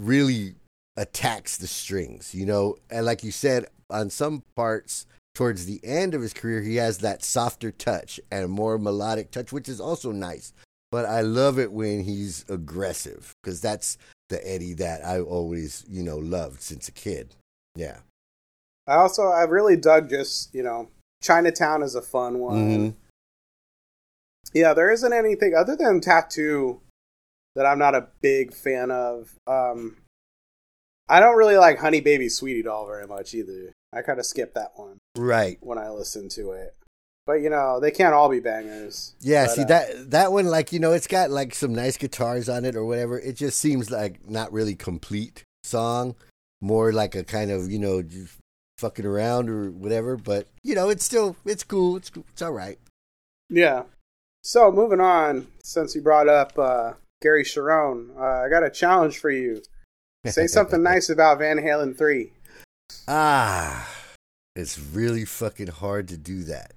really 0.00 0.54
attacks 0.96 1.56
the 1.56 1.66
strings, 1.66 2.32
you 2.32 2.46
know? 2.46 2.76
And 2.88 3.04
like 3.04 3.24
you 3.24 3.32
said, 3.32 3.66
on 3.90 4.10
some 4.10 4.44
parts 4.54 5.06
towards 5.34 5.66
the 5.66 5.80
end 5.82 6.14
of 6.14 6.22
his 6.22 6.32
career, 6.32 6.62
he 6.62 6.76
has 6.76 6.98
that 6.98 7.24
softer 7.24 7.72
touch 7.72 8.20
and 8.30 8.48
more 8.48 8.78
melodic 8.78 9.32
touch, 9.32 9.52
which 9.52 9.68
is 9.68 9.80
also 9.80 10.12
nice. 10.12 10.52
But 10.92 11.04
I 11.04 11.22
love 11.22 11.58
it 11.58 11.72
when 11.72 12.04
he's 12.04 12.44
aggressive 12.48 13.34
because 13.42 13.60
that's 13.60 13.98
the 14.28 14.46
Eddie 14.48 14.74
that 14.74 15.04
I 15.04 15.18
always, 15.18 15.84
you 15.88 16.04
know, 16.04 16.18
loved 16.18 16.62
since 16.62 16.86
a 16.86 16.92
kid. 16.92 17.34
Yeah. 17.74 17.98
I 18.86 18.94
also 18.94 19.24
I 19.24 19.42
really 19.42 19.76
dug 19.76 20.10
just, 20.10 20.54
you 20.54 20.62
know, 20.62 20.90
Chinatown 21.20 21.82
is 21.82 21.96
a 21.96 22.02
fun 22.02 22.38
one. 22.38 22.56
Mm-hmm. 22.56 22.90
Yeah, 24.54 24.72
there 24.72 24.90
isn't 24.90 25.12
anything 25.12 25.54
other 25.54 25.76
than 25.76 26.00
Tattoo 26.00 26.80
that 27.56 27.66
I'm 27.66 27.78
not 27.78 27.94
a 27.94 28.08
big 28.22 28.54
fan 28.54 28.90
of. 28.90 29.34
Um, 29.46 29.96
I 31.08 31.20
don't 31.20 31.36
really 31.36 31.56
like 31.56 31.78
Honey 31.78 32.00
Baby 32.00 32.28
Sweetie 32.28 32.62
Doll 32.62 32.86
very 32.86 33.06
much 33.06 33.34
either. 33.34 33.72
I 33.92 34.02
kind 34.02 34.18
of 34.18 34.26
skip 34.26 34.54
that 34.54 34.72
one. 34.76 34.98
Right. 35.16 35.58
When 35.60 35.78
I 35.78 35.90
listen 35.90 36.28
to 36.30 36.52
it. 36.52 36.74
But 37.26 37.34
you 37.34 37.48
know, 37.48 37.80
they 37.80 37.90
can't 37.90 38.14
all 38.14 38.28
be 38.28 38.40
bangers. 38.40 39.14
Yeah, 39.20 39.46
but, 39.46 39.54
see 39.54 39.62
uh, 39.62 39.66
that 39.66 40.10
that 40.10 40.32
one 40.32 40.46
like, 40.46 40.72
you 40.72 40.78
know, 40.78 40.92
it's 40.92 41.06
got 41.06 41.30
like 41.30 41.54
some 41.54 41.74
nice 41.74 41.96
guitars 41.96 42.48
on 42.48 42.64
it 42.64 42.76
or 42.76 42.84
whatever. 42.84 43.18
It 43.18 43.36
just 43.36 43.58
seems 43.58 43.90
like 43.90 44.28
not 44.28 44.52
really 44.52 44.74
complete 44.74 45.42
song, 45.62 46.16
more 46.60 46.92
like 46.92 47.14
a 47.14 47.24
kind 47.24 47.50
of, 47.50 47.70
you 47.70 47.78
know, 47.78 48.02
fucking 48.76 49.06
around 49.06 49.48
or 49.48 49.70
whatever. 49.70 50.18
But 50.18 50.48
you 50.62 50.74
know, 50.74 50.90
it's 50.90 51.04
still 51.04 51.36
it's 51.46 51.64
cool. 51.64 51.96
It's 51.96 52.10
cool. 52.10 52.26
It's 52.30 52.42
all 52.42 52.52
right. 52.52 52.78
Yeah. 53.48 53.84
So 54.46 54.70
moving 54.70 55.00
on, 55.00 55.46
since 55.62 55.94
you 55.94 56.02
brought 56.02 56.28
up 56.28 56.58
uh, 56.58 56.92
Gary 57.22 57.44
Cherone, 57.44 58.14
uh, 58.14 58.44
I 58.44 58.50
got 58.50 58.62
a 58.62 58.68
challenge 58.68 59.18
for 59.18 59.30
you. 59.30 59.62
Say 60.26 60.46
something 60.48 60.82
nice 60.82 61.08
about 61.08 61.38
Van 61.38 61.56
Halen 61.56 61.96
three. 61.96 62.30
Ah, 63.08 63.88
it's 64.54 64.78
really 64.78 65.24
fucking 65.24 65.68
hard 65.68 66.08
to 66.08 66.18
do 66.18 66.44
that. 66.44 66.72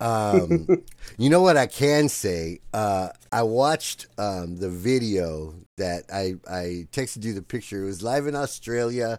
Um, 0.00 0.84
you 1.16 1.30
know 1.30 1.40
what 1.40 1.56
I 1.56 1.66
can 1.66 2.10
say? 2.10 2.60
Uh, 2.74 3.08
I 3.32 3.42
watched 3.42 4.06
um, 4.18 4.58
the 4.58 4.68
video 4.68 5.54
that 5.78 6.04
I 6.12 6.34
I 6.46 6.88
texted 6.92 7.24
you 7.24 7.32
the 7.32 7.40
picture. 7.40 7.84
It 7.84 7.86
was 7.86 8.02
live 8.02 8.26
in 8.26 8.36
Australia 8.36 9.18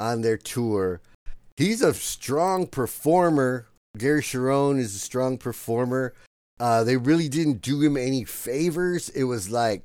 on 0.00 0.22
their 0.22 0.36
tour. 0.36 1.00
He's 1.56 1.82
a 1.82 1.94
strong 1.94 2.66
performer. 2.66 3.68
Gary 3.96 4.22
Cherone 4.22 4.80
is 4.80 4.96
a 4.96 4.98
strong 4.98 5.38
performer. 5.38 6.12
Uh, 6.58 6.84
they 6.84 6.96
really 6.96 7.28
didn't 7.28 7.60
do 7.60 7.80
him 7.82 7.96
any 7.96 8.24
favors. 8.24 9.08
It 9.10 9.24
was 9.24 9.50
like 9.50 9.82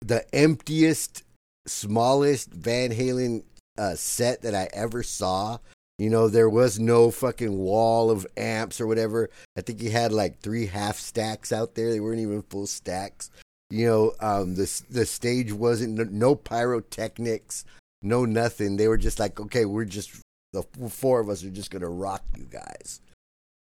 the 0.00 0.24
emptiest, 0.34 1.24
smallest 1.66 2.52
Van 2.52 2.90
Halen 2.90 3.44
uh, 3.78 3.94
set 3.94 4.42
that 4.42 4.54
I 4.54 4.68
ever 4.72 5.02
saw. 5.02 5.58
You 5.98 6.10
know, 6.10 6.28
there 6.28 6.50
was 6.50 6.78
no 6.78 7.10
fucking 7.10 7.56
wall 7.56 8.10
of 8.10 8.26
amps 8.36 8.80
or 8.80 8.86
whatever. 8.86 9.30
I 9.56 9.60
think 9.60 9.80
he 9.80 9.90
had 9.90 10.12
like 10.12 10.40
three 10.40 10.66
half 10.66 10.96
stacks 10.96 11.52
out 11.52 11.74
there. 11.74 11.90
They 11.90 12.00
weren't 12.00 12.20
even 12.20 12.42
full 12.42 12.66
stacks. 12.66 13.30
You 13.70 13.86
know, 13.86 14.12
um, 14.20 14.54
the 14.54 14.82
the 14.90 15.06
stage 15.06 15.52
wasn't 15.52 16.12
no 16.12 16.34
pyrotechnics, 16.34 17.64
no 18.02 18.24
nothing. 18.24 18.76
They 18.76 18.88
were 18.88 18.98
just 18.98 19.18
like, 19.18 19.40
okay, 19.40 19.64
we're 19.64 19.84
just 19.84 20.10
the 20.52 20.62
four 20.90 21.20
of 21.20 21.30
us 21.30 21.44
are 21.44 21.50
just 21.50 21.70
gonna 21.70 21.88
rock 21.88 22.22
you 22.36 22.44
guys, 22.44 23.00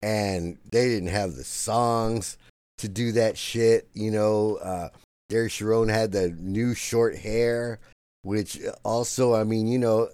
and 0.02 0.58
they 0.72 0.88
didn't 0.88 1.10
have 1.10 1.36
the 1.36 1.44
songs 1.44 2.38
to 2.80 2.88
do 2.90 3.12
that 3.14 3.38
shit. 3.38 3.88
You 3.94 4.12
know, 4.12 4.56
uh, 4.58 4.90
Gary 5.30 5.50
Cherone 5.50 5.90
had 5.90 6.12
the 6.12 6.30
new 6.30 6.74
short 6.74 7.16
hair, 7.16 7.80
which 8.24 8.60
also, 8.84 9.34
I 9.36 9.44
mean, 9.44 9.68
you 9.68 9.80
know, 9.80 10.10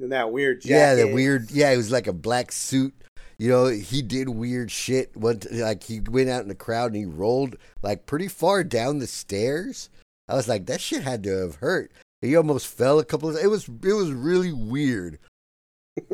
And 0.00 0.12
that 0.12 0.32
weird 0.32 0.62
jacket. 0.62 0.70
yeah, 0.74 0.94
the 0.94 1.12
weird. 1.12 1.50
Yeah, 1.50 1.70
it 1.70 1.76
was 1.76 1.90
like 1.92 2.06
a 2.06 2.12
black 2.12 2.52
suit. 2.52 2.94
You 3.38 3.48
know, 3.50 3.66
he 3.66 4.02
did 4.02 4.28
weird 4.28 4.70
shit. 4.70 5.16
One 5.16 5.40
like 5.52 5.84
he 5.84 6.00
went 6.00 6.28
out 6.28 6.42
in 6.42 6.48
the 6.48 6.56
crowd 6.56 6.86
and 6.92 6.96
he 6.96 7.06
rolled 7.06 7.54
like 7.82 8.04
pretty 8.06 8.26
far 8.26 8.64
down 8.64 8.98
the 8.98 9.06
stairs. 9.06 9.90
I 10.28 10.34
was 10.34 10.48
like, 10.48 10.66
that 10.66 10.80
shit 10.80 11.02
had 11.04 11.22
to 11.22 11.30
have 11.42 11.54
hurt. 11.56 11.92
He 12.20 12.34
almost 12.34 12.66
fell 12.66 12.98
a 12.98 13.04
couple 13.04 13.28
of. 13.28 13.36
It 13.36 13.46
was 13.46 13.68
it 13.68 13.92
was 13.92 14.10
really 14.10 14.52
weird. 14.52 15.20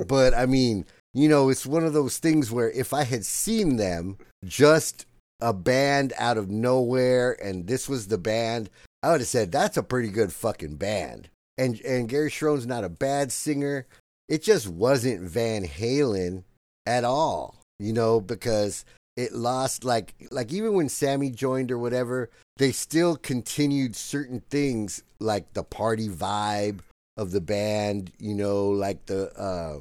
but 0.07 0.35
I 0.35 0.45
mean, 0.47 0.85
you 1.15 1.29
know, 1.29 1.49
it's 1.49 1.65
one 1.65 1.85
of 1.85 1.93
those 1.93 2.19
things 2.19 2.51
where 2.51 2.71
if 2.73 2.93
I 2.93 3.05
had 3.05 3.25
seen 3.25 3.77
them 3.77 4.19
just 4.45 5.07
a 5.41 5.53
band 5.53 6.13
out 6.19 6.37
of 6.37 6.51
nowhere 6.51 7.33
and 7.43 7.67
this 7.67 7.89
was 7.89 8.09
the 8.09 8.19
band, 8.19 8.69
I 9.03 9.13
would 9.13 9.21
have 9.21 9.29
said 9.29 9.53
that's 9.53 9.77
a 9.77 9.83
pretty 9.83 10.09
good 10.09 10.33
fucking 10.33 10.77
band. 10.77 11.29
And 11.57 11.81
and 11.83 12.09
Gary 12.09 12.31
Cherone's 12.31 12.67
not 12.67 12.85
a 12.85 12.89
bad 12.89 13.31
singer. 13.31 13.87
It 14.29 14.43
just 14.43 14.67
wasn't 14.69 15.21
Van 15.21 15.65
Halen 15.65 16.43
at 16.85 17.05
all, 17.05 17.57
you 17.79 17.93
know, 17.93 18.21
because 18.21 18.85
it 19.17 19.33
lost 19.33 19.85
like 19.85 20.15
like 20.33 20.53
even 20.53 20.75
when 20.75 20.89
Sammy 20.89 21.31
joined 21.31 21.71
or 21.71 21.79
whatever, 21.79 22.31
they 22.57 22.73
still 22.73 23.17
continued 23.17 23.95
certain 23.95 24.41
things 24.51 25.05
like 25.21 25.53
the 25.53 25.63
party 25.63 26.09
vibe 26.09 26.81
of 27.17 27.31
the 27.31 27.41
band, 27.41 28.11
you 28.19 28.35
know, 28.35 28.69
like 28.69 29.07
the 29.07 29.31
uh 29.39 29.81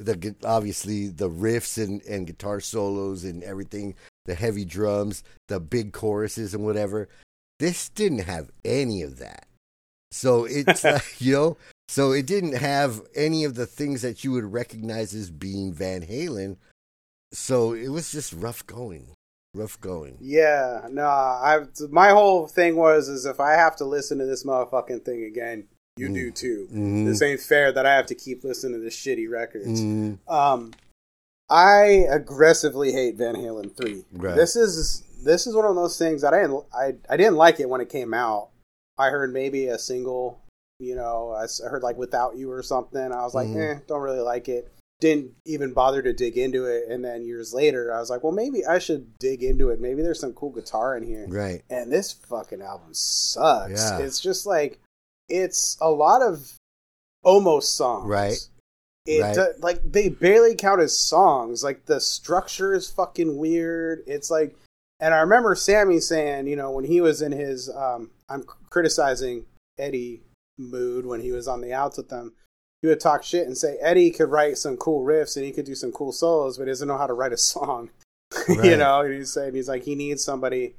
the 0.00 0.34
obviously 0.44 1.08
the 1.08 1.30
riffs 1.30 1.82
and 1.82 2.02
and 2.02 2.26
guitar 2.26 2.60
solos 2.60 3.24
and 3.24 3.42
everything, 3.42 3.94
the 4.24 4.34
heavy 4.34 4.64
drums, 4.64 5.22
the 5.48 5.60
big 5.60 5.92
choruses 5.92 6.54
and 6.54 6.64
whatever. 6.64 7.08
This 7.58 7.90
didn't 7.90 8.20
have 8.20 8.50
any 8.64 9.02
of 9.02 9.18
that. 9.18 9.46
So 10.10 10.46
it's 10.46 10.82
like, 10.84 11.20
you 11.20 11.34
know, 11.34 11.56
so 11.88 12.12
it 12.12 12.26
didn't 12.26 12.56
have 12.56 13.02
any 13.14 13.44
of 13.44 13.54
the 13.54 13.66
things 13.66 14.02
that 14.02 14.24
you 14.24 14.32
would 14.32 14.52
recognize 14.52 15.14
as 15.14 15.30
being 15.30 15.72
Van 15.72 16.02
Halen. 16.02 16.56
So 17.32 17.74
it 17.74 17.88
was 17.88 18.10
just 18.10 18.32
rough 18.32 18.66
going. 18.66 19.08
Rough 19.54 19.80
going. 19.80 20.16
Yeah, 20.20 20.86
no, 20.90 21.06
I 21.06 21.64
my 21.90 22.10
whole 22.10 22.46
thing 22.46 22.76
was 22.76 23.08
is 23.08 23.26
if 23.26 23.40
I 23.40 23.52
have 23.52 23.76
to 23.76 23.84
listen 23.84 24.18
to 24.18 24.26
this 24.26 24.44
motherfucking 24.44 25.04
thing 25.04 25.24
again, 25.24 25.66
you 25.96 26.08
Mm. 26.08 26.14
do 26.14 26.30
too. 26.30 26.68
Mhm. 26.72 27.06
This 27.06 27.22
ain't 27.22 27.40
fair 27.40 27.72
that 27.72 27.84
I 27.86 27.94
have 27.94 28.06
to 28.06 28.14
keep 28.14 28.44
listening 28.44 28.74
to 28.74 28.84
this 28.84 28.94
shitty 28.96 29.28
records. 29.30 29.80
Mm, 29.80 30.18
Um, 30.28 30.72
I 31.48 32.06
aggressively 32.10 32.92
hate 32.92 33.16
Van 33.16 33.34
Halen 33.34 33.74
three. 33.76 34.04
Right. 34.12 34.36
This 34.36 34.56
is 34.56 35.02
this 35.22 35.46
is 35.46 35.54
one 35.54 35.66
of 35.66 35.74
those 35.74 35.98
things 35.98 36.22
that 36.22 36.32
I 36.32 36.40
didn't 36.42 36.64
I 36.72 36.94
I 37.08 37.16
didn't 37.16 37.36
like 37.36 37.60
it 37.60 37.68
when 37.68 37.80
it 37.80 37.88
came 37.88 38.14
out. 38.14 38.50
I 38.98 39.10
heard 39.10 39.32
maybe 39.32 39.66
a 39.66 39.78
single, 39.78 40.40
you 40.78 40.94
know, 40.94 41.30
I 41.32 41.46
heard 41.68 41.82
like 41.82 41.96
"Without 41.96 42.36
You" 42.36 42.50
or 42.52 42.62
something. 42.62 43.00
I 43.12 43.22
was 43.24 43.34
like, 43.34 43.48
Mhm. 43.48 43.76
eh, 43.76 43.80
don't 43.86 44.00
really 44.02 44.20
like 44.20 44.48
it. 44.48 44.70
Didn't 45.00 45.32
even 45.46 45.72
bother 45.72 46.02
to 46.02 46.12
dig 46.12 46.36
into 46.36 46.66
it. 46.66 46.84
And 46.88 47.02
then 47.04 47.22
years 47.22 47.54
later, 47.54 47.92
I 47.92 47.98
was 48.00 48.10
like, 48.10 48.22
well, 48.22 48.32
maybe 48.34 48.64
I 48.66 48.78
should 48.78 49.18
dig 49.18 49.42
into 49.42 49.70
it. 49.70 49.80
Maybe 49.80 50.02
there's 50.02 50.20
some 50.20 50.34
cool 50.34 50.50
guitar 50.50 50.94
in 50.96 51.02
here. 51.02 51.26
right. 51.28 51.62
And 51.70 51.90
this 51.90 52.12
fucking 52.12 52.60
album 52.62 52.92
sucks. 52.92 53.80
Yeah. 53.80 53.98
It's 54.00 54.20
just 54.20 54.44
like 54.46 54.78
it's 55.30 55.76
a 55.80 55.90
lot 55.90 56.22
of 56.22 56.52
almost 57.22 57.76
songs. 57.76 58.08
Right. 58.08 58.38
It 59.06 59.22
Right. 59.22 59.34
do- 59.34 59.54
like 59.58 59.80
they 59.90 60.08
barely 60.08 60.54
count 60.54 60.80
as 60.80 60.96
songs. 60.98 61.64
Like 61.64 61.86
the 61.86 62.00
structure 62.00 62.74
is 62.74 62.90
fucking 62.90 63.36
weird. 63.38 64.02
It's 64.06 64.30
like, 64.30 64.54
and 65.00 65.14
I 65.14 65.20
remember 65.20 65.54
Sammy 65.54 66.00
saying, 66.00 66.46
you 66.46 66.56
know, 66.56 66.70
when 66.70 66.84
he 66.84 67.00
was 67.00 67.22
in 67.22 67.32
his, 67.32 67.70
um, 67.70 68.10
I'm 68.28 68.44
criticizing 68.68 69.46
Eddie 69.78 70.22
mood 70.58 71.06
when 71.06 71.20
he 71.20 71.32
was 71.32 71.48
on 71.48 71.60
the 71.62 71.72
outs 71.72 71.96
with 71.96 72.10
them. 72.10 72.34
He 72.82 72.88
would 72.88 73.00
talk 73.00 73.22
shit 73.22 73.46
and 73.46 73.56
say 73.56 73.76
Eddie 73.80 74.10
could 74.10 74.30
write 74.30 74.58
some 74.58 74.76
cool 74.76 75.04
riffs 75.04 75.36
and 75.36 75.44
he 75.44 75.52
could 75.52 75.66
do 75.66 75.74
some 75.74 75.92
cool 75.92 76.12
solos, 76.12 76.56
but 76.58 76.64
he 76.64 76.70
doesn't 76.70 76.88
know 76.88 76.98
how 76.98 77.06
to 77.06 77.12
write 77.14 77.32
a 77.32 77.36
song. 77.38 77.90
you 78.48 78.76
know, 78.76 79.00
and 79.00 79.12
he's 79.14 79.32
saying 79.32 79.54
he's 79.54 79.68
like 79.68 79.82
he 79.82 79.94
needs 79.94 80.22
somebody 80.22 80.74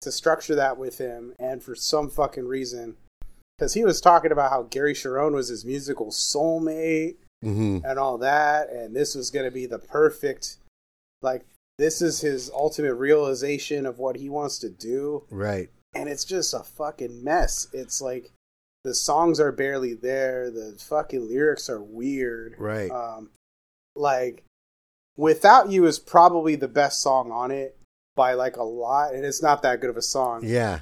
to 0.00 0.10
structure 0.10 0.54
that 0.56 0.76
with 0.76 0.98
him, 0.98 1.34
and 1.38 1.62
for 1.62 1.74
some 1.74 2.10
fucking 2.10 2.46
reason, 2.48 2.96
because 3.58 3.74
he 3.74 3.84
was 3.84 4.00
talking 4.00 4.32
about 4.32 4.50
how 4.50 4.62
Gary 4.64 4.94
Cherone 4.94 5.32
was 5.32 5.48
his 5.48 5.64
musical 5.64 6.08
soulmate 6.10 7.16
hmm 7.42 7.78
and 7.84 7.98
all 7.98 8.18
that, 8.18 8.70
and 8.70 8.94
this 8.96 9.14
was 9.14 9.30
going 9.30 9.44
to 9.44 9.50
be 9.50 9.66
the 9.66 9.78
perfect, 9.78 10.56
like, 11.22 11.44
this 11.78 12.00
is 12.00 12.22
his 12.22 12.50
ultimate 12.54 12.94
realization 12.94 13.84
of 13.84 13.98
what 13.98 14.16
he 14.16 14.28
wants 14.30 14.58
to 14.60 14.70
do, 14.70 15.24
Right. 15.30 15.68
and 15.94 16.08
it's 16.08 16.24
just 16.24 16.54
a 16.54 16.60
fucking 16.60 17.22
mess. 17.22 17.68
It's 17.74 18.00
like 18.00 18.32
the 18.84 18.94
songs 18.94 19.38
are 19.38 19.52
barely 19.52 19.92
there, 19.92 20.50
the 20.50 20.76
fucking 20.78 21.28
lyrics 21.28 21.68
are 21.68 21.82
weird. 21.82 22.54
Right. 22.58 22.90
Um, 22.90 23.30
like, 23.94 24.42
Without 25.18 25.70
You 25.70 25.86
is 25.86 25.98
probably 25.98 26.56
the 26.56 26.68
best 26.68 27.00
song 27.00 27.30
on 27.30 27.50
it 27.50 27.78
by 28.16 28.34
like 28.34 28.56
a 28.56 28.62
lot, 28.62 29.14
and 29.14 29.24
it's 29.24 29.42
not 29.42 29.62
that 29.62 29.80
good 29.80 29.90
of 29.90 29.96
a 29.96 30.02
song. 30.02 30.40
Yeah. 30.44 30.80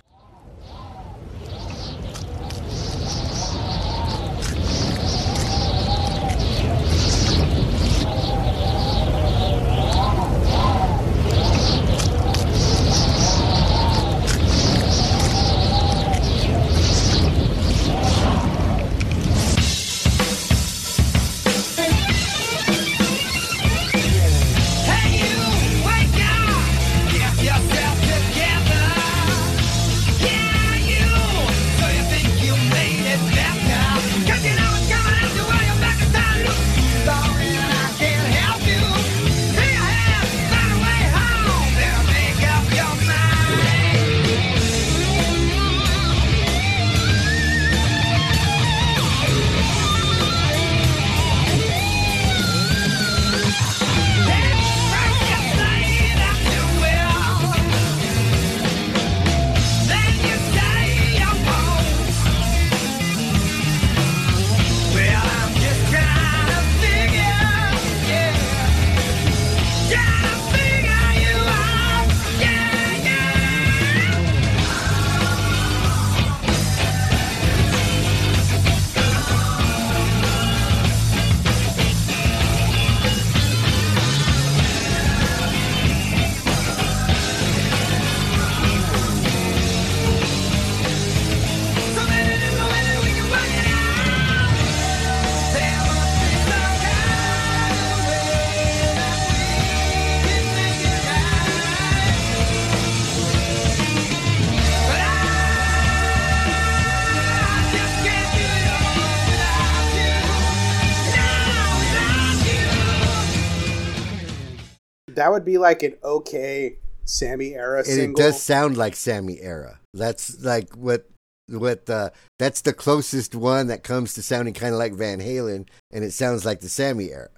That 115.16 115.30
would 115.32 115.44
be 115.44 115.58
like 115.58 115.82
an 115.82 115.94
okay 116.02 116.76
Sammy 117.04 117.54
era 117.54 117.78
and 117.78 117.86
single. 117.86 118.20
it 118.20 118.22
does 118.22 118.42
sound 118.42 118.76
like 118.76 118.96
Sammy 118.96 119.40
era. 119.40 119.78
That's 119.92 120.42
like 120.42 120.74
what 120.76 121.08
what 121.48 121.88
uh 121.90 122.10
that's 122.38 122.62
the 122.62 122.72
closest 122.72 123.34
one 123.34 123.66
that 123.66 123.82
comes 123.82 124.14
to 124.14 124.22
sounding 124.22 124.54
kind 124.54 124.72
of 124.72 124.78
like 124.78 124.94
Van 124.94 125.20
Halen, 125.20 125.68
and 125.92 126.04
it 126.04 126.12
sounds 126.12 126.44
like 126.44 126.60
the 126.60 126.68
Sammy 126.68 127.10
era. 127.12 127.28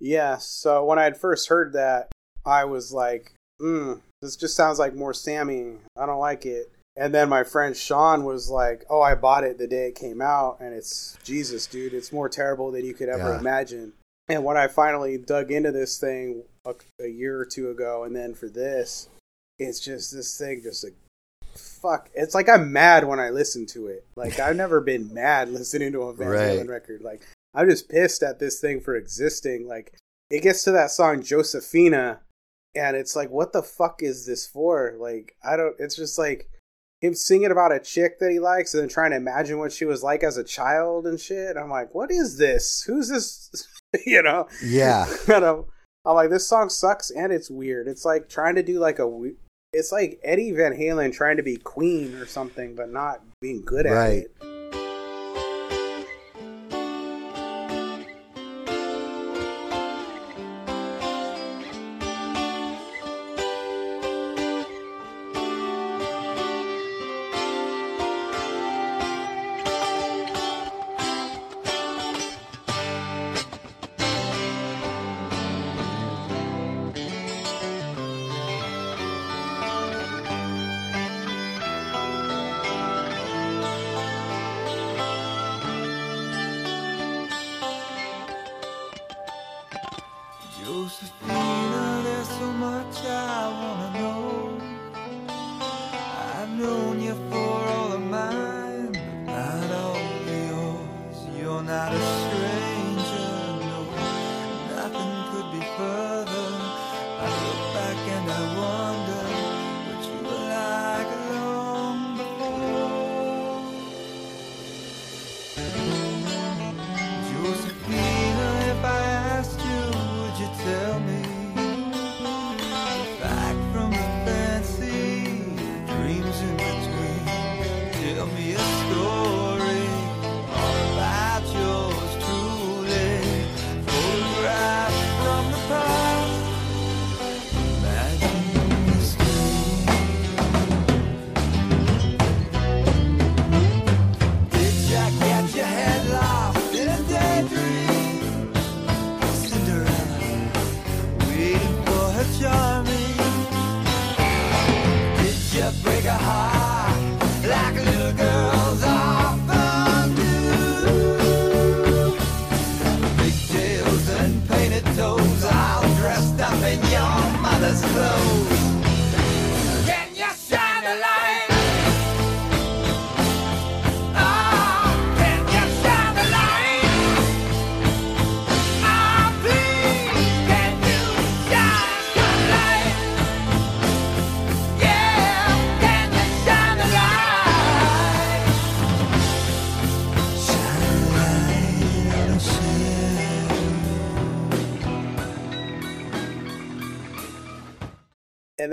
Yeah, 0.00 0.38
so 0.38 0.84
when 0.84 0.98
I 0.98 1.04
had 1.04 1.16
first 1.16 1.48
heard 1.48 1.72
that, 1.72 2.08
I 2.46 2.64
was 2.64 2.92
like, 2.92 3.34
mm, 3.60 4.00
this 4.22 4.36
just 4.36 4.56
sounds 4.56 4.78
like 4.78 4.94
more 4.94 5.12
Sammy. 5.14 5.74
I 5.96 6.06
don't 6.06 6.20
like 6.20 6.46
it. 6.46 6.70
And 6.96 7.14
then 7.14 7.28
my 7.28 7.44
friend 7.44 7.76
Sean 7.76 8.24
was 8.24 8.50
like, 8.50 8.84
oh, 8.90 9.00
I 9.00 9.14
bought 9.14 9.44
it 9.44 9.58
the 9.58 9.68
day 9.68 9.88
it 9.88 9.94
came 9.94 10.20
out, 10.20 10.58
and 10.60 10.74
it's 10.74 11.16
Jesus, 11.22 11.66
dude. 11.66 11.94
It's 11.94 12.12
more 12.12 12.28
terrible 12.28 12.70
than 12.72 12.84
you 12.84 12.94
could 12.94 13.08
ever 13.08 13.32
Yeah. 13.34 13.38
imagine. 13.38 13.92
And 14.28 14.44
when 14.44 14.56
I 14.56 14.68
finally 14.68 15.16
dug 15.16 15.50
into 15.50 15.72
this 15.72 15.98
thing 15.98 16.42
a, 16.66 16.74
a 17.00 17.08
year 17.08 17.38
or 17.38 17.46
two 17.46 17.70
ago, 17.70 18.04
and 18.04 18.14
then 18.14 18.34
for 18.34 18.48
this, 18.48 19.08
it's 19.58 19.80
just 19.80 20.12
this 20.12 20.36
thing, 20.36 20.60
just 20.62 20.84
like, 20.84 20.94
fuck. 21.54 22.10
It's 22.14 22.34
like 22.34 22.48
I'm 22.48 22.72
mad 22.72 23.06
when 23.06 23.20
I 23.20 23.30
listen 23.30 23.66
to 23.66 23.86
it. 23.86 24.06
Like, 24.16 24.38
I've 24.38 24.56
never 24.64 24.80
been 24.80 25.12
mad 25.12 25.50
listening 25.50 25.92
to 25.92 26.02
a 26.02 26.14
Van 26.14 26.28
Right. 26.28 26.58
Halen 26.58 26.68
record. 26.68 27.02
Like, 27.02 27.22
I'm 27.54 27.68
just 27.68 27.88
pissed 27.88 28.22
at 28.22 28.38
this 28.38 28.60
thing 28.60 28.80
for 28.80 28.94
existing. 28.94 29.66
Like, 29.66 29.96
it 30.30 30.42
gets 30.42 30.62
to 30.64 30.72
that 30.72 30.90
song 30.90 31.22
Josephina, 31.22 32.20
and 32.74 32.96
it's 32.96 33.16
like, 33.16 33.30
what 33.30 33.52
the 33.52 33.62
fuck 33.62 34.02
is 34.02 34.26
this 34.26 34.46
for? 34.46 34.94
Like, 34.98 35.36
I 35.42 35.56
don't. 35.56 35.74
It's 35.78 35.96
just 35.96 36.18
like 36.18 36.50
him 37.00 37.14
singing 37.14 37.50
about 37.50 37.72
a 37.72 37.80
chick 37.80 38.18
that 38.20 38.30
he 38.30 38.38
likes, 38.38 38.74
and 38.74 38.82
then 38.82 38.88
trying 38.88 39.12
to 39.12 39.16
imagine 39.16 39.58
what 39.58 39.72
she 39.72 39.84
was 39.84 40.02
like 40.02 40.22
as 40.22 40.36
a 40.36 40.44
child 40.44 41.06
and 41.06 41.18
shit. 41.18 41.56
I'm 41.56 41.70
like, 41.70 41.94
what 41.94 42.10
is 42.10 42.36
this? 42.36 42.84
Who's 42.86 43.08
this? 43.08 43.66
you 44.06 44.22
know? 44.22 44.48
Yeah. 44.64 45.06
And 45.28 45.44
I'm, 45.44 45.54
um, 45.56 45.64
I'm 46.04 46.14
like, 46.14 46.30
this 46.30 46.46
song 46.46 46.70
sucks 46.70 47.10
and 47.10 47.32
it's 47.32 47.50
weird. 47.50 47.86
It's 47.88 48.04
like 48.04 48.28
trying 48.28 48.54
to 48.54 48.62
do 48.62 48.78
like 48.78 48.98
a. 48.98 49.30
It's 49.72 49.92
like 49.92 50.18
Eddie 50.24 50.52
Van 50.52 50.72
Halen 50.72 51.12
trying 51.12 51.36
to 51.36 51.42
be 51.42 51.56
Queen 51.56 52.14
or 52.14 52.24
something, 52.26 52.74
but 52.74 52.90
not 52.90 53.20
being 53.42 53.62
good 53.62 53.84
at 53.86 53.92
Right. 53.92 54.24
it. 54.24 54.57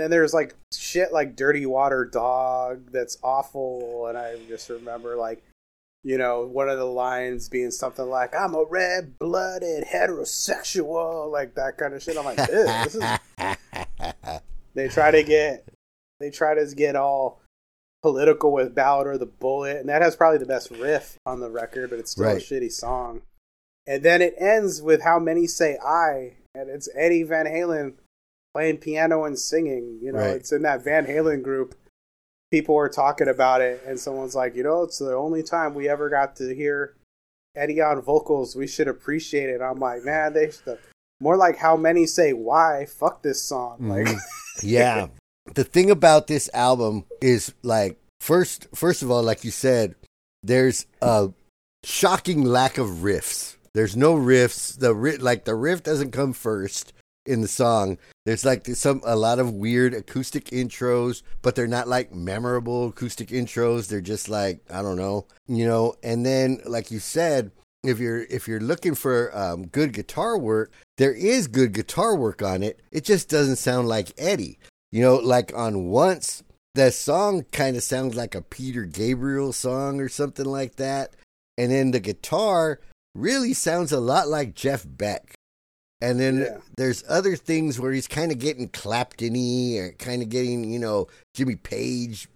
Then 0.06 0.12
there's 0.12 0.32
like 0.32 0.54
shit 0.72 1.12
like 1.12 1.34
Dirty 1.34 1.66
Water 1.66 2.04
Dog 2.04 2.92
that's 2.92 3.18
awful. 3.24 4.06
And 4.06 4.16
I 4.16 4.36
just 4.46 4.70
remember 4.70 5.16
like, 5.16 5.42
you 6.04 6.16
know, 6.16 6.46
one 6.46 6.68
of 6.68 6.78
the 6.78 6.84
lines 6.84 7.48
being 7.48 7.72
something 7.72 8.06
like, 8.08 8.32
I'm 8.32 8.54
a 8.54 8.62
red 8.62 9.18
blooded 9.18 9.82
heterosexual, 9.82 11.32
like 11.32 11.56
that 11.56 11.76
kind 11.76 11.92
of 11.92 12.04
shit. 12.04 12.16
I'm 12.16 12.24
like, 12.24 12.36
this 12.36 12.94
is. 12.94 13.02
They 14.74 14.86
try 14.86 15.10
to 15.10 15.24
get, 15.24 15.66
they 16.20 16.30
try 16.30 16.54
to 16.54 16.72
get 16.72 16.94
all 16.94 17.40
political 18.02 18.52
with 18.52 18.76
Ballot 18.76 19.08
or 19.08 19.18
the 19.18 19.26
Bullet. 19.26 19.78
And 19.78 19.88
that 19.88 20.02
has 20.02 20.14
probably 20.14 20.38
the 20.38 20.46
best 20.46 20.70
riff 20.70 21.18
on 21.26 21.40
the 21.40 21.50
record, 21.50 21.90
but 21.90 21.98
it's 21.98 22.12
still 22.12 22.26
Right. 22.26 22.36
a 22.36 22.40
shitty 22.40 22.70
song. 22.70 23.22
And 23.88 24.04
then 24.04 24.22
it 24.22 24.34
ends 24.38 24.80
with 24.80 25.02
How 25.02 25.18
Many 25.18 25.48
Say 25.48 25.76
I. 25.84 26.34
And 26.54 26.70
it's 26.70 26.88
Eddie 26.94 27.24
Van 27.24 27.46
Halen 27.46 27.94
playing 28.56 28.78
piano 28.78 29.24
and 29.24 29.38
singing. 29.38 29.98
You 30.00 30.12
know, 30.12 30.20
Right. 30.20 30.36
it's 30.36 30.50
in 30.50 30.62
that 30.62 30.82
Van 30.82 31.04
Halen 31.06 31.42
group. 31.42 31.74
People 32.50 32.74
were 32.76 32.88
talking 32.88 33.28
about 33.28 33.60
it, 33.60 33.82
and 33.86 34.00
someone's 34.00 34.34
like, 34.34 34.54
you 34.54 34.62
know, 34.62 34.82
it's 34.84 34.98
the 34.98 35.14
only 35.14 35.42
time 35.42 35.74
we 35.74 35.90
ever 35.90 36.08
got 36.08 36.36
to 36.36 36.54
hear 36.54 36.94
Eddie 37.54 37.82
on 37.82 38.00
vocals. 38.00 38.56
We 38.56 38.66
should 38.66 38.88
appreciate 38.88 39.50
it. 39.50 39.60
I'm 39.60 39.78
like, 39.78 40.04
man, 40.04 40.32
they 40.32 40.50
should. 40.50 40.78
More 41.20 41.36
like 41.36 41.56
how 41.58 41.76
many 41.76 42.06
say 42.06 42.32
why? 42.32 42.86
Fuck 42.86 43.22
this 43.22 43.42
song. 43.42 43.76
Like, 43.88 44.06
Mhm. 44.06 44.20
yeah. 44.62 45.08
The 45.54 45.64
thing 45.64 45.90
about 45.90 46.26
this 46.28 46.48
album 46.54 47.04
is 47.20 47.52
like 47.62 47.98
first 48.20 48.68
first 48.74 49.02
of 49.02 49.10
all, 49.10 49.22
like 49.22 49.44
you 49.44 49.50
said, 49.50 49.94
there's 50.42 50.86
a 51.02 51.30
shocking 51.84 52.42
lack 52.44 52.78
of 52.78 52.88
riffs. 53.02 53.56
There's 53.74 53.96
no 53.96 54.14
riffs. 54.14 54.78
The 54.78 54.94
ri- 54.94 55.18
like 55.18 55.44
the 55.44 55.54
riff 55.54 55.82
doesn't 55.82 56.12
come 56.12 56.32
first 56.32 56.92
in 57.26 57.40
the 57.42 57.48
song. 57.48 57.98
There's 58.26 58.44
like 58.44 58.66
some 58.66 59.02
a 59.04 59.14
lot 59.14 59.38
of 59.38 59.52
weird 59.54 59.94
acoustic 59.94 60.46
intros, 60.46 61.22
but 61.42 61.54
they're 61.54 61.68
not 61.68 61.86
like 61.86 62.12
memorable 62.12 62.88
acoustic 62.88 63.28
intros. 63.28 63.86
They're 63.86 64.00
just 64.00 64.28
like 64.28 64.60
I 64.68 64.82
don't 64.82 64.96
know, 64.96 65.28
you 65.46 65.64
know. 65.64 65.94
And 66.02 66.26
then 66.26 66.60
like 66.66 66.90
you 66.90 66.98
said, 66.98 67.52
if 67.84 68.00
you're 68.00 68.24
if 68.24 68.48
you're 68.48 68.58
looking 68.58 68.96
for 68.96 69.30
um, 69.32 69.68
good 69.68 69.92
guitar 69.92 70.36
work, 70.36 70.72
there 70.98 71.12
is 71.12 71.46
good 71.46 71.72
guitar 71.72 72.16
work 72.16 72.42
on 72.42 72.64
it. 72.64 72.80
It 72.90 73.04
just 73.04 73.28
doesn't 73.28 73.56
sound 73.56 73.86
like 73.86 74.12
Eddie. 74.18 74.58
You 74.90 75.02
know, 75.02 75.16
like 75.16 75.52
on 75.54 75.86
Once, 75.86 76.42
the 76.74 76.90
song 76.90 77.44
kind 77.52 77.76
of 77.76 77.84
sounds 77.84 78.16
like 78.16 78.34
a 78.34 78.42
Peter 78.42 78.86
Gabriel 78.86 79.52
song 79.52 80.00
or 80.00 80.08
something 80.08 80.46
like 80.46 80.76
that. 80.76 81.14
And 81.56 81.70
then 81.70 81.92
the 81.92 82.00
guitar 82.00 82.80
really 83.14 83.54
sounds 83.54 83.92
a 83.92 84.00
lot 84.00 84.26
like 84.26 84.56
Jeff 84.56 84.84
Beck. 84.84 85.35
And 86.00 86.20
then 86.20 86.40
Yeah. 86.40 86.58
there's 86.76 87.04
other 87.08 87.36
things 87.36 87.80
where 87.80 87.92
he's 87.92 88.06
kind 88.06 88.30
of 88.30 88.38
getting 88.38 88.68
Clapton-y 88.68 89.78
or 89.78 89.92
kind 89.92 90.22
of 90.22 90.28
getting, 90.28 90.70
you 90.70 90.78
know, 90.78 91.08
Jimmy 91.34 91.56
Page 91.56 92.28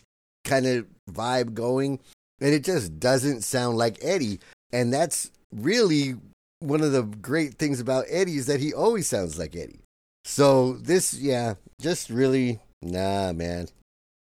kind 0.45 0.67
of 0.67 0.87
vibe 1.11 1.53
going. 1.55 2.01
And 2.41 2.55
it 2.55 2.65
just 2.65 2.99
doesn't 2.99 3.43
sound 3.43 3.77
like 3.77 3.99
Eddie. 4.03 4.41
And 4.73 4.93
that's 4.93 5.31
really 5.55 6.15
one 6.61 6.81
of 6.81 6.93
the 6.93 7.03
great 7.03 7.55
things 7.59 7.81
about 7.81 8.07
Eddie 8.09 8.37
is 8.37 8.47
that 8.47 8.61
he 8.61 8.73
always 8.73 9.07
sounds 9.07 9.39
like 9.39 9.55
Eddie. 9.55 9.81
So 10.25 10.75
this, 10.75 11.15
yeah, 11.15 11.55
just 11.81 12.09
really, 12.09 12.61
nah, 12.83 13.33
man. 13.33 13.69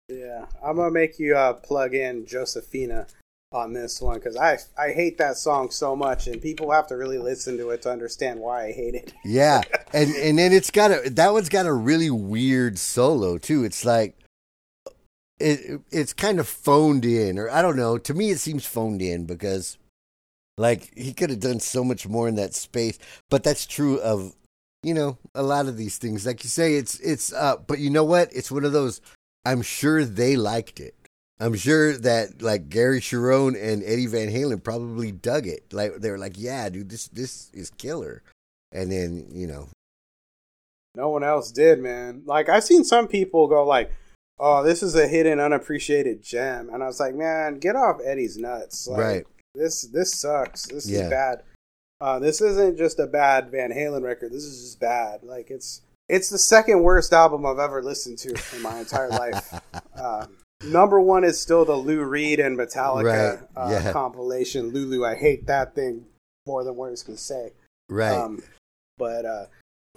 Yeah, 0.10 0.48
I'm 0.64 0.78
gonna 0.78 0.92
make 0.92 1.20
you 1.20 1.38
uh, 1.38 1.54
plug 1.54 1.94
in 1.94 2.26
Josephina 2.26 3.08
on 3.52 3.74
this 3.74 4.00
one 4.00 4.16
because 4.16 4.38
I 4.38 4.60
I 4.78 4.92
hate 4.92 5.18
that 5.18 5.38
song 5.38 5.72
so 5.72 5.96
much, 5.96 6.28
and 6.28 6.42
people 6.42 6.72
have 6.72 6.88
to 6.88 6.96
really 6.96 7.18
listen 7.18 7.58
to 7.58 7.72
it 7.72 7.82
to 7.84 7.92
understand 7.92 8.40
why 8.40 8.66
I 8.66 8.72
hate 8.72 8.96
it. 8.96 9.14
Yeah, 9.26 9.62
and 9.94 10.12
and 10.12 10.38
then 10.38 10.54
it's 10.54 10.70
got 10.70 10.92
a 10.92 11.10
that 11.10 11.34
one's 11.34 11.50
got 11.50 11.66
a 11.66 11.74
really 11.74 12.12
weird 12.12 12.78
solo 12.78 13.38
too. 13.38 13.64
It's 13.64 13.84
like 13.84 14.18
it 15.40 15.82
it's 15.92 16.14
kind 16.14 16.40
of 16.40 16.48
phoned 16.48 17.06
in, 17.06 17.40
or 17.40 17.50
I 17.50 17.62
don't 17.62 17.78
know. 17.78 17.98
To 17.98 18.14
me, 18.14 18.30
it 18.30 18.40
seems 18.40 18.66
phoned 18.66 19.02
in 19.02 19.26
because 19.26 19.78
like 20.58 20.96
he 20.96 21.14
could 21.14 21.32
have 21.32 21.40
done 21.40 21.60
so 21.60 21.84
much 21.84 22.08
more 22.08 22.28
in 22.28 22.36
that 22.36 22.54
space. 22.54 23.00
But 23.30 23.44
that's 23.44 23.66
true 23.66 24.00
of 24.00 24.36
you 24.84 24.94
know 24.94 25.18
a 25.34 25.42
lot 25.42 25.68
of 25.68 25.76
these 25.76 25.98
things. 25.98 26.26
Like 26.26 26.44
you 26.44 26.50
say, 26.50 26.76
it's 26.76 27.00
it's 27.00 27.34
uh, 27.34 27.58
but 27.66 27.80
you 27.80 27.90
know 27.90 28.06
what? 28.06 28.30
It's 28.32 28.52
one 28.52 28.66
of 28.66 28.74
those. 28.74 29.02
I'm 29.44 29.64
sure 29.64 30.06
they 30.06 30.36
liked 30.36 30.80
it. 30.80 30.94
I'm 31.40 31.56
sure 31.56 31.98
that 31.98 32.42
like 32.42 32.70
Gary 32.70 33.00
Cherone 33.00 33.56
and 33.62 33.82
Eddie 33.84 34.08
Van 34.08 34.28
Halen 34.30 34.64
probably 34.64 35.12
dug 35.12 35.48
it. 35.48 35.72
Like 35.72 35.96
they 35.96 36.12
were 36.12 36.18
like, 36.18 36.34
"Yeah, 36.38 36.68
dude, 36.70 36.90
this 36.90 37.08
this 37.08 37.50
is 37.54 37.70
killer." 37.72 38.22
And 38.72 38.92
then 38.92 39.28
you 39.32 39.48
know, 39.48 39.70
No 40.96 41.10
one 41.10 41.24
else 41.24 41.52
did, 41.52 41.80
man. 41.80 42.24
Like 42.26 42.50
I've 42.50 42.64
seen 42.64 42.84
some 42.84 43.08
people 43.08 43.48
go 43.48 43.66
like, 43.66 43.92
"Oh, 44.38 44.64
this 44.64 44.84
is 44.84 44.96
a 44.96 45.08
hidden, 45.08 45.40
unappreciated 45.40 46.22
gem," 46.22 46.70
and 46.74 46.84
I 46.84 46.88
was 46.88 47.00
like, 47.00 47.16
"Man, 47.16 47.60
get 47.60 47.76
off 47.76 48.02
Eddie's 48.04 48.38
nuts!" 48.38 48.88
Like, 48.88 49.00
right? 49.00 49.26
This 49.56 49.84
this 49.84 50.14
sucks. 50.14 50.66
This 50.68 50.90
Yeah. 50.90 51.04
is 51.06 51.10
bad. 51.10 51.44
Uh, 52.02 52.20
this 52.20 52.40
isn't 52.42 52.78
just 52.78 53.00
a 53.00 53.08
bad 53.08 53.50
Van 53.52 53.72
Halen 53.72 54.04
record. 54.04 54.32
This 54.32 54.44
is 54.44 54.62
just 54.62 54.80
bad. 54.80 55.24
Like 55.24 55.50
it's 55.50 55.82
it's 56.10 56.30
the 56.30 56.38
second 56.38 56.82
worst 56.84 57.14
album 57.14 57.46
I've 57.46 57.60
ever 57.60 57.82
listened 57.82 58.18
to 58.20 58.36
in 58.56 58.62
my 58.62 58.80
entire 58.80 59.10
life. 59.10 59.54
Uh, 59.96 60.26
number 60.64 61.00
one 61.00 61.24
is 61.24 61.40
still 61.40 61.66
the 61.66 61.76
Lou 61.76 62.04
Reed 62.04 62.40
and 62.40 62.58
Metallica 62.58 63.04
Right, 63.04 63.40
uh, 63.56 63.70
yeah. 63.72 63.92
compilation. 63.92 64.70
Lulu, 64.70 65.06
I 65.06 65.16
hate 65.16 65.48
that 65.48 65.76
thing 65.76 66.06
more 66.46 66.64
than 66.64 66.76
words 66.76 67.04
can 67.04 67.18
say. 67.18 67.54
Right. 67.90 68.16
Um, 68.16 68.42
but 68.98 69.26
uh, 69.26 69.46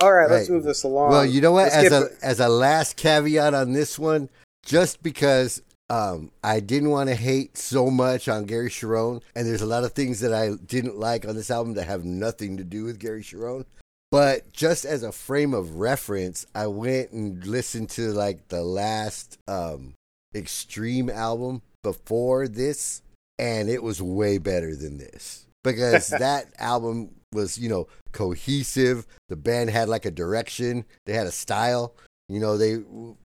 all 0.01 0.13
right, 0.13 0.31
let's 0.31 0.49
move 0.49 0.65
this 0.65 0.83
along. 0.85 1.11
well, 1.11 1.25
you 1.25 1.41
know 1.41 1.53
what? 1.53 1.73
Let's 1.73 1.93
As 1.93 1.93
a 1.93 2.09
as 2.23 2.41
a 2.41 2.49
last 2.49 2.97
caveat 2.97 3.55
on 3.55 3.73
this 3.73 3.99
one, 3.99 4.31
just 4.65 5.03
because 5.03 5.63
um, 5.91 6.31
I 6.43 6.61
didn't 6.61 6.91
want 6.91 7.11
to 7.11 7.15
hate 7.15 7.59
so 7.59 7.91
much 7.91 8.29
on 8.29 8.47
Gary 8.47 8.71
Cherone, 8.71 9.23
and 9.37 9.47
there's 9.47 9.63
a 9.63 9.67
lot 9.67 9.85
of 9.85 9.93
things 9.93 10.21
that 10.21 10.33
I 10.33 10.53
didn't 10.67 10.99
like 10.99 11.27
on 11.27 11.35
this 11.35 11.51
album 11.51 11.75
that 11.75 11.87
have 11.87 12.05
nothing 12.05 12.57
to 12.57 12.65
do 12.65 12.85
with 12.85 12.99
Gary 12.99 13.23
Cherone. 13.23 13.65
But 14.11 14.53
just 14.53 14.85
as 14.85 15.03
a 15.03 15.13
frame 15.13 15.55
of 15.55 15.77
reference, 15.77 16.47
I 16.55 16.67
went 16.67 17.13
and 17.13 17.47
listened 17.47 17.91
to 17.91 18.13
like 18.13 18.49
the 18.49 18.63
last 18.63 19.39
um, 19.49 19.95
Extreme 20.35 21.11
album 21.11 21.63
before 21.83 22.49
this, 22.49 23.03
and 23.39 23.69
it 23.69 23.83
was 23.83 24.01
way 24.01 24.39
better 24.39 24.75
than 24.75 24.99
this 24.99 25.47
because 25.65 26.09
that 26.19 26.47
album 26.59 27.11
was, 27.33 27.59
you 27.59 27.69
know, 27.69 27.89
cohesive. 28.13 29.07
The 29.29 29.37
band 29.37 29.71
had 29.71 29.89
like 29.89 30.05
a 30.05 30.11
direction, 30.11 30.85
they 31.07 31.13
had 31.13 31.27
a 31.27 31.33
style, 31.33 31.95
you 32.29 32.41
know, 32.41 32.57
they, 32.57 32.71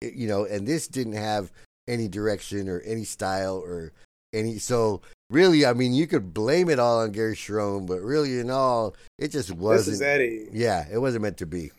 you 0.01 0.27
know, 0.27 0.45
and 0.45 0.67
this 0.67 0.87
didn't 0.87 1.13
have 1.13 1.51
any 1.87 2.07
direction 2.07 2.69
or 2.69 2.81
any 2.81 3.03
style 3.03 3.57
or 3.57 3.91
any. 4.33 4.57
So 4.57 5.01
really, 5.29 5.65
I 5.65 5.73
mean, 5.73 5.93
you 5.93 6.07
could 6.07 6.33
blame 6.33 6.69
it 6.69 6.79
all 6.79 6.99
on 6.99 7.11
Gary 7.11 7.35
Cherone, 7.35 7.85
but 7.87 8.01
really, 8.01 8.39
in 8.39 8.49
all, 8.49 8.95
it 9.17 9.29
just 9.29 9.51
wasn't. 9.51 9.95
is 9.95 10.01
Eddie. 10.01 10.47
Yeah, 10.51 10.85
it 10.91 10.99
wasn't 10.99 11.23
meant 11.23 11.37
to 11.37 11.45
be. 11.45 11.71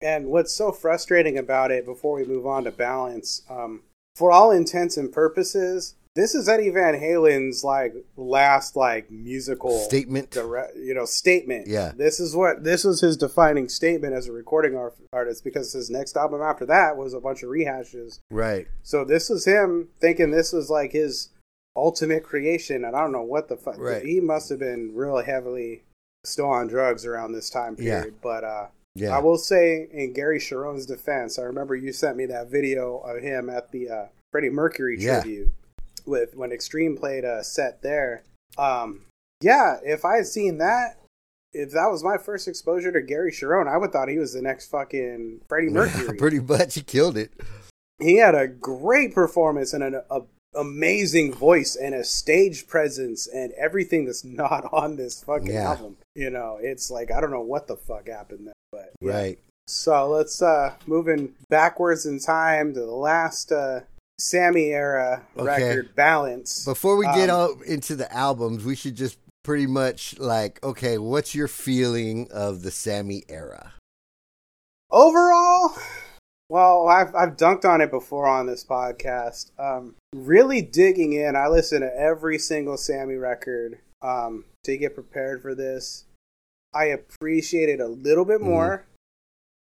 And 0.00 0.26
what's 0.26 0.52
so 0.52 0.70
frustrating 0.70 1.38
about 1.38 1.70
it, 1.70 1.86
before 1.86 2.16
we 2.16 2.24
move 2.24 2.46
on 2.46 2.64
to 2.64 2.70
balance, 2.70 3.42
um, 3.48 3.82
for 4.16 4.30
all 4.30 4.50
intents 4.50 4.96
and 4.96 5.12
purposes, 5.12 5.94
this 6.14 6.34
is 6.34 6.48
Eddie 6.48 6.70
Van 6.70 6.94
Halen's 6.94 7.64
like 7.64 7.92
last 8.16 8.76
like 8.76 9.10
musical 9.10 9.78
Statement. 9.80 10.30
direct, 10.30 10.76
you 10.76 10.94
know, 10.94 11.04
statement. 11.04 11.66
Yeah. 11.66 11.92
this 11.96 12.20
is 12.20 12.36
what 12.36 12.62
this 12.62 12.84
was 12.84 13.00
his 13.00 13.16
defining 13.16 13.68
statement 13.68 14.14
as 14.14 14.28
a 14.28 14.32
recording 14.32 14.78
artist 15.12 15.42
because 15.42 15.72
his 15.72 15.90
next 15.90 16.16
album 16.16 16.40
after 16.40 16.64
that 16.66 16.96
was 16.96 17.14
a 17.14 17.20
bunch 17.20 17.42
of 17.42 17.50
rehashes. 17.50 18.20
Right. 18.30 18.68
So 18.84 19.04
this 19.04 19.28
was 19.28 19.44
him 19.44 19.88
thinking 20.00 20.30
this 20.30 20.52
was 20.52 20.70
like 20.70 20.92
his 20.92 21.30
ultimate 21.76 22.22
creation, 22.22 22.84
and 22.84 22.94
I 22.94 23.00
don't 23.00 23.10
know 23.12 23.22
what 23.22 23.48
the 23.48 23.56
fuck. 23.56 23.78
Right. 23.78 24.04
He 24.04 24.20
must 24.20 24.48
have 24.50 24.60
been 24.60 24.92
really 24.94 25.24
heavily 25.24 25.82
still 26.24 26.46
on 26.48 26.68
drugs 26.68 27.04
around 27.04 27.32
this 27.32 27.50
time 27.50 27.74
Yeah. 27.80 28.02
period. 28.02 28.14
But 28.22 28.44
uh, 28.44 28.66
Yeah. 28.94 29.16
I 29.16 29.20
will 29.20 29.38
say, 29.38 29.88
in 29.92 30.12
Gary 30.12 30.38
Cherone's 30.38 30.86
defense, 30.86 31.38
I 31.38 31.42
remember 31.42 31.74
you 31.74 31.92
sent 31.92 32.16
me 32.16 32.26
that 32.26 32.48
video 32.50 32.98
of 32.98 33.20
him 33.22 33.50
at 33.50 33.72
the 33.72 33.90
uh, 33.90 34.06
Freddie 34.30 34.50
Mercury 34.50 34.96
Yeah. 35.00 35.20
tribute 35.20 35.50
with 36.06 36.36
when 36.36 36.52
Extreme 36.52 36.96
played 36.98 37.24
a 37.24 37.42
set 37.42 37.82
there. 37.82 38.22
Um, 38.56 39.02
yeah, 39.40 39.78
if 39.84 40.04
I 40.04 40.16
had 40.16 40.26
seen 40.26 40.58
that, 40.58 40.98
if 41.52 41.70
that 41.72 41.86
was 41.90 42.02
my 42.04 42.18
first 42.18 42.46
exposure 42.48 42.92
to 42.92 43.00
Gary 43.02 43.32
Cherone, 43.32 43.68
I 43.68 43.76
would 43.76 43.92
thought 43.92 44.08
he 44.08 44.18
was 44.18 44.32
the 44.32 44.42
next 44.42 44.68
fucking 44.70 45.40
Freddie 45.48 45.68
Mercury. 45.70 46.16
Pretty 46.16 46.40
much, 46.40 46.74
he 46.74 46.82
killed 46.82 47.16
it. 47.16 47.32
he 48.00 48.16
had 48.18 48.34
a 48.34 48.46
great 48.48 49.14
performance 49.14 49.72
and 49.72 49.82
an 49.82 50.00
a, 50.10 50.20
amazing 50.54 51.32
voice 51.32 51.74
and 51.74 51.94
a 51.94 52.04
stage 52.04 52.66
presence 52.68 53.26
and 53.26 53.52
everything 53.52 54.04
that's 54.04 54.24
not 54.24 54.68
on 54.72 54.96
this 54.96 55.22
fucking 55.24 55.48
Yeah. 55.52 55.70
album. 55.70 55.96
You 56.14 56.30
know, 56.30 56.58
it's 56.60 56.90
like 56.92 57.10
I 57.10 57.20
don't 57.20 57.30
know 57.32 57.40
what 57.40 57.66
the 57.66 57.76
fuck 57.76 58.06
happened 58.08 58.46
there, 58.46 58.54
but 58.74 58.92
yeah. 59.00 59.12
Right. 59.12 59.38
So 59.66 60.08
let's 60.08 60.42
uh 60.42 60.74
moving 60.86 61.34
backwards 61.48 62.04
in 62.06 62.18
time 62.18 62.74
to 62.74 62.80
the 62.80 62.86
last 62.86 63.52
uh 63.52 63.80
Sammy 64.18 64.66
era 64.66 65.22
Okay. 65.36 65.44
record 65.46 65.94
balance. 65.94 66.64
Before 66.64 66.96
we 66.96 67.06
get 67.06 67.30
Um, 67.30 67.60
into 67.66 67.96
the 67.96 68.12
albums, 68.12 68.64
we 68.64 68.76
should 68.76 68.94
just 68.94 69.18
pretty 69.42 69.66
much 69.66 70.18
like, 70.18 70.62
okay, 70.62 70.98
what's 70.98 71.34
your 71.34 71.48
feeling 71.48 72.28
of 72.30 72.62
the 72.62 72.70
Sammy 72.70 73.24
era? 73.28 73.72
Overall, 74.90 75.74
well, 76.48 76.86
I've 76.88 77.14
I've 77.14 77.36
dunked 77.36 77.64
on 77.64 77.80
it 77.80 77.90
before 77.90 78.26
on 78.28 78.46
this 78.46 78.64
podcast. 78.64 79.50
Um, 79.58 79.94
really 80.14 80.62
digging 80.62 81.14
in. 81.14 81.34
I 81.36 81.48
listen 81.48 81.80
to 81.80 81.96
every 81.96 82.38
single 82.38 82.76
Sammy 82.76 83.14
record 83.16 83.78
um, 84.02 84.44
to 84.64 84.76
get 84.76 84.94
prepared 84.94 85.42
for 85.42 85.54
this. 85.54 86.04
I 86.74 86.86
appreciate 86.86 87.68
it 87.68 87.80
a 87.80 87.86
little 87.86 88.24
bit 88.24 88.40
more. 88.40 88.84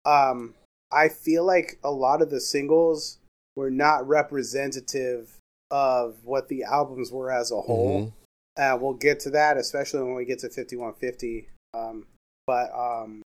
Um, 0.04 0.54
I 0.90 1.08
feel 1.08 1.44
like 1.44 1.78
a 1.84 1.90
lot 1.90 2.22
of 2.22 2.30
the 2.30 2.40
singles 2.40 3.18
were 3.56 3.70
not 3.70 4.06
representative 4.08 5.38
of 5.70 6.16
what 6.24 6.48
the 6.48 6.64
albums 6.64 7.10
were 7.12 7.30
as 7.30 7.50
a 7.50 7.60
whole. 7.60 8.12
Uh, 8.56 8.76
we'll 8.80 8.94
get 8.94 9.20
to 9.20 9.30
that, 9.30 9.56
especially 9.56 10.02
when 10.02 10.14
we 10.14 10.24
get 10.24 10.38
to 10.40 10.48
5150. 10.48 11.48
Um, 11.74 12.06
but 12.46 12.70
um, 12.74 13.22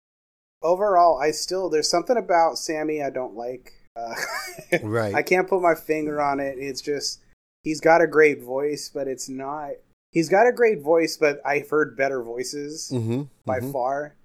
overall, 0.62 1.18
I 1.20 1.30
still 1.32 1.68
there's 1.68 1.90
something 1.90 2.16
about 2.16 2.58
Sammy 2.58 3.02
I 3.02 3.10
don't 3.10 3.34
like. 3.34 3.74
Uh, 3.96 4.14
Right. 4.82 5.14
I 5.14 5.22
can't 5.22 5.48
put 5.48 5.62
my 5.62 5.74
finger 5.74 6.20
on 6.20 6.38
it. 6.38 6.56
It's 6.58 6.80
just 6.80 7.20
he's 7.64 7.80
got 7.80 8.00
a 8.02 8.06
great 8.06 8.42
voice, 8.42 8.90
but 8.92 9.08
it's 9.08 9.28
not. 9.28 9.72
He's 10.12 10.28
got 10.28 10.46
a 10.46 10.52
great 10.52 10.80
voice, 10.82 11.16
but 11.16 11.40
I've 11.46 11.70
heard 11.70 11.96
better 11.96 12.22
voices 12.22 12.90
Mm-hmm. 12.92 13.22
by 13.46 13.60
far. 13.60 14.16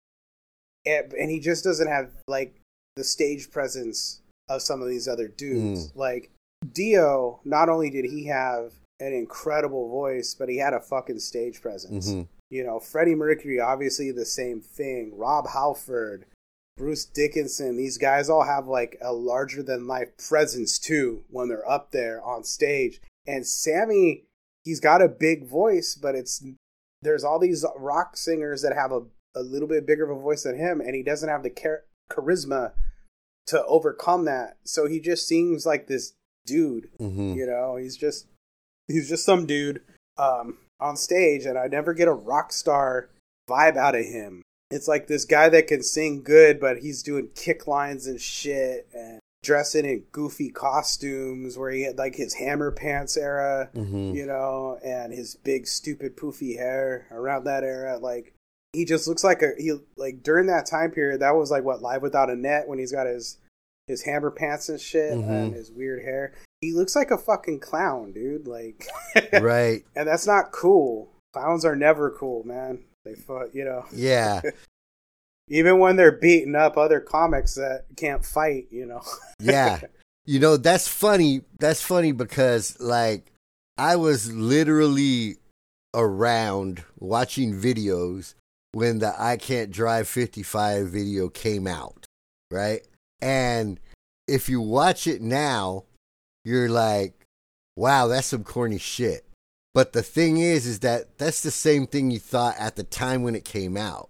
And, 0.86 1.14
and 1.14 1.32
he 1.32 1.40
just 1.40 1.64
doesn't 1.64 1.88
have 1.88 2.12
like 2.28 2.56
the 2.96 3.04
stage 3.04 3.52
presence 3.52 4.22
of 4.50 4.62
some 4.62 4.82
of 4.82 4.88
these 4.88 5.08
other 5.08 5.28
dudes. 5.28 5.92
Like 5.96 6.30
Dio, 6.74 7.40
not 7.44 7.70
only 7.70 7.90
did 7.90 8.06
he 8.06 8.26
have 8.28 8.74
an 9.00 9.14
incredible 9.14 9.90
voice, 9.90 10.36
but 10.38 10.48
he 10.50 10.58
had 10.58 10.74
a 10.74 10.80
fucking 10.80 11.20
stage 11.20 11.62
presence. 11.62 12.12
hmm 12.12 12.22
You 12.50 12.64
know, 12.64 12.80
Freddie 12.80 13.16
Mercury, 13.16 13.60
obviously 13.60 14.12
the 14.12 14.26
same 14.26 14.62
thing. 14.62 15.18
Rob 15.18 15.48
Halford, 15.50 16.26
Bruce 16.78 17.06
Dickinson, 17.06 17.78
these 17.78 17.98
guys 17.98 18.30
all 18.30 18.44
have 18.44 18.68
like 18.68 18.98
a 19.02 19.12
larger 19.14 19.64
than 19.64 19.88
life 19.88 20.16
presence 20.18 20.78
too 20.80 21.24
when 21.30 21.50
they're 21.50 21.70
up 21.70 21.92
there 21.92 22.24
on 22.24 22.44
stage. 22.44 23.02
And 23.28 23.46
Sammy, 23.48 24.24
he's 24.66 24.82
got 24.82 25.02
a 25.02 25.08
big 25.08 25.48
voice, 25.48 25.96
but 25.96 26.16
it's 26.16 26.44
there's 27.02 27.24
all 27.24 27.40
these 27.40 27.64
rock 27.78 28.18
singers 28.18 28.62
that 28.64 28.74
have 28.74 28.92
a, 28.92 29.02
a 29.36 29.42
little 29.42 29.68
bit 29.68 29.86
bigger 29.86 30.04
of 30.10 30.18
a 30.18 30.20
voice 30.22 30.44
than 30.44 30.58
him, 30.58 30.82
and 30.82 30.96
he 30.96 31.04
doesn't 31.04 31.30
have 31.30 31.44
the 31.44 31.50
char- 31.50 31.84
charisma 32.12 32.72
to 33.48 33.64
overcome 33.66 34.26
that. 34.26 34.58
So 34.64 34.88
he 34.88 35.00
just 35.00 35.28
seems 35.28 35.66
like 35.66 35.88
this 35.88 36.14
dude 36.46 36.90
hmm 37.00 37.34
you 37.34 37.46
know, 37.46 37.76
he's 37.76 37.96
just 37.98 38.28
he's 38.88 39.10
just 39.10 39.26
some 39.26 39.46
dude 39.46 39.82
um, 40.18 40.58
on 40.80 40.96
stage, 40.98 41.46
and 41.46 41.58
I 41.58 41.68
never 41.68 41.94
get 41.94 42.08
a 42.08 42.14
rock 42.14 42.52
star 42.52 43.10
vibe 43.50 43.78
out 43.78 43.96
of 43.96 44.06
him. 44.06 44.42
it's 44.72 44.88
like 44.88 45.08
this 45.08 45.26
guy 45.26 45.50
that 45.50 45.68
can 45.68 45.84
sing 45.84 46.24
good, 46.24 46.60
but 46.60 46.80
he's 46.80 47.04
doing 47.04 47.30
kick 47.36 47.68
lines 47.68 48.08
and 48.08 48.20
shit 48.20 48.88
and 48.94 49.20
dressing 49.46 49.86
in 49.86 50.04
goofy 50.12 50.50
costumes 50.50 51.58
where 51.58 51.72
he 51.72 51.84
had 51.84 51.98
like 51.98 52.16
his 52.16 52.34
hammer 52.34 52.72
pants 52.72 53.16
era, 53.16 53.70
Mhm. 53.76 54.14
you 54.16 54.26
know, 54.26 54.80
and 54.84 55.14
his 55.14 55.36
big 55.36 55.68
stupid 55.68 56.18
poofy 56.18 56.58
hair 56.58 57.06
around 57.12 57.44
that 57.46 57.64
era. 57.64 57.98
Like 57.98 58.34
he 58.74 58.84
just 58.86 59.08
looks 59.08 59.24
like 59.24 59.42
a 59.42 59.54
he 59.58 59.72
like 59.96 60.24
during 60.24 60.48
that 60.48 60.66
time 60.66 60.92
period. 60.92 61.22
That 61.22 61.36
was 61.36 61.52
like 61.52 61.64
what 61.64 61.82
live 61.82 62.02
without 62.02 62.30
a 62.30 62.36
net 62.36 62.68
when 62.68 62.80
he's 62.80 62.92
got 62.92 63.08
his 63.08 63.38
his 63.88 64.02
hammer 64.02 64.32
pants 64.32 64.68
and 64.68 64.82
shit 64.82 65.14
Mhm. 65.14 65.30
and 65.30 65.54
his 65.54 65.72
weird 65.72 66.04
hair. 66.04 66.34
He 66.62 66.74
looks 66.74 66.96
like 66.96 67.12
a 67.12 67.18
fucking 67.18 67.60
clown, 67.60 68.12
dude. 68.14 68.48
Like 68.48 68.88
right. 69.42 69.84
and 69.96 70.08
that's 70.08 70.26
not 70.28 70.52
cool. 70.52 71.12
Clowns 71.34 71.64
are 71.66 71.76
never 71.76 72.10
cool, 72.10 72.44
man. 72.46 72.80
They 73.06 73.14
fuck, 73.14 73.54
you 73.54 73.64
know, 73.66 73.86
Yeah. 73.94 74.42
even 75.48 75.80
when 75.80 75.96
they're 75.96 76.12
beating 76.12 76.56
up 76.56 76.78
other 76.78 77.00
comics 77.00 77.56
that 77.56 77.86
can't 77.96 78.24
fight, 78.24 78.68
you 78.72 78.86
know. 78.86 79.02
Yeah. 79.40 79.82
You 80.28 80.40
know, 80.40 80.58
that's 80.58 80.88
funny. 80.88 81.42
That's 81.60 81.82
funny 81.82 82.12
because 82.12 82.80
like 82.80 83.32
I 83.78 83.96
was 83.98 84.32
literally 84.32 85.36
around 85.94 86.84
watching 87.00 87.54
videos 87.54 88.34
when 88.72 89.00
the 89.00 89.14
I 89.18 89.38
Can't 89.38 89.72
Drive 89.72 90.08
55 90.08 90.88
video 90.88 91.30
came 91.30 91.68
out, 91.68 92.06
right? 92.52 92.82
And 93.22 93.80
if 94.28 94.50
you 94.50 94.62
watch 94.62 95.06
it 95.06 95.22
now, 95.22 95.84
you're 96.44 96.70
like, 96.70 97.26
wow, 97.76 98.08
that's 98.08 98.28
some 98.28 98.44
corny 98.44 98.78
shit. 98.78 99.26
But 99.74 99.94
the 99.94 100.04
thing 100.04 100.38
is, 100.38 100.66
is 100.66 100.80
that 100.80 101.18
that's 101.18 101.42
the 101.42 101.52
same 101.52 101.86
thing 101.86 102.10
you 102.10 102.20
thought 102.20 102.56
at 102.58 102.76
the 102.78 102.84
time 102.84 103.24
when 103.24 103.36
it 103.36 103.46
came 103.46 103.78
out. 103.78 104.10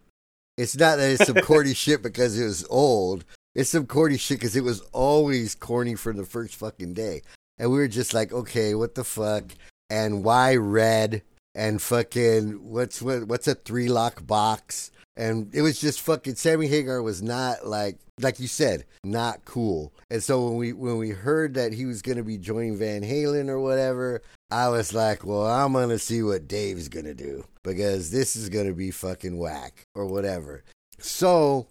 It's 0.57 0.77
not 0.77 0.97
that 0.97 1.11
it's 1.11 1.25
some 1.25 1.35
corny 1.35 1.73
shit 1.75 2.01
because 2.01 2.39
it 2.39 2.45
was 2.45 2.65
old. 2.69 3.25
It's 3.53 3.69
some 3.69 3.87
corny 3.87 4.17
shit 4.17 4.39
because 4.39 4.55
it 4.55 4.63
was 4.63 4.81
always 4.91 5.55
corny 5.55 5.95
from 5.95 6.17
the 6.17 6.25
first 6.25 6.55
fucking 6.55 6.93
day. 6.93 7.21
And 7.57 7.71
we 7.71 7.77
were 7.77 7.87
just 7.87 8.13
like, 8.13 8.33
okay, 8.33 8.75
what 8.75 8.95
the 8.95 9.03
fuck? 9.03 9.45
And 9.89 10.23
why 10.23 10.55
red? 10.55 11.21
And 11.53 11.81
fucking 11.81 12.69
what's 12.69 13.01
what? 13.01 13.27
What's 13.27 13.47
a 13.47 13.55
three 13.55 13.87
lock 13.87 14.27
box? 14.27 14.91
And 15.15 15.53
it 15.55 15.61
was 15.61 15.79
just 15.79 16.01
fucking 16.01 16.35
Sammy 16.35 16.67
Hagar 16.67 17.01
was 17.01 17.21
not 17.21 17.65
like 17.65 17.97
like 18.19 18.39
you 18.39 18.47
said, 18.47 18.85
not 19.03 19.45
cool. 19.45 19.93
And 20.09 20.21
so 20.21 20.45
when 20.45 20.57
we 20.57 20.73
when 20.73 20.97
we 20.97 21.11
heard 21.11 21.53
that 21.53 21.71
he 21.71 21.85
was 21.85 22.01
gonna 22.01 22.23
be 22.23 22.37
joining 22.37 22.77
Van 22.77 23.03
Halen 23.03 23.47
or 23.47 23.59
whatever, 23.59 24.21
I 24.51 24.69
was 24.69 24.93
like, 24.93 25.25
well, 25.25 25.45
I'm 25.47 25.73
gonna 25.73 25.99
see 25.99 26.21
what 26.21 26.47
Dave's 26.47 26.87
gonna 26.87 27.13
do 27.13 27.45
because 27.63 28.11
this 28.11 28.35
is 28.35 28.49
gonna 28.49 28.73
be 28.73 28.91
fucking 28.91 29.37
whack 29.37 29.83
or 29.95 30.05
whatever. 30.05 30.63
So 30.99 31.67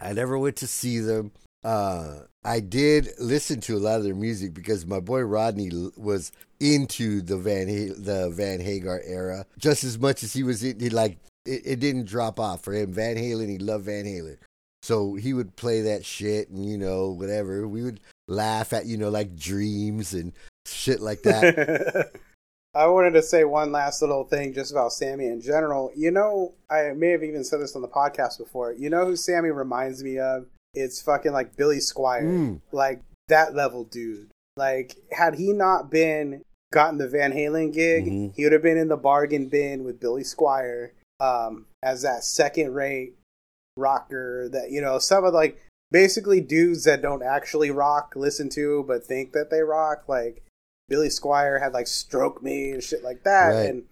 I 0.00 0.12
never 0.12 0.38
went 0.38 0.56
to 0.56 0.66
see 0.66 1.00
them. 1.00 1.32
Uh, 1.62 2.20
I 2.44 2.60
did 2.60 3.08
listen 3.18 3.60
to 3.62 3.76
a 3.76 3.78
lot 3.78 3.96
of 3.96 4.04
their 4.04 4.14
music 4.14 4.52
because 4.52 4.84
my 4.84 5.00
boy 5.00 5.20
Rodney 5.20 5.70
was 5.96 6.30
into 6.60 7.22
the 7.22 7.36
Van 7.36 7.68
ha- 7.68 7.94
the 7.96 8.30
Van 8.30 8.60
Hagar 8.60 9.00
era 9.04 9.46
just 9.58 9.84
as 9.84 9.98
much 9.98 10.22
as 10.22 10.32
he 10.32 10.42
was 10.42 10.62
in. 10.62 10.80
He 10.80 10.90
like 10.90 11.18
it, 11.46 11.62
it 11.64 11.80
didn't 11.80 12.06
drop 12.06 12.40
off 12.40 12.62
for 12.62 12.72
him. 12.72 12.92
Van 12.92 13.16
Halen, 13.16 13.48
he 13.48 13.58
loved 13.58 13.84
Van 13.84 14.04
Halen, 14.04 14.36
so 14.82 15.14
he 15.14 15.32
would 15.32 15.56
play 15.56 15.82
that 15.82 16.04
shit 16.04 16.48
and 16.50 16.64
you 16.64 16.78
know 16.78 17.10
whatever. 17.10 17.66
We 17.66 17.82
would 17.82 18.00
laugh 18.28 18.72
at 18.72 18.86
you 18.86 18.96
know 18.96 19.10
like 19.10 19.36
dreams 19.36 20.14
and 20.14 20.32
shit 20.66 21.00
like 21.00 21.22
that. 21.22 22.12
I 22.74 22.86
wanted 22.88 23.12
to 23.12 23.22
say 23.22 23.44
one 23.44 23.70
last 23.70 24.02
little 24.02 24.24
thing 24.24 24.52
just 24.52 24.72
about 24.72 24.92
Sammy 24.92 25.26
in 25.28 25.40
general. 25.40 25.92
You 25.94 26.10
know, 26.10 26.54
I 26.68 26.92
may 26.96 27.10
have 27.10 27.22
even 27.22 27.44
said 27.44 27.60
this 27.60 27.76
on 27.76 27.82
the 27.82 27.88
podcast 27.88 28.38
before. 28.38 28.72
You 28.72 28.90
know 28.90 29.06
who 29.06 29.14
Sammy 29.14 29.50
reminds 29.50 30.02
me 30.02 30.18
of? 30.18 30.46
It's 30.74 31.00
fucking 31.00 31.32
like 31.32 31.56
Billy 31.56 31.78
Squier. 31.78 32.24
Mm. 32.24 32.60
Like 32.72 33.02
that 33.28 33.54
level 33.54 33.84
dude. 33.84 34.30
Like, 34.56 34.96
had 35.12 35.36
he 35.36 35.52
not 35.52 35.88
been 35.90 36.42
gotten 36.72 36.98
the 36.98 37.08
Van 37.08 37.32
Halen 37.32 37.72
gig, 37.72 38.06
Mhm. 38.06 38.34
he 38.34 38.42
would 38.42 38.52
have 38.52 38.62
been 38.62 38.76
in 38.76 38.88
the 38.88 38.96
bargain 38.96 39.46
bin 39.48 39.84
with 39.84 40.00
Billy 40.00 40.22
Squier 40.24 40.90
um, 41.20 41.66
as 41.82 42.02
that 42.02 42.24
second 42.24 42.74
rate 42.74 43.14
rocker 43.76 44.48
that, 44.48 44.70
you 44.70 44.80
know, 44.80 44.98
some 44.98 45.24
of 45.24 45.32
like 45.32 45.60
basically 45.92 46.40
dudes 46.40 46.84
that 46.84 47.02
don't 47.02 47.22
actually 47.22 47.70
rock 47.70 48.14
listen 48.16 48.48
to 48.48 48.84
but 48.88 49.04
think 49.04 49.32
that 49.32 49.50
they 49.50 49.60
rock. 49.60 50.04
Like, 50.08 50.42
Billy 50.88 51.08
Squier 51.08 51.60
had 51.60 51.72
like 51.72 51.86
Stroke 51.86 52.42
Me 52.42 52.70
and 52.70 52.82
shit 52.82 53.02
like 53.02 53.24
that. 53.24 53.48
Right. 53.48 53.70
And 53.70 53.84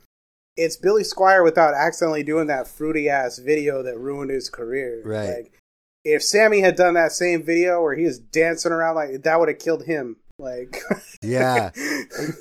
it's 0.56 0.76
Billy 0.76 1.02
Squier 1.02 1.42
without 1.42 1.74
accidentally 1.74 2.22
doing 2.22 2.46
that 2.48 2.68
fruity 2.68 3.08
ass 3.08 3.38
video 3.38 3.82
that 3.82 3.98
ruined 3.98 4.30
his 4.30 4.50
career. 4.50 5.02
Right. 5.04 5.28
Like, 5.28 5.52
if 6.04 6.22
Sammy 6.22 6.60
had 6.60 6.76
done 6.76 6.94
that 6.94 7.12
same 7.12 7.42
video 7.42 7.80
where 7.80 7.94
he 7.94 8.04
was 8.04 8.18
dancing 8.18 8.72
around 8.72 8.96
like 8.96 9.22
that 9.22 9.38
would 9.38 9.48
have 9.48 9.58
killed 9.58 9.84
him. 9.84 10.16
Like 10.38 10.82
Yeah. 11.22 11.70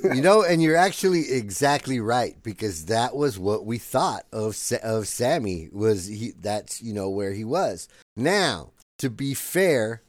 you 0.02 0.20
know, 0.20 0.42
and 0.42 0.62
you're 0.62 0.76
actually 0.76 1.30
exactly 1.30 2.00
right 2.00 2.36
because 2.42 2.86
that 2.86 3.14
was 3.14 3.38
what 3.38 3.64
we 3.64 3.78
thought 3.78 4.26
of 4.32 4.56
of 4.82 5.06
Sammy 5.06 5.68
was 5.72 6.08
he 6.08 6.32
that's 6.38 6.82
you 6.82 6.92
know 6.92 7.08
where 7.08 7.32
he 7.32 7.44
was. 7.44 7.88
Now, 8.16 8.72
to 8.98 9.08
be 9.08 9.34
fair, 9.34 10.02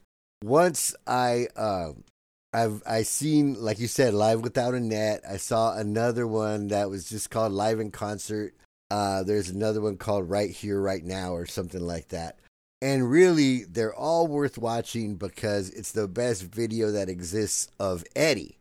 once 0.43 0.95
I 1.05 1.47
um 1.55 2.03
I've 2.53 2.83
I 2.85 3.01
seen 3.03 3.55
like 3.59 3.79
you 3.79 3.87
said 3.87 4.13
live 4.13 4.41
without 4.41 4.75
a 4.75 4.79
net. 4.79 5.21
I 5.27 5.37
saw 5.37 5.75
another 5.75 6.27
one 6.27 6.67
that 6.67 6.89
was 6.89 7.09
just 7.09 7.29
called 7.29 7.51
live 7.51 7.79
in 7.79 7.91
concert. 7.91 8.53
Uh 8.91 9.23
there's 9.23 9.49
another 9.49 9.81
one 9.81 9.97
called 9.97 10.29
right 10.29 10.51
here 10.51 10.79
right 10.79 11.03
now 11.03 11.33
or 11.33 11.45
something 11.45 11.81
like 11.81 12.09
that. 12.09 12.37
And 12.83 13.09
really, 13.09 13.63
they're 13.63 13.95
all 13.95 14.27
worth 14.27 14.57
watching 14.57 15.15
because 15.15 15.69
it's 15.69 15.93
the 15.93 16.05
best 16.05 16.43
video 16.43 16.91
that 16.91 17.07
exists 17.07 17.69
of 17.79 18.03
Eddie. 18.13 18.57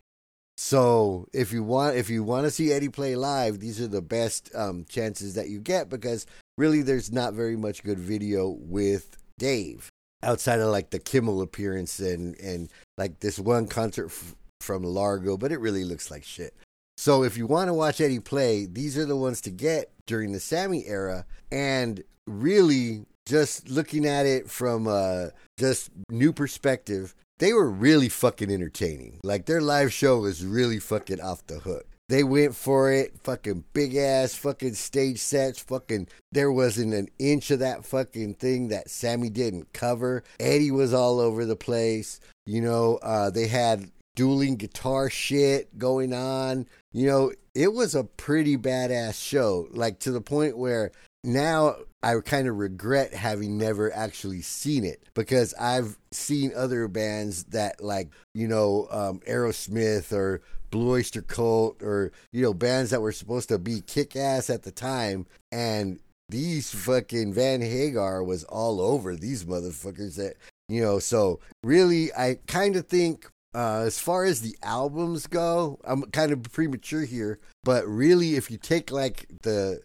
So 0.57 1.27
if 1.33 1.53
you 1.53 1.65
want, 1.65 1.97
if 1.97 2.09
you 2.09 2.23
want 2.23 2.45
to 2.45 2.53
see 2.53 2.73
Eddie 2.73 2.89
play 2.89 3.17
live, 3.17 3.59
these 3.59 3.81
are 3.81 3.89
the 3.89 4.01
best 4.01 4.49
um, 4.55 4.87
chances 4.89 5.35
that 5.35 5.49
you 5.49 5.59
get 5.59 5.89
because 5.89 6.25
really, 6.57 6.83
there's 6.83 7.11
not 7.11 7.35
very 7.35 7.57
much 7.57 7.83
good 7.83 7.99
video 7.99 8.49
with 8.49 9.17
Dave 9.41 9.91
outside 10.23 10.61
of 10.61 10.69
like 10.69 10.91
the 10.91 10.99
Kimmel 10.99 11.43
appearance 11.43 11.99
and 11.99 12.39
and 12.39 12.71
like 12.99 13.21
this 13.21 13.39
one 13.39 13.67
concert 13.67 14.07
f- 14.07 14.35
from 14.61 14.83
Largo, 14.83 15.37
but 15.37 15.53
it 15.53 15.61
really 15.61 15.85
looks 15.85 16.11
like 16.11 16.25
shit. 16.25 16.55
So 16.97 17.25
if 17.25 17.37
you 17.37 17.47
want 17.47 17.69
to 17.69 17.75
watch 17.75 18.01
Eddie 18.01 18.21
play, 18.21 18.67
these 18.67 18.97
are 18.97 19.07
the 19.07 19.17
ones 19.17 19.41
to 19.43 19.51
get 19.51 19.91
during 20.07 20.33
the 20.33 20.41
Sammy 20.41 20.87
era, 20.87 21.25
and 21.51 22.03
really 22.27 23.07
just 23.27 23.69
looking 23.69 24.07
at 24.07 24.27
it 24.27 24.51
from 24.51 24.87
uh 24.87 25.27
just 25.59 25.91
new 26.11 26.33
perspective, 26.33 27.15
they 27.39 27.53
were 27.53 27.71
really 27.71 28.09
fucking 28.09 28.51
entertaining. 28.51 29.21
Like 29.23 29.47
their 29.47 29.61
live 29.61 29.93
show 29.93 30.19
was 30.19 30.45
really 30.45 30.79
fucking 30.79 31.21
off 31.21 31.47
the 31.47 31.59
hook. 31.61 31.87
They 32.13 32.25
went 32.25 32.55
for 32.55 32.93
it, 32.93 33.15
fucking 33.25 33.65
big 33.73 33.97
ass 33.97 34.35
fucking 34.35 34.75
stage 34.75 35.19
sets, 35.19 35.61
fucking 35.61 36.09
there 36.31 36.53
wasn't 36.53 36.93
an 36.93 37.09
inch 37.19 37.51
of 37.51 37.61
that 37.61 37.87
fucking 37.87 38.35
thing 38.35 38.69
that 38.69 38.91
Sammy 38.91 39.31
didn't 39.31 39.73
cover. 39.73 40.23
Eddie 40.39 40.71
was 40.71 40.93
all 40.93 41.21
over 41.21 41.47
the 41.47 41.57
place. 41.57 42.21
You 42.45 42.61
know, 42.61 42.99
uh 43.01 43.31
they 43.31 43.47
had 43.47 43.91
dueling 44.15 44.57
guitar 44.57 45.09
shit 45.09 45.79
going 45.79 46.13
on. 46.13 46.67
You 46.93 47.07
know, 47.07 47.33
it 47.55 47.73
was 47.73 47.95
a 47.95 48.05
pretty 48.05 48.59
badass 48.59 49.19
show, 49.19 49.69
like 49.71 49.99
to 50.01 50.13
the 50.13 50.21
point 50.21 50.59
where 50.59 50.93
now 51.25 51.77
I 52.03 52.17
kind 52.21 52.49
of 52.49 52.57
regret 52.57 53.15
having 53.15 53.59
never 53.59 53.93
actually 53.93 54.43
seen 54.43 54.85
it 54.85 55.03
because 55.15 55.55
I've 55.55 55.99
seen 56.11 56.53
other 56.55 56.89
bands 56.89 57.45
that 57.45 57.83
like, 57.83 58.11
you 58.35 58.49
know, 58.49 58.89
um, 58.91 59.21
Aerosmith 59.21 60.13
or 60.13 60.43
Blue 60.71 60.93
Oyster 60.93 61.23
Cult 61.23 61.83
or, 61.83 62.11
you 62.33 62.43
know, 62.43 62.55
bands 62.55 62.91
that 62.91 63.03
were 63.03 63.13
supposed 63.13 63.49
to 63.51 63.59
be 63.59 63.83
kick 63.83 64.17
ass 64.17 64.51
at 64.51 64.63
the 64.63 64.73
time. 64.73 65.27
And 65.53 66.01
these 66.29 66.75
fucking 66.75 67.35
Van 67.35 67.61
Hagar 67.61 68.25
was 68.25 68.43
all 68.45 68.81
over 68.81 69.15
these 69.15 69.45
motherfuckers 69.45 70.17
that, 70.17 70.35
you 70.69 70.83
know, 70.83 70.99
so 70.99 71.39
really, 71.63 72.13
I 72.15 72.39
kind 72.47 72.75
of 72.75 72.89
think 72.89 73.29
uh, 73.55 73.83
as 73.87 74.01
far 74.01 74.25
as 74.25 74.41
the 74.41 74.57
albums 74.63 75.27
go, 75.27 75.79
I'm 75.85 76.03
kind 76.05 76.33
of 76.33 76.43
premature 76.43 77.05
here, 77.05 77.39
but 77.65 77.87
really, 77.87 78.35
if 78.35 78.51
you 78.51 78.57
take 78.57 78.91
like 78.91 79.27
the 79.43 79.83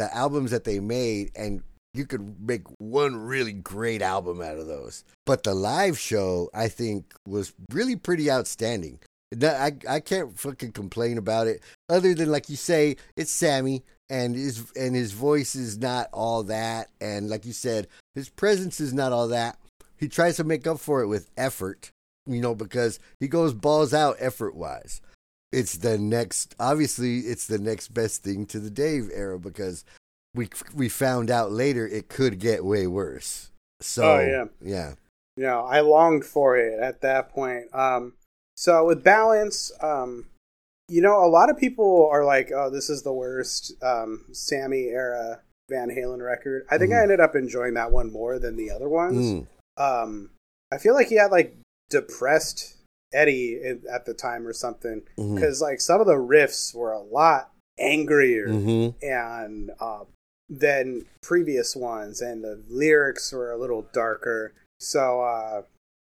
the 0.00 0.14
albums 0.16 0.50
that 0.50 0.64
they 0.64 0.80
made 0.80 1.30
and 1.36 1.62
you 1.92 2.06
could 2.06 2.40
make 2.40 2.62
one 2.78 3.16
really 3.16 3.52
great 3.52 4.00
album 4.00 4.40
out 4.40 4.56
of 4.56 4.66
those. 4.66 5.04
But 5.26 5.42
the 5.42 5.54
live 5.54 5.98
show, 5.98 6.48
I 6.54 6.68
think, 6.68 7.12
was 7.28 7.52
really 7.70 7.96
pretty 7.96 8.30
outstanding. 8.30 9.00
I 9.42 9.72
I 9.88 10.00
can't 10.00 10.38
fucking 10.38 10.72
complain 10.72 11.18
about 11.18 11.48
it. 11.48 11.62
Other 11.88 12.14
than 12.14 12.30
like 12.30 12.48
you 12.48 12.56
say, 12.56 12.96
it's 13.16 13.30
Sammy 13.30 13.82
and 14.08 14.34
his 14.34 14.72
and 14.74 14.94
his 14.94 15.12
voice 15.12 15.54
is 15.54 15.78
not 15.78 16.08
all 16.12 16.44
that, 16.44 16.88
and 17.00 17.28
like 17.28 17.44
you 17.44 17.52
said, 17.52 17.86
his 18.14 18.30
presence 18.30 18.80
is 18.80 18.94
not 18.94 19.12
all 19.12 19.28
that. 19.28 19.58
He 19.98 20.08
tries 20.08 20.36
to 20.36 20.44
make 20.44 20.66
up 20.66 20.80
for 20.80 21.02
it 21.02 21.08
with 21.08 21.28
effort, 21.36 21.90
you 22.26 22.40
know, 22.40 22.54
because 22.54 22.98
he 23.20 23.28
goes 23.28 23.52
balls 23.52 23.92
out 23.92 24.16
effort 24.18 24.54
wise 24.54 25.02
it's 25.52 25.78
the 25.78 25.98
next 25.98 26.54
obviously 26.60 27.18
it's 27.20 27.46
the 27.46 27.58
next 27.58 27.88
best 27.88 28.22
thing 28.22 28.46
to 28.46 28.60
the 28.60 28.70
Dave 28.70 29.10
era 29.12 29.38
because 29.38 29.84
we 30.34 30.48
we 30.74 30.88
found 30.88 31.30
out 31.30 31.50
later 31.50 31.86
it 31.86 32.08
could 32.08 32.38
get 32.38 32.64
way 32.64 32.86
worse. 32.86 33.50
So 33.80 34.04
Oh, 34.04 34.20
yeah. 34.20 34.44
yeah, 34.60 34.94
you 35.36 35.42
know, 35.44 35.60
I 35.64 35.80
longed 35.80 36.24
for 36.24 36.56
it 36.56 36.78
at 36.78 37.00
that 37.00 37.30
point. 37.30 37.74
Um, 37.74 38.12
so 38.54 38.84
with 38.86 39.02
balance, 39.02 39.72
um, 39.80 40.26
you 40.88 41.00
know, 41.00 41.24
a 41.24 41.26
lot 41.30 41.50
of 41.50 41.56
people 41.58 42.08
are 42.12 42.24
like, 42.24 42.50
"Oh, 42.54 42.68
this 42.70 42.90
is 42.90 43.02
the 43.02 43.12
worst 43.12 43.72
um, 43.82 44.26
Sammy 44.32 44.88
era 44.88 45.40
Van 45.68 45.88
Halen 45.88 46.22
record." 46.24 46.66
I 46.70 46.78
think 46.78 46.92
I 46.92 46.96
Mhm. 46.96 47.02
ended 47.04 47.20
up 47.20 47.34
enjoying 47.34 47.74
that 47.74 47.90
one 47.90 48.12
more 48.12 48.38
than 48.38 48.56
the 48.56 48.70
other 48.70 48.88
ones. 48.88 49.24
Mm, 49.32 49.46
Um, 49.82 50.30
I 50.70 50.78
feel 50.78 50.94
like 50.94 51.08
he 51.08 51.14
had 51.16 51.30
like 51.30 51.56
depressed 51.88 52.74
Eddie 53.12 53.60
at 53.90 54.04
the 54.04 54.14
time 54.14 54.46
or 54.46 54.52
something 54.52 55.02
because 55.16 55.60
like 55.60 55.80
some 55.80 56.00
of 56.00 56.06
the 56.06 56.14
riffs 56.14 56.74
were 56.74 56.92
a 56.92 57.00
lot 57.00 57.52
angrier 57.78 58.48
mhm. 58.48 58.94
and 59.02 59.70
uh, 59.80 60.04
than 60.50 61.06
previous 61.22 61.76
ones, 61.76 62.20
and 62.20 62.42
the 62.42 62.60
lyrics 62.68 63.32
were 63.32 63.52
a 63.52 63.56
little 63.56 63.86
darker. 63.92 64.52
So, 64.80 65.22
uh, 65.22 65.62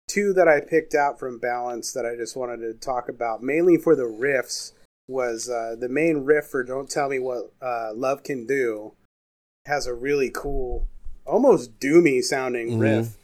two 0.06 0.32
that 0.34 0.48
I 0.48 0.60
picked 0.60 0.94
out 0.94 1.18
from 1.18 1.38
Balance 1.38 1.92
that 1.92 2.06
I 2.06 2.14
just 2.14 2.36
wanted 2.36 2.58
to 2.58 2.74
talk 2.74 3.08
about, 3.08 3.42
mainly 3.42 3.76
for 3.76 3.96
the 3.96 4.04
riffs, 4.04 4.72
was 5.08 5.48
uh, 5.48 5.74
the 5.78 5.88
main 5.88 6.24
riff 6.24 6.46
for 6.46 6.62
"Don't 6.62 6.88
Tell 6.88 7.08
Me 7.08 7.18
What 7.18 7.52
uh, 7.60 7.92
Love 7.94 8.22
Can 8.22 8.46
Do." 8.46 8.92
Has 9.66 9.86
a 9.86 9.92
really 9.92 10.30
cool, 10.30 10.86
almost 11.26 11.78
doomy 11.78 12.22
sounding 12.22 12.78
Mhm. 12.78 12.80
riff. 12.80 13.16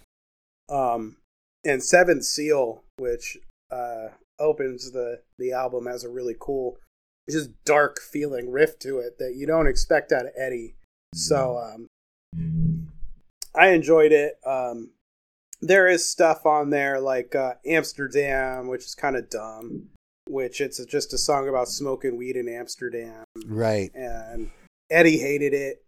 Um, 0.69 1.17
and 1.65 1.83
Seventh 1.83 2.25
Seal, 2.25 2.83
which 2.99 3.39
uh, 3.75 4.09
opens 4.39 4.93
the 4.93 5.21
the 5.39 5.53
album, 5.53 5.87
has 5.87 6.05
a 6.05 6.09
really 6.09 6.37
cool 6.39 6.79
just 7.29 7.51
dark 7.65 8.01
feeling 8.01 8.51
riff 8.51 8.79
to 8.79 8.99
it 8.99 9.19
that 9.19 9.35
you 9.35 9.47
don't 9.47 9.67
expect 9.67 10.13
out 10.13 10.27
of 10.27 10.33
Eddie. 10.37 10.75
So 11.15 11.59
um, 11.59 12.89
I 13.55 13.69
enjoyed 13.69 14.13
it. 14.13 14.35
Um, 14.47 14.91
there 15.61 15.89
is 15.89 16.09
stuff 16.09 16.45
on 16.45 16.71
there 16.71 17.01
like 17.01 17.35
uh, 17.35 17.55
Amsterdam, 17.67 18.69
which 18.69 18.85
is 18.85 18.95
kind 18.95 19.17
of 19.17 19.31
dumb. 19.31 19.89
Which 20.27 20.63
it's 20.63 20.83
just 20.87 21.13
a 21.13 21.19
song 21.19 21.51
about 21.51 21.69
smoking 21.69 22.17
weed 22.17 22.37
in 22.37 22.49
Amsterdam, 22.49 23.25
right. 23.47 23.91
and 23.95 24.51
Eddie 24.91 25.19
hated 25.19 25.53
it. 25.53 25.85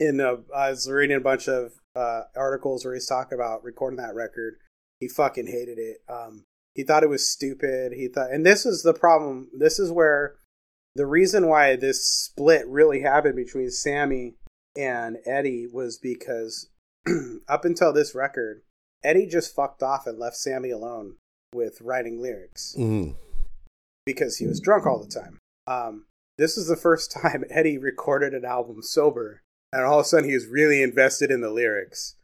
In 0.00 0.20
uh, 0.22 0.36
I 0.56 0.70
was 0.70 0.90
reading 0.90 1.18
a 1.18 1.20
bunch 1.20 1.48
of 1.48 1.72
uh, 1.94 2.22
articles 2.34 2.84
where 2.84 2.94
he's 2.94 3.06
talking 3.06 3.36
about 3.36 3.62
recording 3.62 3.98
that 3.98 4.14
record. 4.14 4.56
He 5.00 5.08
fucking 5.08 5.48
hated 5.48 5.78
it. 5.78 5.98
Um, 6.08 6.44
he 6.74 6.82
thought 6.82 7.02
it 7.02 7.08
was 7.08 7.30
stupid. 7.30 7.92
He 7.92 8.08
thought, 8.08 8.30
and 8.30 8.44
this 8.44 8.66
is 8.66 8.82
the 8.82 8.94
problem. 8.94 9.48
This 9.56 9.78
is 9.78 9.90
where 9.92 10.36
the 10.94 11.06
reason 11.06 11.48
why 11.48 11.76
this 11.76 12.04
split 12.06 12.66
really 12.68 13.00
happened 13.00 13.36
between 13.36 13.70
Sammy 13.70 14.34
and 14.76 15.18
Eddie 15.26 15.66
was 15.72 15.98
because 15.98 16.68
up 17.48 17.64
until 17.64 17.92
this 17.92 18.14
record, 18.14 18.62
Eddie 19.04 19.26
just 19.26 19.54
fucked 19.54 19.82
off 19.82 20.06
and 20.06 20.18
left 20.18 20.36
Sammy 20.36 20.70
alone 20.70 21.16
with 21.52 21.80
writing 21.80 22.20
lyrics 22.20 22.74
Mhm. 22.78 23.14
because 24.06 24.38
he 24.38 24.46
was 24.46 24.60
drunk 24.60 24.86
all 24.86 24.98
the 25.02 25.08
time. 25.10 25.38
Um, 25.66 26.06
this 26.38 26.56
is 26.56 26.66
the 26.66 26.76
first 26.76 27.12
time 27.22 27.44
Eddie 27.50 27.78
recorded 27.78 28.34
an 28.34 28.44
album 28.44 28.82
sober, 28.82 29.42
and 29.72 29.82
all 29.84 30.00
of 30.00 30.06
a 30.06 30.08
sudden 30.08 30.28
he 30.28 30.34
was 30.34 30.46
really 30.46 30.82
invested 30.82 31.30
in 31.30 31.40
the 31.40 31.50
lyrics 31.50 32.16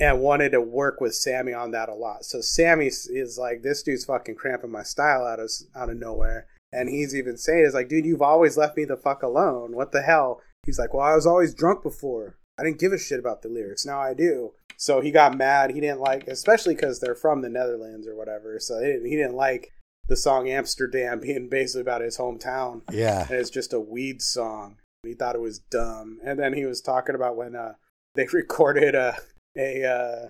and 0.00 0.20
wanted 0.20 0.52
to 0.52 0.60
work 0.60 1.00
with 1.00 1.14
Sammy 1.14 1.52
on 1.52 1.70
that 1.72 1.88
a 1.88 1.94
lot. 1.94 2.24
So 2.24 2.40
Sammy 2.40 2.86
is 2.86 3.38
like, 3.38 3.62
"This 3.62 3.82
dude's 3.82 4.04
fucking 4.04 4.36
cramping 4.36 4.70
my 4.70 4.82
style 4.82 5.24
out 5.26 5.40
of 5.40 5.50
out 5.74 5.90
of 5.90 5.96
nowhere," 5.96 6.46
and 6.72 6.88
he's 6.88 7.14
even 7.14 7.36
saying, 7.36 7.64
"Is 7.64 7.74
like, 7.74 7.88
dude, 7.88 8.06
you've 8.06 8.22
always 8.22 8.56
left 8.56 8.76
me 8.76 8.84
the 8.84 8.96
fuck 8.96 9.22
alone. 9.22 9.74
What 9.74 9.92
the 9.92 10.02
hell?" 10.02 10.40
He's 10.64 10.78
like, 10.78 10.92
"Well, 10.94 11.04
I 11.06 11.14
was 11.14 11.26
always 11.26 11.54
drunk 11.54 11.82
before. 11.82 12.36
I 12.58 12.64
didn't 12.64 12.80
give 12.80 12.92
a 12.92 12.98
shit 12.98 13.18
about 13.20 13.42
the 13.42 13.48
lyrics. 13.48 13.84
Now 13.86 14.00
I 14.00 14.14
do." 14.14 14.52
So 14.76 15.00
he 15.00 15.10
got 15.10 15.36
mad. 15.36 15.70
He 15.72 15.80
didn't 15.80 16.00
like, 16.00 16.28
especially 16.28 16.74
because 16.76 17.00
they're 17.00 17.16
from 17.16 17.42
the 17.42 17.48
Netherlands 17.48 18.06
or 18.06 18.14
whatever. 18.14 18.60
So 18.60 18.78
he 18.78 18.86
didn't, 18.86 19.06
he 19.06 19.16
didn't 19.16 19.34
like 19.34 19.72
the 20.06 20.14
song 20.16 20.48
Amsterdam 20.48 21.18
being 21.22 21.48
basically 21.48 21.80
about 21.80 22.00
his 22.00 22.16
hometown 22.18 22.82
Yeah. 22.92 23.22
and 23.22 23.32
it's 23.32 23.50
just 23.50 23.72
a 23.72 23.80
weed 23.80 24.22
song. 24.22 24.76
He 25.02 25.14
thought 25.14 25.34
it 25.34 25.40
was 25.40 25.58
dumb, 25.58 26.18
and 26.24 26.38
then 26.38 26.52
he 26.54 26.64
was 26.64 26.80
talking 26.80 27.14
about 27.14 27.36
when 27.36 27.54
uh, 27.56 27.74
they 28.14 28.26
recorded 28.32 28.94
a 28.94 29.16
a 29.58 29.84
uh, 29.84 30.28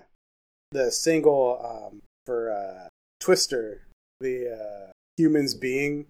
the 0.71 0.91
single 0.91 1.59
um, 1.63 2.01
for 2.25 2.51
uh, 2.51 2.87
Twister, 3.19 3.81
the 4.19 4.51
uh, 4.53 4.91
humans 5.17 5.53
being, 5.53 6.05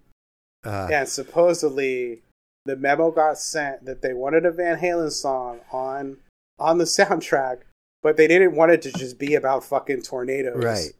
Uh, 0.64 0.88
and 0.92 1.08
supposedly 1.08 2.22
the 2.66 2.76
memo 2.76 3.10
got 3.10 3.38
sent 3.38 3.84
that 3.86 4.02
they 4.02 4.12
wanted 4.12 4.44
a 4.44 4.50
Van 4.52 4.78
Halen 4.78 5.10
song 5.12 5.60
on 5.72 6.18
on 6.58 6.78
the 6.78 6.84
soundtrack, 6.98 7.60
but 8.02 8.16
they 8.16 8.26
didn't 8.26 8.54
want 8.54 8.72
it 8.72 8.82
to 8.82 8.92
just 8.92 9.18
be 9.18 9.34
about 9.34 9.64
fucking 9.64 10.02
tornadoes, 10.02 10.62
Right. 10.62 10.92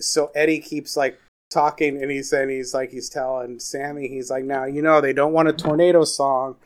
so 0.00 0.30
Eddie 0.34 0.60
keeps 0.60 0.96
like 0.96 1.20
talking 1.50 2.02
and 2.02 2.10
he's 2.10 2.28
saying 2.28 2.50
he's 2.50 2.74
like 2.74 2.90
he's 2.90 3.08
telling 3.08 3.58
Sammy 3.58 4.06
he's 4.08 4.30
like 4.30 4.44
now 4.44 4.64
you 4.64 4.82
know 4.82 5.00
they 5.00 5.14
don't 5.14 5.32
want 5.32 5.48
a 5.48 5.52
tornado 5.52 6.04
song 6.04 6.56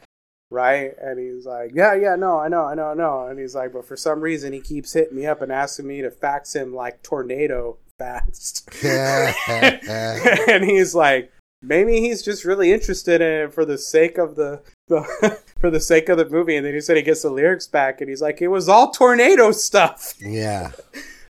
right 0.53 0.93
and 1.01 1.19
he's 1.19 1.47
like 1.47 1.73
yeah 1.75 1.95
yeah 1.95 2.15
no 2.15 2.39
I 2.39 2.49
know 2.49 2.65
I 2.65 2.75
know 2.75 2.89
I 2.91 2.95
know 2.95 3.27
and 3.27 3.39
he's 3.39 3.55
like 3.55 3.73
but 3.73 3.87
for 3.87 3.97
some 3.97 4.21
reason 4.21 4.53
he 4.53 4.61
keeps 4.61 4.93
hitting 4.93 5.17
me 5.17 5.27
up 5.27 5.43
and 5.43 5.51
asking 5.51 5.87
me 5.87 6.03
to 6.03 6.11
fax 6.11 6.55
him 6.55 6.75
like 6.75 7.03
tornado 7.03 7.79
fast 7.99 8.69
and 9.45 10.65
he's 10.65 10.95
like 10.95 11.33
maybe 11.63 12.01
he's 12.01 12.23
just 12.23 12.45
really 12.45 12.73
interested 12.73 13.21
in 13.21 13.45
it 13.45 13.55
for 13.55 13.65
the 13.65 13.79
sake 13.79 14.19
of 14.19 14.35
the, 14.37 14.61
the 14.89 15.39
for 15.61 15.71
the 15.71 15.81
sake 15.81 16.09
of 16.09 16.19
the 16.19 16.29
movie 16.29 16.57
and 16.57 16.67
then 16.67 16.75
he 16.75 16.81
said 16.81 16.97
he 16.97 17.03
gets 17.03 17.23
the 17.23 17.31
lyrics 17.31 17.67
back 17.67 18.01
and 18.01 18.09
he's 18.11 18.23
like 18.23 18.43
it 18.43 18.49
was 18.49 18.69
all 18.69 18.91
tornado 18.91 19.53
stuff 19.53 20.15
yeah. 20.21 20.73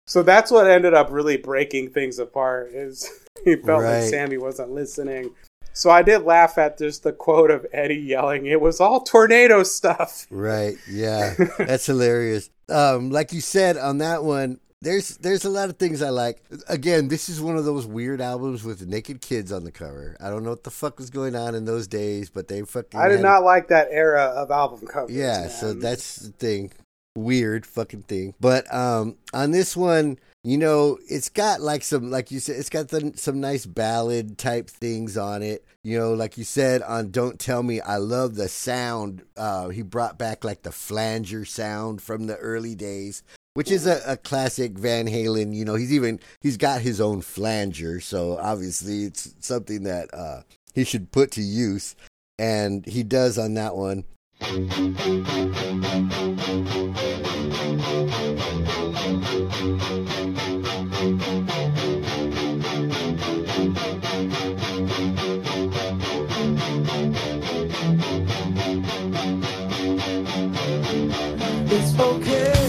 so 0.07 0.23
that's 0.23 0.51
what 0.51 0.68
ended 0.71 0.95
up 0.95 1.09
really 1.11 1.37
breaking 1.37 1.91
things 1.91 2.18
apart. 2.18 2.71
Is 2.73 3.09
he 3.45 3.57
felt 3.57 3.83
Right. 3.83 4.01
like 4.01 4.09
Sammy 4.11 4.39
wasn't 4.39 4.71
listening. 4.71 5.31
So 5.73 5.91
I 5.91 6.03
did 6.03 6.23
laugh 6.23 6.59
at 6.59 6.79
just 6.79 7.03
the 7.03 7.12
quote 7.12 7.51
of 7.51 7.66
Eddie 7.73 7.97
yelling, 7.97 8.47
"It 8.47 8.61
was 8.61 8.81
all 8.81 9.01
tornado 9.01 9.62
stuff." 9.62 10.27
Right. 10.31 10.77
Yeah. 10.89 11.35
That's 11.59 11.87
hilarious. 11.87 12.51
Um, 12.68 13.11
like 13.11 13.33
you 13.33 13.41
said 13.41 13.77
on 13.77 13.99
that 13.99 14.23
one, 14.25 14.61
there's 14.83 15.16
there's 15.18 15.45
a 15.45 15.51
lot 15.51 15.68
of 15.68 15.77
things 15.77 16.03
I 16.03 16.09
like. 16.11 16.43
Again, 16.68 17.09
this 17.09 17.29
is 17.29 17.41
one 17.41 17.57
of 17.57 17.64
those 17.64 17.87
weird 17.87 18.21
albums 18.21 18.64
with 18.64 18.87
naked 18.87 19.21
kids 19.21 19.53
on 19.53 19.64
the 19.64 19.73
cover. 19.73 20.16
I 20.21 20.31
don't 20.31 20.43
know 20.43 20.51
what 20.51 20.64
the 20.64 20.71
fuck 20.71 20.99
was 20.99 21.11
going 21.11 21.37
on 21.37 21.55
in 21.55 21.66
those 21.66 21.87
days, 21.87 22.31
but 22.31 22.49
they 22.49 22.62
fucking 22.62 22.99
I 22.99 23.09
did 23.09 23.21
not 23.21 23.45
like 23.45 23.68
that 23.68 23.89
era 23.91 24.25
of 24.25 24.51
album 24.51 24.87
covers. 24.87 25.14
Yeah, 25.14 25.41
man. 25.41 25.51
so 25.51 25.75
that's 25.75 26.16
the 26.16 26.33
thing. 26.33 26.73
Weird 27.16 27.66
fucking 27.66 28.03
thing. 28.03 28.35
But 28.41 28.73
um 28.73 29.16
on 29.35 29.51
this 29.51 29.77
one, 29.77 30.18
you 30.43 30.57
know, 30.57 30.99
it's 31.09 31.28
got 31.28 31.61
like 31.61 31.82
some 31.82 32.11
like 32.11 32.30
you 32.30 32.41
said, 32.41 32.57
it's 32.57 32.70
got 32.70 32.88
the, 32.88 33.12
some 33.16 33.41
nice 33.41 33.66
ballad 33.66 34.38
type 34.38 34.70
things 34.70 35.18
on 35.18 35.43
it. 35.43 35.64
You 35.84 35.99
know, 35.99 36.14
like 36.14 36.38
you 36.38 36.45
said 36.45 36.82
on 36.82 37.11
Don't 37.11 37.38
Tell 37.38 37.62
Me, 37.62 37.80
I 37.80 37.97
love 37.97 38.36
the 38.36 38.49
sound. 38.49 39.22
Uh 39.36 39.68
he 39.68 39.82
brought 39.82 40.18
back 40.18 40.43
like 40.43 40.62
the 40.62 40.72
flanger 40.72 41.45
sound 41.45 42.01
from 42.01 42.26
the 42.26 42.36
early 42.36 42.74
days. 42.74 43.22
Which 43.55 43.70
is 43.70 43.86
a, 43.86 44.01
a 44.07 44.16
classic 44.16 44.78
Van 44.78 45.07
Halen, 45.09 45.55
you 45.55 45.64
know, 45.64 45.74
he's 45.74 45.93
even 45.93 46.20
he's 46.41 46.57
got 46.57 46.80
his 46.80 47.01
own 47.01 47.20
flanger, 47.20 48.01
so 48.01 48.38
obviously 48.38 49.05
it's 49.05 49.34
something 49.41 49.82
that 49.82 50.09
uh 50.14 50.43
he 50.74 50.84
should 50.84 51.12
put 51.12 51.32
to 51.32 51.43
use. 51.43 51.97
And 52.38 52.86
he 52.86 53.03
does 53.03 53.36
on 53.36 53.55
that 53.55 53.76
one. 53.76 54.05
Okay. 72.01 72.60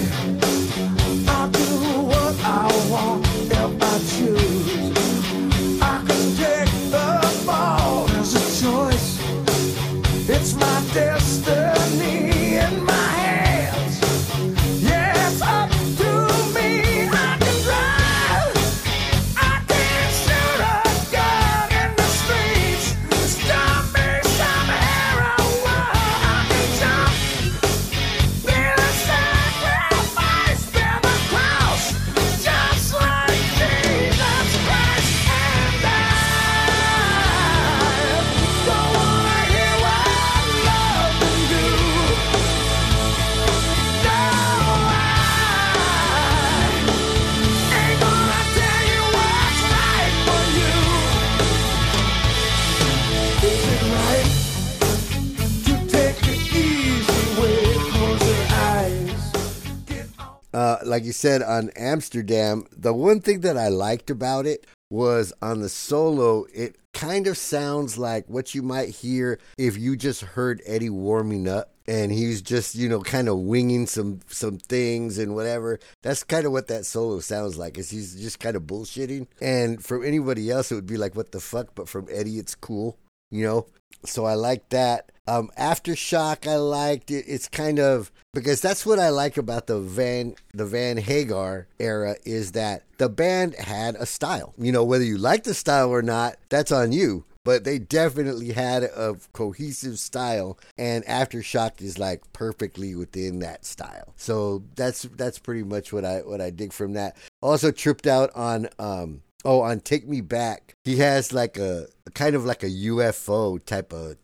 Like 60.91 61.05
you 61.05 61.13
said 61.13 61.41
on 61.41 61.71
Amsterdam, 61.75 62.65
the 62.75 62.93
one 62.93 63.21
thing 63.21 63.39
that 63.41 63.57
I 63.57 63.69
liked 63.69 64.09
about 64.09 64.45
it 64.45 64.67
was 64.89 65.33
on 65.41 65.61
the 65.61 65.69
solo, 65.69 66.45
it 66.53 66.75
kind 66.93 67.27
of 67.27 67.37
sounds 67.37 67.97
like 67.97 68.27
what 68.27 68.53
you 68.53 68.61
might 68.61 68.89
hear 68.89 69.39
if 69.57 69.77
you 69.77 69.95
just 69.95 70.21
heard 70.21 70.61
Eddie 70.65 70.89
warming 70.89 71.47
up 71.47 71.71
and 71.87 72.11
he's 72.11 72.41
just 72.41 72.75
you 72.75 72.89
know 72.89 72.99
kind 72.99 73.29
of 73.29 73.39
winging 73.39 73.87
some 73.87 74.19
some 74.27 74.57
things 74.57 75.17
and 75.17 75.33
whatever. 75.33 75.79
That's 76.03 76.23
kind 76.23 76.45
of 76.45 76.51
what 76.51 76.67
that 76.67 76.85
solo 76.85 77.21
sounds 77.21 77.57
like 77.57 77.77
is 77.77 77.89
he's 77.89 78.21
just 78.21 78.41
kind 78.41 78.57
of 78.57 78.63
bullshitting. 78.63 79.27
And 79.41 79.83
from 79.83 80.03
anybody 80.03 80.51
else 80.51 80.71
it 80.71 80.75
would 80.75 80.85
be 80.85 80.97
like 80.97 81.15
what 81.15 81.31
the 81.31 81.39
fuck? 81.39 81.73
But 81.73 81.87
from 81.87 82.07
eddie 82.11 82.37
it's 82.37 82.53
cool 82.53 82.97
you 83.31 83.45
know? 83.45 83.65
So 84.05 84.25
i 84.25 84.33
like 84.33 84.69
that 84.69 85.11
um 85.31 85.49
aftershock 85.57 86.47
i 86.47 86.55
liked. 86.55 87.11
It 87.11 87.25
it's 87.27 87.47
kind 87.47 87.79
of 87.79 88.11
because 88.33 88.61
that's 88.61 88.85
what 88.85 88.99
i 88.99 89.09
like 89.09 89.37
about 89.37 89.67
the 89.67 89.79
van 89.79 90.35
the 90.53 90.65
van 90.65 90.97
hagar 90.97 91.67
era 91.79 92.15
is 92.25 92.51
that 92.53 92.83
the 92.97 93.09
band 93.09 93.55
had 93.55 93.95
a 93.95 94.05
style. 94.05 94.53
You 94.57 94.71
know 94.71 94.83
whether 94.83 95.03
you 95.03 95.17
like 95.17 95.43
the 95.43 95.53
style 95.53 95.89
or 95.89 96.01
not 96.01 96.37
that's 96.49 96.71
on 96.71 96.91
you. 96.91 97.25
But 97.43 97.63
they 97.63 97.79
definitely 97.79 98.51
had 98.51 98.83
a 98.83 99.15
cohesive 99.33 99.97
style 99.97 100.59
and 100.77 101.03
aftershock 101.05 101.81
is 101.81 101.97
like 101.97 102.21
perfectly 102.33 102.93
within 102.93 103.39
that 103.39 103.65
style. 103.65 104.13
So 104.15 104.63
that's 104.75 105.03
that's 105.17 105.39
pretty 105.39 105.63
much 105.63 105.91
what 105.91 106.05
i 106.05 106.19
what 106.19 106.39
i 106.39 106.51
dig 106.51 106.71
from 106.71 106.93
that. 106.93 107.17
Also 107.41 107.71
tripped 107.71 108.05
out 108.05 108.29
on 108.35 108.69
um 108.77 109.23
oh 109.45 109.61
on 109.61 109.79
take 109.79 110.07
me 110.07 110.21
back 110.21 110.73
he 110.85 110.97
has 110.97 111.33
like 111.33 111.57
a 111.57 111.87
kind 112.13 112.35
of 112.35 112.45
like 112.45 112.63
a 112.63 112.67
ufo 112.69 113.63
type 113.65 113.91
of 113.93 114.15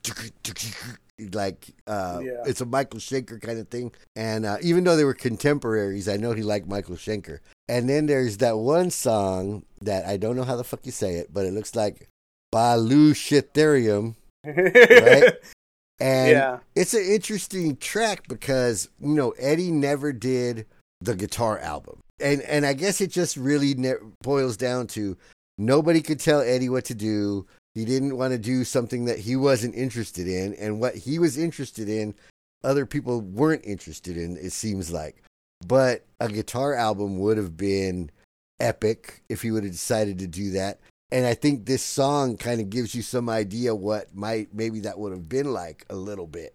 like 1.34 1.68
uh 1.88 2.20
Yeah. 2.24 2.44
it's 2.46 2.62
a 2.62 2.66
michael 2.66 3.00
schenker 3.00 3.42
kind 3.42 3.58
of 3.60 3.68
thing 3.70 3.92
and 4.16 4.46
uh, 4.46 4.58
even 4.62 4.84
though 4.84 4.96
they 4.96 5.04
were 5.04 5.16
contemporaries 5.16 6.08
i 6.08 6.16
know 6.18 6.34
he 6.34 6.44
liked 6.44 6.68
michael 6.68 6.96
schenker 6.96 7.40
and 7.68 7.90
then 7.90 8.06
there's 8.06 8.38
that 8.38 8.58
one 8.60 8.92
song 8.92 9.64
that 9.82 10.06
i 10.06 10.16
don't 10.18 10.36
know 10.36 10.44
how 10.44 10.56
the 10.56 10.64
fuck 10.64 10.86
you 10.86 10.92
say 10.92 11.16
it 11.16 11.34
but 11.34 11.46
it 11.46 11.54
looks 11.54 11.76
like 11.76 12.08
Balu 12.54 13.12
Shitherium, 13.14 14.16
right? 14.46 15.34
And 16.00 16.32
Yeah. 16.32 16.60
it's 16.76 16.94
an 16.94 17.04
interesting 17.04 17.76
track 17.76 18.28
because 18.30 18.88
you 19.02 19.10
know 19.16 19.32
Eddie 19.32 19.70
never 19.72 20.14
did 20.14 20.66
the 21.02 21.14
guitar 21.16 21.60
album, 21.60 22.00
and 22.20 22.42
and 22.42 22.66
I 22.66 22.74
guess 22.74 23.02
it 23.02 23.12
just 23.12 23.38
really 23.38 23.74
ne- 23.76 23.94
boils 24.22 24.58
down 24.58 24.88
to 24.88 25.18
nobody 25.58 26.02
could 26.02 26.20
tell 26.20 26.42
Eddie 26.42 26.70
what 26.70 26.86
to 26.86 26.96
do. 26.96 27.46
He 27.76 27.86
didn't 27.86 28.18
want 28.18 28.34
to 28.34 28.40
do 28.40 28.64
something 28.64 29.06
that 29.06 29.20
he 29.20 29.36
wasn't 29.36 29.76
interested 29.76 30.28
in, 30.28 30.56
and 30.56 30.80
what 30.80 30.96
he 30.96 31.20
was 31.20 31.38
interested 31.38 31.88
in, 31.88 32.16
other 32.64 32.86
people 32.86 33.22
weren't 33.22 33.66
interested 33.66 34.18
in. 34.18 34.38
It 34.38 34.52
seems 34.52 34.92
like, 34.92 35.24
but 35.66 36.06
a 36.20 36.28
guitar 36.28 36.74
album 36.74 37.20
would 37.20 37.38
have 37.38 37.56
been 37.56 38.10
epic 38.60 39.22
if 39.30 39.42
he 39.44 39.52
would 39.52 39.64
have 39.64 39.72
decided 39.72 40.20
to 40.20 40.28
do 40.28 40.52
that. 40.52 40.80
And 41.12 41.26
I 41.26 41.36
think 41.36 41.66
this 41.66 41.84
song 41.84 42.36
kind 42.36 42.60
of 42.60 42.70
gives 42.70 42.94
you 42.94 43.02
some 43.02 43.30
idea 43.30 43.74
what 43.74 44.14
might 44.14 44.54
maybe 44.54 44.82
that 44.82 45.00
would 45.00 45.12
have 45.12 45.30
been 45.30 45.54
like 45.54 45.86
a 45.90 45.96
little 45.96 46.28
bit. 46.28 46.54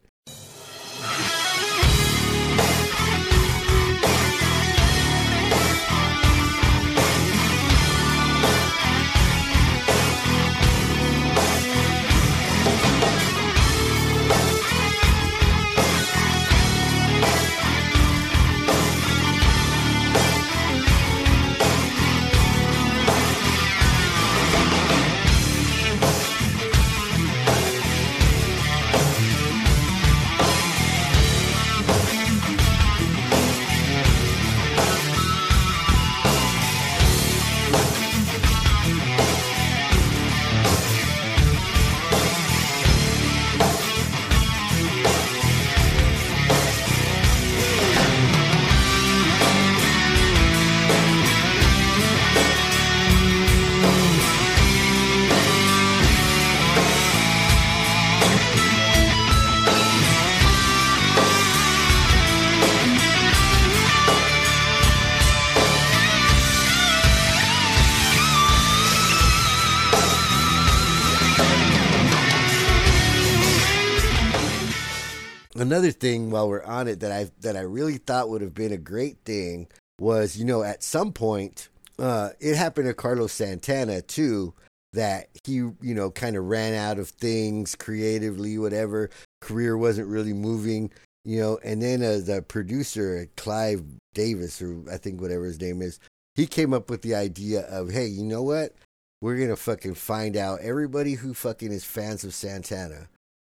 Another 75.72 75.90
thing 75.90 76.28
while 76.28 76.50
we're 76.50 76.62
on 76.64 76.86
it 76.86 77.00
that 77.00 77.10
I 77.10 77.30
that 77.40 77.56
I 77.56 77.62
really 77.62 77.96
thought 77.96 78.28
would 78.28 78.42
have 78.42 78.52
been 78.52 78.72
a 78.72 78.76
great 78.76 79.16
thing 79.24 79.68
was, 79.98 80.36
you 80.36 80.44
know, 80.44 80.62
at 80.62 80.82
some 80.82 81.14
point, 81.14 81.70
uh, 81.98 82.28
it 82.40 82.56
happened 82.56 82.88
to 82.88 82.92
Carlos 82.92 83.32
Santana 83.32 84.02
too, 84.02 84.52
that 84.92 85.30
he, 85.44 85.54
you 85.54 85.74
know, 85.80 86.10
kind 86.10 86.36
of 86.36 86.44
ran 86.44 86.74
out 86.74 86.98
of 86.98 87.08
things 87.08 87.74
creatively, 87.74 88.58
whatever. 88.58 89.08
Career 89.40 89.78
wasn't 89.78 90.08
really 90.08 90.34
moving, 90.34 90.90
you 91.24 91.40
know, 91.40 91.58
and 91.64 91.80
then 91.80 92.02
uh, 92.02 92.20
the 92.22 92.44
producer, 92.46 93.26
Clive 93.38 93.82
Davis, 94.12 94.60
or 94.60 94.78
I 94.92 94.98
think 94.98 95.22
whatever 95.22 95.46
his 95.46 95.58
name 95.58 95.80
is, 95.80 95.98
he 96.34 96.46
came 96.46 96.74
up 96.74 96.90
with 96.90 97.00
the 97.00 97.14
idea 97.14 97.62
of, 97.62 97.90
hey, 97.90 98.08
you 98.08 98.24
know 98.24 98.42
what? 98.42 98.74
We're 99.22 99.38
gonna 99.38 99.56
fucking 99.56 99.94
find 99.94 100.36
out 100.36 100.60
everybody 100.60 101.14
who 101.14 101.32
fucking 101.32 101.72
is 101.72 101.82
fans 101.82 102.24
of 102.24 102.34
Santana 102.34 103.08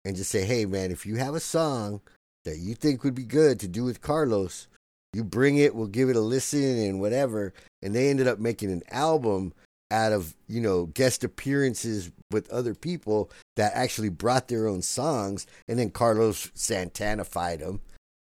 and 0.09 0.17
just 0.17 0.31
say, 0.31 0.43
hey 0.43 0.65
man, 0.65 0.91
if 0.91 1.05
you 1.05 1.17
have 1.17 1.35
a 1.35 1.41
song 1.41 2.01
that 2.47 2.57
you 2.57 2.75
think 2.75 3.05
would 3.05 3.15
be 3.15 3.25
good 3.25 3.61
to 3.61 3.69
do 3.69 3.85
with 3.85 4.01
Carlos, 4.01 4.67
you 5.13 5.23
bring 5.23 5.59
it, 5.59 5.75
we'll 5.75 5.87
give 5.87 6.09
it 6.09 6.17
a 6.17 6.21
listen 6.21 6.79
and 6.79 6.99
whatever. 6.99 7.53
And 7.83 7.95
they 7.95 8.09
ended 8.09 8.27
up 8.27 8.39
making 8.39 8.73
an 8.73 8.83
album 8.91 9.53
out 9.91 10.13
of, 10.13 10.35
you 10.49 10.63
know, 10.63 10.87
guest 10.87 11.25
appearances 11.25 12.11
with 12.31 12.51
other 12.51 12.75
people 12.75 13.31
that 13.57 13.73
actually 13.75 14.09
brought 14.09 14.49
their 14.49 14.67
own 14.67 14.81
songs 14.81 15.47
and 15.69 15.79
then 15.79 15.91
Carlos 15.91 16.47
Santanified 16.57 17.59
them 17.59 17.83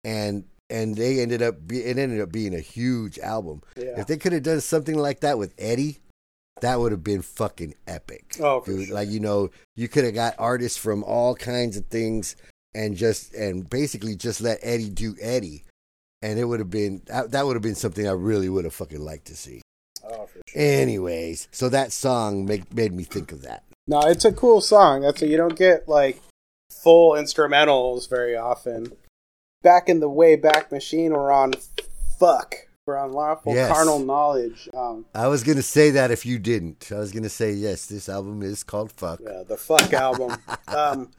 and 0.03 0.43
and 0.69 0.95
they 0.95 1.21
ended 1.21 1.41
up 1.41 1.65
be, 1.65 1.79
it 1.79 1.97
ended 1.97 2.19
up 2.19 2.31
being 2.31 2.53
a 2.53 2.59
huge 2.59 3.17
album. 3.19 3.61
Yeah. 3.77 4.01
If 4.01 4.07
they 4.07 4.17
could 4.17 4.33
have 4.33 4.43
done 4.43 4.59
something 4.59 4.97
like 4.97 5.21
that 5.21 5.37
with 5.37 5.53
Eddie, 5.57 5.99
that 6.61 6.79
would 6.79 6.91
have 6.91 7.03
been 7.03 7.21
fucking 7.21 7.75
epic. 7.87 8.37
Oh, 8.39 8.61
for 8.61 8.71
dude. 8.71 8.87
sure. 8.87 8.95
Like 8.95 9.09
you 9.09 9.19
know, 9.19 9.51
you 9.75 9.87
could 9.87 10.05
have 10.05 10.13
got 10.13 10.35
artists 10.37 10.77
from 10.77 11.03
all 11.03 11.35
kinds 11.35 11.77
of 11.77 11.85
things 11.87 12.35
and 12.73 12.95
just 12.95 13.33
and 13.33 13.69
basically 13.69 14.15
just 14.15 14.41
let 14.41 14.59
Eddie 14.61 14.89
do 14.89 15.15
Eddie, 15.21 15.63
and 16.21 16.39
it 16.39 16.45
would 16.45 16.59
have 16.59 16.69
been 16.69 17.01
that, 17.07 17.31
that 17.31 17.45
would 17.45 17.55
have 17.55 17.63
been 17.63 17.75
something 17.75 18.07
I 18.07 18.11
really 18.11 18.49
would 18.49 18.65
have 18.65 18.73
fucking 18.73 19.03
liked 19.03 19.25
to 19.25 19.35
see. 19.35 19.61
Oh, 20.03 20.25
for 20.25 20.41
sure. 20.47 20.61
Anyways, 20.61 21.47
so 21.51 21.69
that 21.69 21.91
song 21.91 22.45
make, 22.45 22.73
made 22.73 22.93
me 22.93 23.03
think 23.03 23.31
of 23.31 23.41
that. 23.41 23.63
No, 23.87 24.01
it's 24.01 24.25
a 24.25 24.31
cool 24.31 24.61
song. 24.61 25.01
That's 25.01 25.21
a, 25.21 25.27
you 25.27 25.37
don't 25.37 25.57
get 25.57 25.89
like 25.89 26.21
full 26.71 27.13
instrumentals 27.13 28.09
very 28.09 28.35
often. 28.35 28.93
Back 29.61 29.89
in 29.89 29.99
the 29.99 30.09
way 30.09 30.35
back 30.35 30.71
machine, 30.71 31.11
we're 31.11 31.31
on 31.31 31.53
fuck. 32.19 32.67
We're 32.89 32.97
on 32.97 33.13
lawful 33.13 33.53
Yes. 33.53 33.71
carnal 33.71 33.99
knowledge. 33.99 34.67
Um, 34.73 35.05
I 35.13 35.27
was 35.27 35.43
gonna 35.43 35.61
say 35.61 35.91
that 35.91 36.09
if 36.09 36.25
you 36.25 36.39
didn't, 36.39 36.91
I 36.91 36.97
was 36.97 37.11
gonna 37.11 37.29
say 37.29 37.51
yes. 37.51 37.85
This 37.85 38.09
album 38.09 38.41
is 38.41 38.63
called 38.63 38.91
Fuck. 38.91 39.19
yeah, 39.23 39.43
the 39.47 39.57
fuck 39.57 39.93
album. 39.93 40.35
Um, 40.67 41.11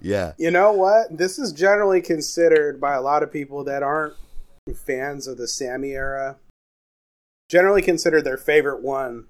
Yeah, 0.00 0.32
you 0.38 0.50
know 0.50 0.72
what? 0.72 1.14
This 1.18 1.38
is 1.38 1.52
generally 1.52 2.00
considered 2.00 2.80
by 2.80 2.94
a 2.94 3.02
lot 3.02 3.22
of 3.22 3.30
people 3.30 3.64
that 3.64 3.82
aren't 3.82 4.14
fans 4.74 5.26
of 5.26 5.36
the 5.36 5.46
Sammy 5.46 5.90
era. 5.90 6.36
Generally 7.50 7.82
considered 7.82 8.24
their 8.24 8.38
favorite 8.38 8.80
one 8.82 9.26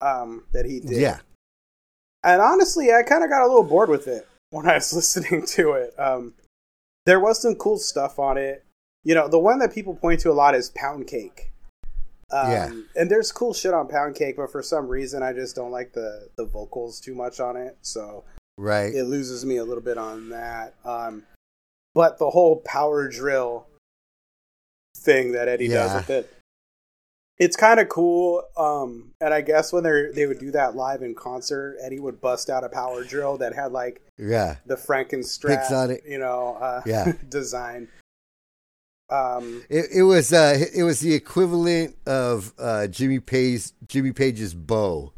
um, 0.00 0.44
that 0.52 0.64
he 0.64 0.80
did. 0.80 0.92
yeah, 0.98 1.18
And 2.24 2.40
honestly, 2.40 2.90
I 2.90 3.02
kind 3.02 3.22
of 3.22 3.28
got 3.28 3.42
a 3.42 3.46
little 3.48 3.64
bored 3.64 3.90
with 3.90 4.08
it 4.08 4.26
when 4.48 4.66
I 4.66 4.74
was 4.76 4.92
listening 4.94 5.44
to 5.44 5.72
it. 5.72 5.92
Um, 5.98 6.32
there 7.04 7.20
was 7.20 7.42
some 7.42 7.54
cool 7.56 7.76
stuff 7.76 8.18
on 8.18 8.38
it. 8.38 8.64
You 9.04 9.14
know, 9.14 9.28
the 9.28 9.38
one 9.38 9.58
that 9.60 9.72
people 9.72 9.94
point 9.94 10.20
to 10.20 10.30
a 10.30 10.34
lot 10.34 10.54
is 10.54 10.70
Pound 10.70 11.06
Cake. 11.06 11.50
Um, 12.30 12.50
Yeah. 12.50 12.70
And 12.96 13.10
there's 13.10 13.32
cool 13.32 13.54
shit 13.54 13.72
on 13.72 13.88
Pound 13.88 14.14
Cake, 14.16 14.36
but 14.36 14.50
for 14.52 14.62
some 14.62 14.88
reason, 14.88 15.22
I 15.22 15.32
just 15.32 15.56
don't 15.56 15.70
like 15.70 15.92
the, 15.92 16.28
the 16.36 16.44
vocals 16.44 17.00
too 17.00 17.14
much 17.14 17.40
on 17.40 17.56
it. 17.56 17.78
So 17.82 18.24
right. 18.56 18.92
it 18.94 19.04
loses 19.04 19.44
me 19.46 19.56
a 19.56 19.64
little 19.64 19.82
bit 19.82 19.98
on 19.98 20.28
that. 20.30 20.74
Um, 20.84 21.24
but 21.94 22.18
the 22.18 22.30
whole 22.30 22.56
power 22.56 23.08
drill 23.08 23.66
thing 24.96 25.32
that 25.32 25.48
Eddie 25.48 25.68
does 25.68 25.94
with 25.94 26.10
it, 26.10 26.32
It's 27.38 27.56
kind 27.56 27.78
of 27.80 27.88
cool. 27.88 28.42
Um, 28.56 29.12
and 29.20 29.32
I 29.32 29.40
guess 29.42 29.72
when 29.72 29.84
they 29.84 30.10
they 30.12 30.26
would 30.26 30.40
do 30.40 30.50
that 30.50 30.74
live 30.74 31.02
in 31.02 31.14
concert, 31.14 31.76
Eddie 31.80 32.00
would 32.00 32.20
bust 32.20 32.50
out 32.50 32.64
a 32.64 32.68
power 32.68 33.04
drill 33.04 33.38
that 33.38 33.54
had 33.54 33.70
like 33.72 34.02
Yeah. 34.18 34.56
the 34.66 34.74
Frankenstrat, 34.74 35.60
Picks 35.60 35.72
on 35.72 35.92
it. 35.92 36.02
you 36.06 36.18
know, 36.18 36.56
uh, 36.60 36.82
Yeah. 36.84 37.12
design. 37.28 37.88
Um, 39.10 39.64
It, 39.70 39.86
it 39.94 40.02
was 40.02 40.32
uh 40.32 40.58
it 40.74 40.82
was 40.82 41.00
the 41.00 41.14
equivalent 41.14 41.96
of 42.06 42.52
uh 42.58 42.86
Jimmy 42.88 43.20
Page's 43.20 43.72
Jimmy 43.88 44.12
Page's 44.12 44.54
bow, 44.54 45.12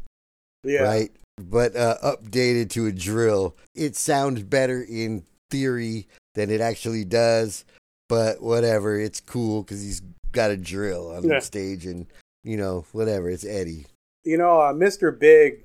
yeah, 0.63 0.83
right? 0.83 1.11
But 1.37 1.75
uh 1.75 1.97
updated 2.03 2.69
to 2.71 2.85
a 2.87 2.91
drill. 2.91 3.55
It 3.75 3.95
sounds 3.95 4.43
better 4.43 4.81
in 4.81 5.23
theory 5.49 6.07
than 6.35 6.49
it 6.49 6.61
actually 6.61 7.03
does, 7.03 7.65
but 8.07 8.41
whatever, 8.41 8.97
it's 8.97 9.19
cool 9.19 9.63
cuz 9.65 9.81
he's 9.81 10.01
got 10.31 10.51
a 10.51 10.57
drill 10.57 11.11
on 11.11 11.23
Yeah. 11.23 11.35
the 11.39 11.41
stage 11.41 11.85
and 11.85 12.07
you 12.43 12.55
know, 12.57 12.85
whatever, 12.93 13.29
it's 13.29 13.45
Eddie. 13.45 13.85
you 14.23 14.37
know, 14.37 14.61
uh, 14.61 14.71
Mr. 14.73 15.11
Big 15.17 15.63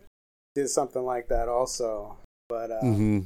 did 0.55 0.69
something 0.69 1.05
like 1.05 1.29
that 1.29 1.49
also, 1.49 2.17
but 2.49 2.71
uh, 2.71 2.81
hmm 2.81 3.21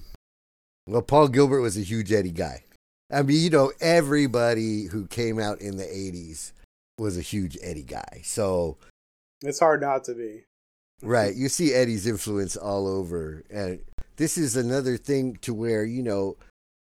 Well, 0.86 1.02
Paul 1.02 1.28
Gilbert 1.28 1.60
was 1.62 1.76
a 1.78 1.82
huge 1.82 2.12
Eddie 2.12 2.32
guy. 2.32 2.64
I 3.12 3.22
mean, 3.22 3.42
you 3.42 3.50
know, 3.50 3.72
everybody 3.80 4.84
who 4.84 5.06
came 5.06 5.38
out 5.38 5.60
in 5.60 5.76
the 5.76 5.84
80s 5.84 6.52
was 6.98 7.18
a 7.18 7.22
huge 7.22 7.58
Eddie 7.62 7.82
guy. 7.82 8.20
So, 8.24 8.76
it's 9.42 9.58
hard 9.58 9.80
not 9.80 10.04
to 10.04 10.14
be. 10.14 10.44
right, 11.02 11.34
you 11.34 11.48
see 11.48 11.72
Eddie's 11.72 12.06
influence 12.06 12.56
all 12.56 12.86
over. 12.86 13.42
And 13.50 13.80
this 14.16 14.36
is 14.36 14.56
another 14.56 14.96
thing 14.96 15.36
to 15.42 15.54
where, 15.54 15.84
you 15.84 16.02
know, 16.02 16.36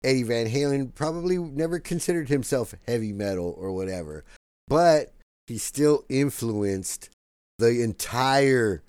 Eddie 0.05 0.23
Van 0.25 0.49
Halen 0.49 0.95
probably 0.95 1.39
never 1.39 1.79
considered 1.79 2.29
himself 2.29 2.75
heavy 2.87 3.13
metal 3.13 3.55
or 3.59 3.73
whatever, 3.73 4.25
but 4.69 5.13
he 5.47 5.59
still 5.59 6.05
influenced 6.09 7.11
the 7.59 7.83
entire 7.83 8.83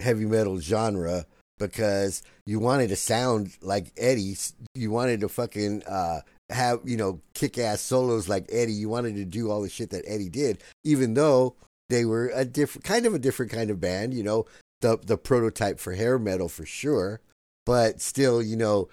heavy 0.00 0.26
metal 0.26 0.60
genre 0.60 1.26
because 1.58 2.22
you 2.46 2.58
wanted 2.58 2.88
to 2.88 2.96
sound 2.96 3.56
like 3.60 3.92
Eddie. 3.96 4.36
You 4.74 4.90
wanted 4.90 5.20
to 5.20 5.28
fucking 5.28 5.82
uh, 5.84 6.20
have, 6.50 6.80
you 6.84 6.96
know, 6.96 7.20
kick 7.34 7.58
ass 7.58 7.80
solos 7.80 8.28
like 8.28 8.46
Eddie. 8.50 8.72
You 8.72 8.88
wanted 8.88 9.16
to 9.16 9.24
do 9.24 9.50
all 9.50 9.62
the 9.62 9.68
shit 9.68 9.90
that 9.90 10.04
Eddie 10.06 10.28
did, 10.28 10.62
even 10.84 11.14
though 11.14 11.56
they 11.88 12.04
were 12.04 12.30
a 12.34 12.44
different 12.44 12.84
kind 12.84 13.06
of 13.06 13.14
a 13.14 13.18
different 13.18 13.52
kind 13.52 13.70
of 13.70 13.80
band, 13.80 14.14
you 14.14 14.22
know, 14.22 14.46
the 14.80 14.98
the 14.98 15.16
prototype 15.16 15.80
for 15.80 15.92
hair 15.92 16.18
metal 16.18 16.48
for 16.48 16.66
sure. 16.66 17.20
But 17.66 18.00
still, 18.00 18.42
you 18.42 18.56
know, 18.56 18.88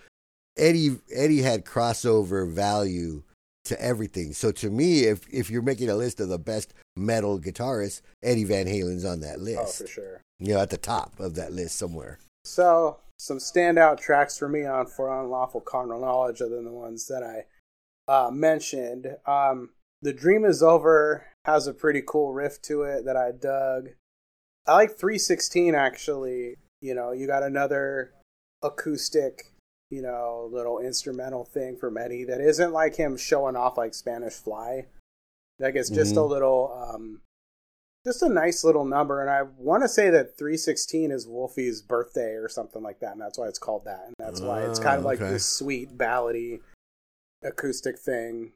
Eddie 0.58 0.97
Eddie 1.14 1.41
had 1.41 1.66
crossover 1.66 2.49
value 2.49 3.24
to 3.66 3.82
everything. 3.82 4.34
So 4.34 4.52
to 4.54 4.70
me, 4.70 5.02
if 5.02 5.28
if 5.32 5.49
you're 5.49 5.62
making 5.62 5.89
a 5.89 5.95
list 5.95 6.20
of 6.20 6.30
the 6.30 6.39
best 6.39 6.74
metal 6.95 7.39
guitarists, 7.39 8.02
Eddie 8.24 8.43
Van 8.43 8.68
Halen's 8.68 9.06
on 9.06 9.22
that 9.22 9.38
oh, 9.39 9.43
list. 9.43 9.58
Oh, 9.60 9.64
list. 9.64 9.82
for 9.82 9.88
sure. 9.88 10.22
You 10.39 10.56
know, 10.56 10.62
at 10.62 10.70
the 10.70 10.78
top 10.78 11.20
of 11.20 11.36
that 11.36 11.54
list 11.54 11.78
somewhere. 11.78 12.18
So, 12.43 12.97
some 13.22 13.38
standout 13.38 13.99
tracks 13.99 14.36
for 14.36 14.49
me 14.49 14.65
on 14.65 14.88
For 14.88 15.07
Unlawful 15.22 15.61
Carnal 15.61 16.01
Knowledge, 16.01 16.41
other 16.41 16.55
than 16.55 16.65
the 16.65 16.72
ones 16.72 17.05
that 17.05 17.22
I 17.22 17.45
uh, 18.11 18.32
mentioned. 18.32 19.15
Um, 19.28 19.69
the 20.01 20.11
Dream 20.11 20.43
is 20.43 20.63
Over 20.63 21.28
has 21.45 21.67
a 21.67 21.74
pretty 21.74 22.01
cool 22.03 22.34
riff 22.34 22.59
to 22.63 22.82
it 22.82 23.05
that 23.05 23.15
I 23.15 23.30
dug. 23.30 23.89
I 24.65 24.74
like 24.74 24.97
316 24.97 25.76
actually. 25.76 26.55
You 26.82 26.95
know, 26.95 27.11
you 27.11 27.28
got 27.28 27.43
another 27.43 28.11
acoustic, 28.63 29.53
you 29.91 30.01
know, 30.01 30.49
little 30.51 30.80
instrumental 30.80 31.45
thing 31.45 31.78
from 31.78 31.99
Eddie 31.99 32.24
that 32.24 32.41
isn't 32.41 32.74
like 32.74 32.95
him 32.95 33.17
showing 33.17 33.55
off 33.55 33.78
like 33.78 33.93
Spanish 33.93 34.34
Fly. 34.34 34.88
Like 35.59 35.76
it's 35.76 35.91
just 35.91 36.15
a 36.15 36.22
Mhm. 36.22 36.30
little, 36.30 36.74
um, 36.74 37.22
just 38.06 38.24
a 38.24 38.30
nice 38.30 38.64
little 38.64 38.86
number. 38.86 39.22
And 39.22 39.30
I 39.30 39.43
want 39.58 39.84
to 39.84 39.89
say 39.89 40.10
that 40.10 40.38
316 40.38 41.12
is 41.12 41.28
Wolfie's 41.28 41.82
birthday 41.82 42.34
or 42.34 42.49
something 42.49 42.82
like 42.82 42.99
that. 42.99 43.12
And 43.14 43.22
that's 43.22 43.38
why 43.38 43.47
it's 43.47 43.60
called 43.60 43.86
that. 43.86 44.04
And 44.06 44.16
that's 44.20 44.41
why 44.41 44.64
it's 44.64 44.80
kind 44.80 44.97
of 44.99 45.06
Oh, 45.06 45.08
like 45.08 45.22
okay. 45.22 45.32
this 45.32 45.45
sweet 45.45 45.97
ballady 45.97 46.62
acoustic 47.43 47.99
thing. 47.99 48.54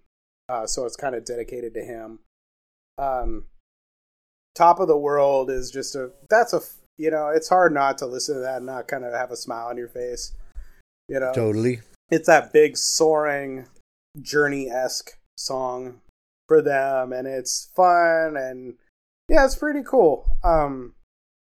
Uh, 0.50 0.66
so 0.68 0.86
it's 0.86 0.96
kind 0.96 1.16
of 1.16 1.26
dedicated 1.26 1.74
to 1.76 1.82
him. 1.84 2.20
Um, 2.98 3.46
Top 4.56 4.80
of 4.80 4.88
the 4.88 4.98
World 4.98 5.50
is 5.50 5.70
just 5.72 5.96
a, 5.96 6.12
that's 6.30 6.54
a, 6.54 6.62
you 6.98 7.12
know, 7.12 7.28
it's 7.30 7.50
hard 7.50 7.74
not 7.74 7.98
to 8.00 8.06
listen 8.06 8.36
to 8.36 8.41
that 8.41 8.58
and 8.58 8.66
not 8.66 8.88
kind 8.88 9.04
of 9.04 9.14
have 9.14 9.32
a 9.32 9.36
smile 9.36 9.68
on 9.68 9.78
your 9.78 9.89
face. 9.89 10.32
You 11.08 11.20
know, 11.20 11.34
Totally. 11.34 11.82
it's 12.10 12.28
that 12.28 12.52
big 12.54 12.78
soaring 12.78 13.68
journey 14.22 14.70
esque 14.70 15.12
song 15.38 16.00
for 16.48 16.62
them 16.62 17.12
and 17.12 17.28
it's 17.28 17.70
fun 17.76 18.38
and 18.38 18.76
yeah 19.36 19.44
it's 19.46 19.56
pretty 19.56 19.84
cool 19.84 20.38
um 20.44 20.94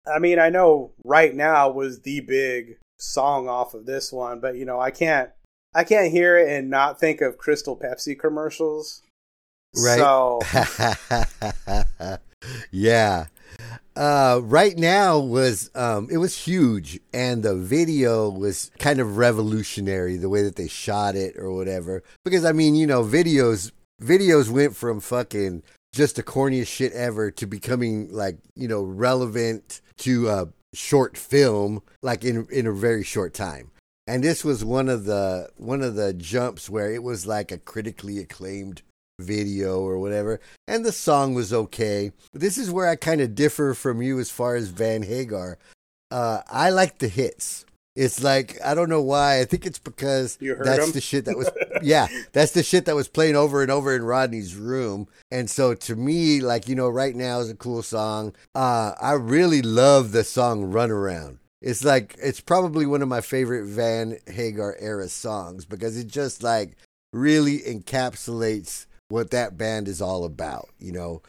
i 0.06 0.18
mean 0.18 0.38
i 0.38 0.48
know 0.48 0.92
right 1.04 1.34
now 1.34 1.68
was 1.68 2.00
the 2.02 2.20
big 2.20 2.78
song 2.98 3.48
off 3.48 3.74
of 3.74 3.86
this 3.86 4.12
one 4.12 4.38
but 4.38 4.54
you 4.54 4.64
know 4.64 4.78
i 4.80 4.90
can't 4.90 5.30
i 5.74 5.82
can't 5.82 6.12
hear 6.12 6.38
it 6.38 6.48
and 6.48 6.70
not 6.70 7.00
think 7.00 7.20
of 7.20 7.36
crystal 7.36 7.76
pepsi 7.76 8.16
commercials 8.18 9.02
Right. 9.74 9.98
so 9.98 10.40
yeah. 12.70 13.26
Uh, 13.96 14.40
right 14.42 14.76
now 14.76 15.18
was 15.18 15.70
um, 15.74 16.08
it 16.10 16.18
was 16.18 16.36
huge, 16.36 17.00
and 17.12 17.42
the 17.42 17.54
video 17.54 18.28
was 18.28 18.70
kind 18.78 19.00
of 19.00 19.16
revolutionary 19.16 20.16
the 20.16 20.28
way 20.28 20.42
that 20.42 20.56
they 20.56 20.68
shot 20.68 21.14
it 21.14 21.36
or 21.38 21.52
whatever. 21.52 22.02
Because 22.24 22.44
I 22.44 22.52
mean, 22.52 22.74
you 22.74 22.86
know, 22.86 23.02
videos 23.02 23.72
videos 24.02 24.50
went 24.50 24.76
from 24.76 25.00
fucking 25.00 25.62
just 25.92 26.16
the 26.16 26.22
corniest 26.22 26.68
shit 26.68 26.92
ever 26.92 27.30
to 27.30 27.46
becoming 27.46 28.10
like 28.10 28.38
you 28.54 28.68
know 28.68 28.82
relevant 28.82 29.80
to 29.98 30.28
a 30.28 30.48
short 30.74 31.16
film 31.16 31.82
like 32.02 32.24
in 32.24 32.46
in 32.50 32.66
a 32.66 32.72
very 32.72 33.04
short 33.04 33.34
time. 33.34 33.70
And 34.06 34.24
this 34.24 34.44
was 34.44 34.64
one 34.64 34.88
of 34.88 35.04
the 35.04 35.50
one 35.56 35.82
of 35.82 35.94
the 35.94 36.12
jumps 36.12 36.68
where 36.68 36.92
it 36.92 37.02
was 37.02 37.26
like 37.26 37.52
a 37.52 37.58
critically 37.58 38.18
acclaimed 38.18 38.82
video 39.20 39.78
or 39.80 39.98
whatever 39.98 40.40
and 40.66 40.84
the 40.84 40.92
song 40.92 41.34
was 41.34 41.52
okay. 41.52 42.10
But 42.32 42.40
this 42.40 42.58
is 42.58 42.70
where 42.70 42.88
i 42.88 42.96
kind 42.96 43.20
of 43.20 43.34
differ 43.34 43.74
from 43.74 44.02
you 44.02 44.18
as 44.18 44.30
far 44.30 44.56
as 44.56 44.68
van 44.68 45.02
hagar. 45.02 45.58
Uh 46.10 46.42
i 46.50 46.70
like 46.70 46.98
the 46.98 47.08
hits 47.08 47.64
it's 47.94 48.22
like 48.22 48.58
i 48.64 48.74
don't 48.74 48.88
know 48.88 49.02
why 49.02 49.40
i 49.40 49.44
think 49.44 49.66
it's 49.66 49.78
because 49.78 50.36
that's 50.40 50.86
'em? 50.86 50.92
the 50.92 51.00
shit 51.00 51.24
that 51.26 51.36
was 51.36 51.50
yeah 51.82 52.06
that's 52.32 52.52
the 52.52 52.62
shit 52.62 52.86
that 52.86 52.96
was 52.96 53.08
playing 53.08 53.36
over 53.36 53.62
and 53.62 53.70
over 53.70 53.94
in 53.94 54.02
rodney's 54.02 54.56
room 54.56 55.06
and 55.30 55.50
so 55.50 55.74
to 55.74 55.94
me 55.94 56.40
like 56.40 56.68
you 56.68 56.74
know 56.74 56.88
right 56.88 57.14
now 57.14 57.40
is 57.40 57.50
a 57.50 57.54
cool 57.54 57.82
song 57.82 58.34
uh 58.54 58.92
i 59.00 59.12
really 59.12 59.62
love 59.62 60.12
the 60.12 60.24
song 60.24 60.64
run 60.64 60.90
around 60.90 61.38
it's 61.60 61.84
like 61.84 62.16
it's 62.22 62.40
probably 62.40 62.86
one 62.86 63.02
of 63.02 63.08
my 63.08 63.20
favorite 63.20 63.66
van 63.66 64.16
hagar 64.26 64.76
era 64.80 65.08
songs 65.08 65.64
because 65.64 65.96
it 65.98 66.06
just 66.08 66.42
like 66.42 66.76
really 67.12 67.58
encapsulates 67.60 68.86
what 69.08 69.30
that 69.30 69.58
band 69.58 69.88
is 69.88 70.00
all 70.00 70.24
about, 70.24 70.70
you 70.78 70.90
know. 70.90 71.22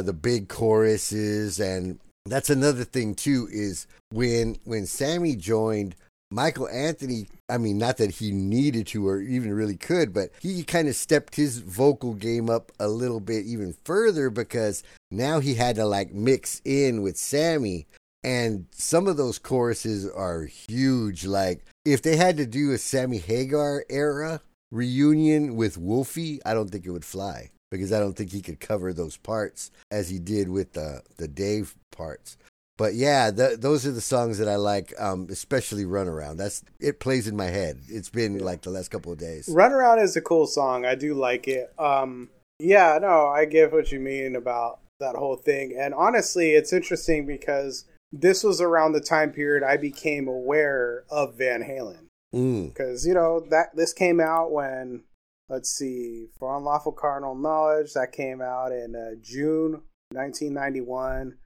Uh, 0.00 0.02
the 0.02 0.12
big 0.12 0.48
choruses, 0.48 1.60
and 1.60 2.00
that's 2.26 2.50
another 2.50 2.84
thing 2.84 3.14
too. 3.14 3.48
Is 3.52 3.86
when 4.10 4.56
when 4.64 4.86
Sammy 4.86 5.36
joined, 5.36 5.94
Michael 6.30 6.68
Anthony. 6.68 7.26
I 7.48 7.58
mean, 7.58 7.78
not 7.78 7.96
that 7.98 8.12
he 8.12 8.30
needed 8.30 8.86
to 8.88 9.08
or 9.08 9.20
even 9.20 9.52
really 9.52 9.76
could, 9.76 10.12
but 10.12 10.30
he 10.40 10.62
kind 10.62 10.88
of 10.88 10.94
stepped 10.94 11.34
his 11.34 11.58
vocal 11.58 12.14
game 12.14 12.48
up 12.48 12.72
a 12.78 12.88
little 12.88 13.20
bit 13.20 13.44
even 13.44 13.74
further 13.84 14.30
because 14.30 14.82
now 15.10 15.40
he 15.40 15.54
had 15.54 15.76
to 15.76 15.84
like 15.84 16.12
mix 16.12 16.62
in 16.64 17.02
with 17.02 17.16
Sammy. 17.16 17.86
And 18.22 18.66
some 18.70 19.06
of 19.08 19.16
those 19.16 19.38
choruses 19.38 20.08
are 20.08 20.44
huge. 20.44 21.24
Like, 21.24 21.64
if 21.86 22.02
they 22.02 22.16
had 22.16 22.36
to 22.36 22.46
do 22.46 22.70
a 22.72 22.78
Sammy 22.78 23.16
Hagar 23.16 23.84
era 23.88 24.42
reunion 24.70 25.56
with 25.56 25.78
Wolfie, 25.78 26.38
I 26.44 26.52
don't 26.52 26.70
think 26.70 26.84
it 26.84 26.90
would 26.90 27.04
fly 27.04 27.50
because 27.70 27.92
I 27.92 27.98
don't 27.98 28.16
think 28.16 28.32
he 28.32 28.42
could 28.42 28.60
cover 28.60 28.92
those 28.92 29.16
parts 29.16 29.70
as 29.90 30.08
he 30.08 30.18
did 30.18 30.48
with 30.48 30.72
the, 30.72 31.02
the 31.16 31.28
Dave 31.28 31.74
parts. 31.90 32.36
But 32.80 32.94
yeah, 32.94 33.30
th- 33.30 33.60
those 33.60 33.86
are 33.86 33.92
the 33.92 34.00
songs 34.00 34.38
that 34.38 34.48
I 34.48 34.56
like, 34.56 34.94
um, 34.98 35.26
especially 35.28 35.84
"Runaround." 35.84 36.38
That's 36.38 36.64
it 36.80 36.98
plays 36.98 37.28
in 37.28 37.36
my 37.36 37.48
head. 37.48 37.78
It's 37.88 38.08
been 38.08 38.38
like 38.38 38.62
the 38.62 38.70
last 38.70 38.90
couple 38.90 39.12
of 39.12 39.18
days. 39.18 39.50
Runaround 39.50 40.02
is 40.02 40.16
a 40.16 40.22
cool 40.22 40.46
song. 40.46 40.86
I 40.86 40.94
do 40.94 41.12
like 41.12 41.46
it. 41.46 41.74
Um, 41.78 42.30
yeah, 42.58 42.98
no, 43.00 43.26
I 43.26 43.44
get 43.44 43.70
what 43.70 43.92
you 43.92 44.00
mean 44.00 44.34
about 44.34 44.80
that 44.98 45.14
whole 45.14 45.36
thing. 45.36 45.76
And 45.78 45.92
honestly, 45.92 46.52
it's 46.52 46.72
interesting 46.72 47.26
because 47.26 47.84
this 48.12 48.42
was 48.42 48.62
around 48.62 48.92
the 48.92 49.00
time 49.00 49.30
period 49.30 49.62
I 49.62 49.76
became 49.76 50.26
aware 50.26 51.04
of 51.10 51.36
Van 51.36 51.62
Halen. 51.62 52.06
Mm. 52.34 52.68
Because 52.68 53.06
you 53.06 53.12
know 53.12 53.40
that 53.50 53.76
this 53.76 53.92
came 53.92 54.20
out 54.20 54.52
when 54.52 55.02
let's 55.50 55.68
see, 55.68 56.28
for 56.38 56.56
unlawful 56.56 56.92
carnal 56.92 57.34
knowledge 57.34 57.92
that 57.94 58.12
came 58.12 58.40
out 58.40 58.70
in 58.70 58.94
uh, 58.94 59.16
June 59.20 59.82
1991. 60.12 61.36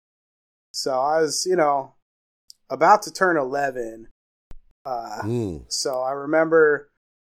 So 0.72 0.92
I 0.92 1.22
was, 1.22 1.46
you 1.48 1.56
know, 1.56 1.94
about 2.70 3.02
to 3.02 3.12
turn 3.12 3.36
11. 3.36 4.08
Uh, 4.86 5.22
Mm. 5.22 5.64
So 5.68 6.02
I 6.02 6.12
remember, 6.12 6.90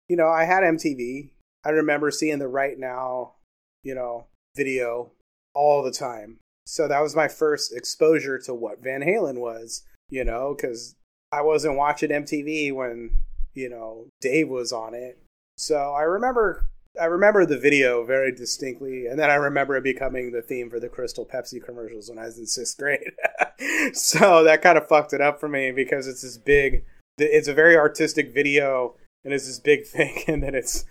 you 0.08 0.16
know, 0.16 0.28
I 0.28 0.44
had 0.44 0.62
MTV. 0.62 1.30
I 1.64 1.70
remember 1.70 2.10
seeing 2.10 2.38
the 2.38 2.48
Right 2.48 2.78
Now, 2.78 3.36
you 3.82 3.94
know, 3.94 4.26
video 4.54 5.12
all 5.54 5.82
the 5.82 5.90
time. 5.90 6.38
So 6.66 6.86
that 6.86 7.00
was 7.00 7.16
my 7.16 7.28
first 7.28 7.74
exposure 7.74 8.38
to 8.40 8.54
what 8.54 8.82
Van 8.82 9.00
Halen 9.00 9.38
was, 9.38 9.82
you 10.10 10.24
know, 10.24 10.54
because 10.54 10.96
I 11.32 11.40
wasn't 11.40 11.76
watching 11.76 12.10
MTV 12.10 12.74
when, 12.74 13.22
you 13.54 13.70
know, 13.70 14.08
Dave 14.20 14.48
was 14.50 14.72
on 14.72 14.92
it. 14.92 15.18
So 15.58 15.92
I 15.92 16.02
remember 16.02 16.66
I 17.00 17.06
remember 17.06 17.44
the 17.44 17.58
video 17.58 18.04
very 18.04 18.32
distinctly, 18.32 19.06
and 19.06 19.18
then 19.18 19.28
I 19.28 19.34
remember 19.34 19.76
it 19.76 19.84
becoming 19.84 20.30
the 20.30 20.40
theme 20.42 20.70
for 20.70 20.80
the 20.80 20.88
Crystal 20.88 21.26
Pepsi 21.26 21.62
commercials 21.62 22.08
when 22.08 22.18
I 22.18 22.26
was 22.26 22.38
in 22.38 22.46
sixth 22.46 22.78
grade. 22.78 23.12
so 23.92 24.44
that 24.44 24.62
kind 24.62 24.78
of 24.78 24.88
fucked 24.88 25.12
it 25.12 25.20
up 25.20 25.40
for 25.40 25.48
me 25.48 25.72
because 25.72 26.06
it's 26.06 26.22
this 26.22 26.38
big, 26.38 26.84
it's 27.18 27.48
a 27.48 27.54
very 27.54 27.76
artistic 27.76 28.32
video, 28.32 28.94
and 29.24 29.34
it's 29.34 29.46
this 29.46 29.58
big 29.58 29.84
thing, 29.86 30.22
and 30.28 30.42
then 30.42 30.54
it's 30.54 30.84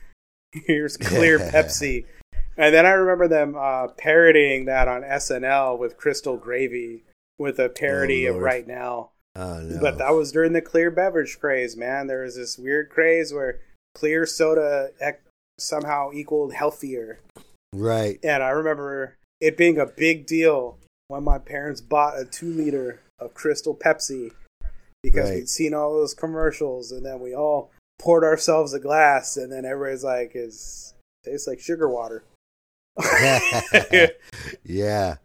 here's 0.51 0.97
clear 0.97 1.39
Pepsi, 1.51 2.05
and 2.57 2.73
then 2.73 2.85
I 2.85 2.91
remember 2.91 3.27
them 3.27 3.55
uh, 3.57 3.87
parodying 3.97 4.65
that 4.65 4.87
on 4.87 5.01
SNL 5.01 5.79
with 5.79 5.97
Crystal 5.97 6.37
Gravy 6.37 7.03
with 7.39 7.57
a 7.59 7.69
parody 7.69 8.27
Oh, 8.27 8.35
of 8.35 8.41
Right 8.41 8.67
Now. 8.67 9.11
Oh 9.35 9.59
no. 9.59 9.79
But 9.79 9.99
that 9.99 10.13
was 10.13 10.31
during 10.31 10.53
the 10.53 10.61
clear 10.61 10.89
beverage 10.89 11.39
craze, 11.39 11.77
man. 11.77 12.07
There 12.07 12.23
was 12.23 12.35
this 12.35 12.57
weird 12.57 12.89
craze 12.89 13.31
where 13.31 13.59
clear 13.97 14.27
soda 14.27 14.89
ec- 15.01 15.23
somehow 15.57 16.11
equaled 16.13 16.53
healthier. 16.53 17.19
right. 17.73 18.19
And 18.23 18.43
I 18.43 18.49
remember 18.49 19.15
it 19.41 19.57
being 19.57 19.79
a 19.79 19.87
big 19.87 20.27
deal 20.27 20.77
when 21.07 21.23
my 21.23 21.39
parents 21.39 21.81
bought 21.81 22.19
a 22.19 22.25
two 22.25 22.51
liter 22.53 22.99
of 23.19 23.33
Crystal 23.33 23.73
Pepsi 23.73 24.31
because 25.01 25.29
Right. 25.29 25.35
we'd 25.37 25.49
seen 25.49 25.73
all 25.73 25.93
those 25.93 26.13
commercials 26.13 26.91
and 26.91 27.03
then 27.03 27.19
we 27.19 27.33
all 27.35 27.71
poured 27.97 28.23
ourselves 28.23 28.73
a 28.73 28.79
glass 28.79 29.35
and 29.35 29.51
then 29.51 29.65
everybody's 29.65 30.03
like, 30.03 30.35
"It's 30.35 30.93
tastes 31.25 31.47
like 31.47 31.59
sugar 31.59 31.89
water." 31.89 32.23
yeah, 34.63 35.15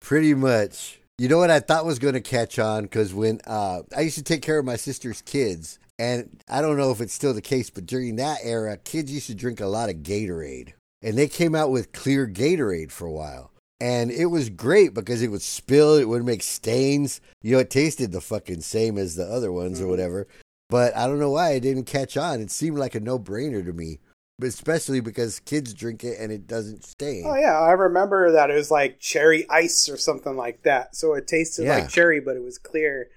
pretty 0.00 0.34
much. 0.34 0.98
You 1.18 1.28
know 1.28 1.38
what 1.38 1.50
I 1.50 1.60
thought 1.60 1.86
was 1.86 1.98
going 1.98 2.14
to 2.14 2.20
catch 2.20 2.58
on 2.58 2.82
because 2.84 3.14
when 3.14 3.40
uh, 3.46 3.82
I 3.96 4.00
used 4.02 4.18
to 4.18 4.24
take 4.24 4.42
care 4.42 4.58
of 4.58 4.64
my 4.64 4.76
sister's 4.76 5.22
kids, 5.22 5.78
and 5.98 6.42
I 6.48 6.60
don't 6.60 6.76
know 6.76 6.90
if 6.90 7.00
it's 7.00 7.12
still 7.14 7.34
the 7.34 7.40
case, 7.42 7.70
but 7.70 7.86
during 7.86 8.16
that 8.16 8.38
era, 8.42 8.76
kids 8.76 9.12
used 9.12 9.26
to 9.28 9.34
drink 9.34 9.60
a 9.60 9.66
lot 9.66 9.88
of 9.88 9.96
Gatorade, 9.96 10.72
and 11.02 11.16
they 11.16 11.28
came 11.28 11.54
out 11.54 11.70
with 11.70 11.92
clear 11.92 12.26
Gatorade 12.26 12.90
for 12.90 13.06
a 13.06 13.12
while. 13.12 13.50
And 13.78 14.10
it 14.10 14.26
was 14.26 14.48
great 14.48 14.94
because 14.94 15.20
it 15.20 15.28
would 15.30 15.42
spill, 15.42 15.96
it 15.96 16.08
would 16.08 16.24
make 16.24 16.42
stains. 16.42 17.20
You 17.42 17.52
know, 17.52 17.58
it 17.58 17.68
tasted 17.68 18.10
the 18.10 18.22
fucking 18.22 18.62
same 18.62 18.96
as 18.96 19.16
the 19.16 19.24
other 19.26 19.52
ones 19.52 19.80
or 19.80 19.84
Mhm. 19.84 19.90
whatever. 19.90 20.26
But 20.70 20.96
I 20.96 21.06
don't 21.06 21.18
know 21.18 21.30
why 21.32 21.50
it 21.52 21.60
didn't 21.60 21.84
catch 21.84 22.16
on. 22.16 22.40
It 22.40 22.50
seemed 22.50 22.78
like 22.78 22.94
a 22.94 23.00
no 23.00 23.18
brainer 23.18 23.62
to 23.64 23.74
me, 23.74 24.00
but 24.38 24.48
especially 24.48 25.00
because 25.00 25.40
kids 25.40 25.74
drink 25.74 26.04
it 26.04 26.18
and 26.18 26.32
it 26.32 26.46
doesn't 26.46 26.84
stain. 26.86 27.24
Oh 27.26 27.36
yeah, 27.36 27.60
I 27.60 27.72
remember 27.72 28.32
that 28.32 28.50
it 28.50 28.54
was 28.54 28.70
like 28.70 28.98
cherry 28.98 29.46
ice 29.50 29.88
or 29.90 29.98
something 29.98 30.36
like 30.36 30.62
that. 30.62 30.96
So 30.96 31.12
it 31.12 31.26
tasted 31.28 31.64
Yeah. 31.66 31.80
like 31.80 31.88
cherry, 31.90 32.18
but 32.18 32.34
it 32.36 32.42
was 32.42 32.56
clear. 32.58 33.10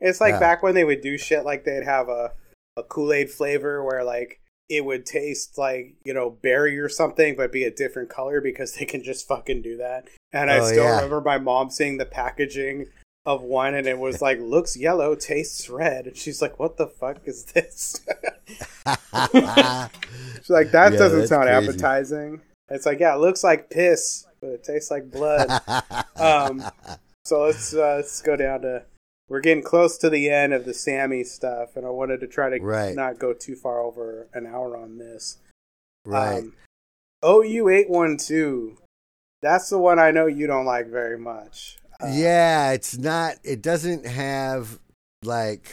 It's 0.00 0.20
like 0.20 0.34
Yeah. 0.34 0.40
back 0.40 0.62
when 0.62 0.74
they 0.74 0.84
would 0.84 1.00
do 1.00 1.16
shit 1.18 1.44
like 1.44 1.64
they'd 1.64 1.84
have 1.84 2.08
a 2.08 2.32
a 2.76 2.82
Kool 2.82 3.12
Aid 3.12 3.30
flavor 3.30 3.84
where 3.84 4.02
like 4.02 4.40
it 4.68 4.84
would 4.84 5.06
taste 5.06 5.56
like 5.58 5.94
you 6.04 6.12
know 6.14 6.30
berry 6.30 6.78
or 6.78 6.88
something, 6.88 7.36
but 7.36 7.52
be 7.52 7.64
a 7.64 7.70
different 7.70 8.08
color 8.08 8.40
because 8.40 8.74
they 8.74 8.84
can 8.84 9.02
just 9.02 9.28
fucking 9.28 9.62
do 9.62 9.76
that. 9.76 10.08
And 10.32 10.50
I 10.50 10.58
Oh, 10.58 10.66
still 10.66 10.84
yeah. 10.84 10.94
remember 10.96 11.20
my 11.20 11.38
mom 11.38 11.70
seeing 11.70 11.96
the 11.98 12.06
packaging 12.06 12.86
of 13.26 13.42
one, 13.42 13.74
and 13.74 13.86
it 13.86 13.98
was 13.98 14.20
like 14.20 14.38
looks 14.40 14.76
yellow, 14.76 15.14
tastes 15.14 15.70
red, 15.70 16.06
and 16.08 16.16
she's 16.16 16.42
like, 16.42 16.58
"What 16.58 16.76
the 16.76 16.88
fuck 16.88 17.18
is 17.26 17.44
this?" 17.46 18.00
She's 20.36 20.50
like, 20.50 20.72
"That 20.72 20.92
Yeah, 20.92 20.98
doesn't 20.98 21.28
sound 21.28 21.44
crazy. 21.48 21.68
appetizing." 21.70 22.40
It's 22.68 22.86
like, 22.86 23.00
yeah, 23.00 23.14
it 23.14 23.18
looks 23.20 23.44
like 23.44 23.70
piss, 23.70 24.26
but 24.40 24.48
it 24.48 24.64
tastes 24.64 24.90
like 24.90 25.10
blood. 25.10 25.60
Um, 26.16 26.64
so 27.24 27.42
let's 27.42 27.74
uh, 27.74 27.96
let's 27.96 28.22
go 28.22 28.36
down 28.36 28.62
to. 28.62 28.82
We're 29.28 29.40
getting 29.40 29.62
close 29.64 29.96
to 29.98 30.10
the 30.10 30.28
end 30.28 30.52
of 30.52 30.64
the 30.66 30.74
Sammy 30.74 31.24
stuff, 31.24 31.76
and 31.76 31.86
I 31.86 31.90
wanted 31.90 32.20
to 32.20 32.26
try 32.26 32.50
to 32.50 32.62
Right. 32.62 32.94
not 32.94 33.18
go 33.18 33.32
too 33.32 33.56
far 33.56 33.80
over 33.80 34.28
an 34.34 34.46
hour 34.46 34.76
on 34.76 34.98
this. 34.98 35.38
right. 36.04 36.42
Um, 36.42 36.52
OU 37.24 37.68
eight 37.70 37.88
one 37.88 38.18
two. 38.18 38.76
That's 39.40 39.70
the 39.70 39.78
one 39.78 39.98
I 39.98 40.10
know 40.10 40.26
you 40.26 40.46
don't 40.46 40.66
like 40.66 40.86
very 40.88 41.18
much. 41.18 41.78
Uh, 42.02 42.08
yeah, 42.12 42.72
it's 42.72 42.98
not. 42.98 43.36
It 43.42 43.62
doesn't 43.62 44.04
have 44.06 44.78
like. 45.22 45.72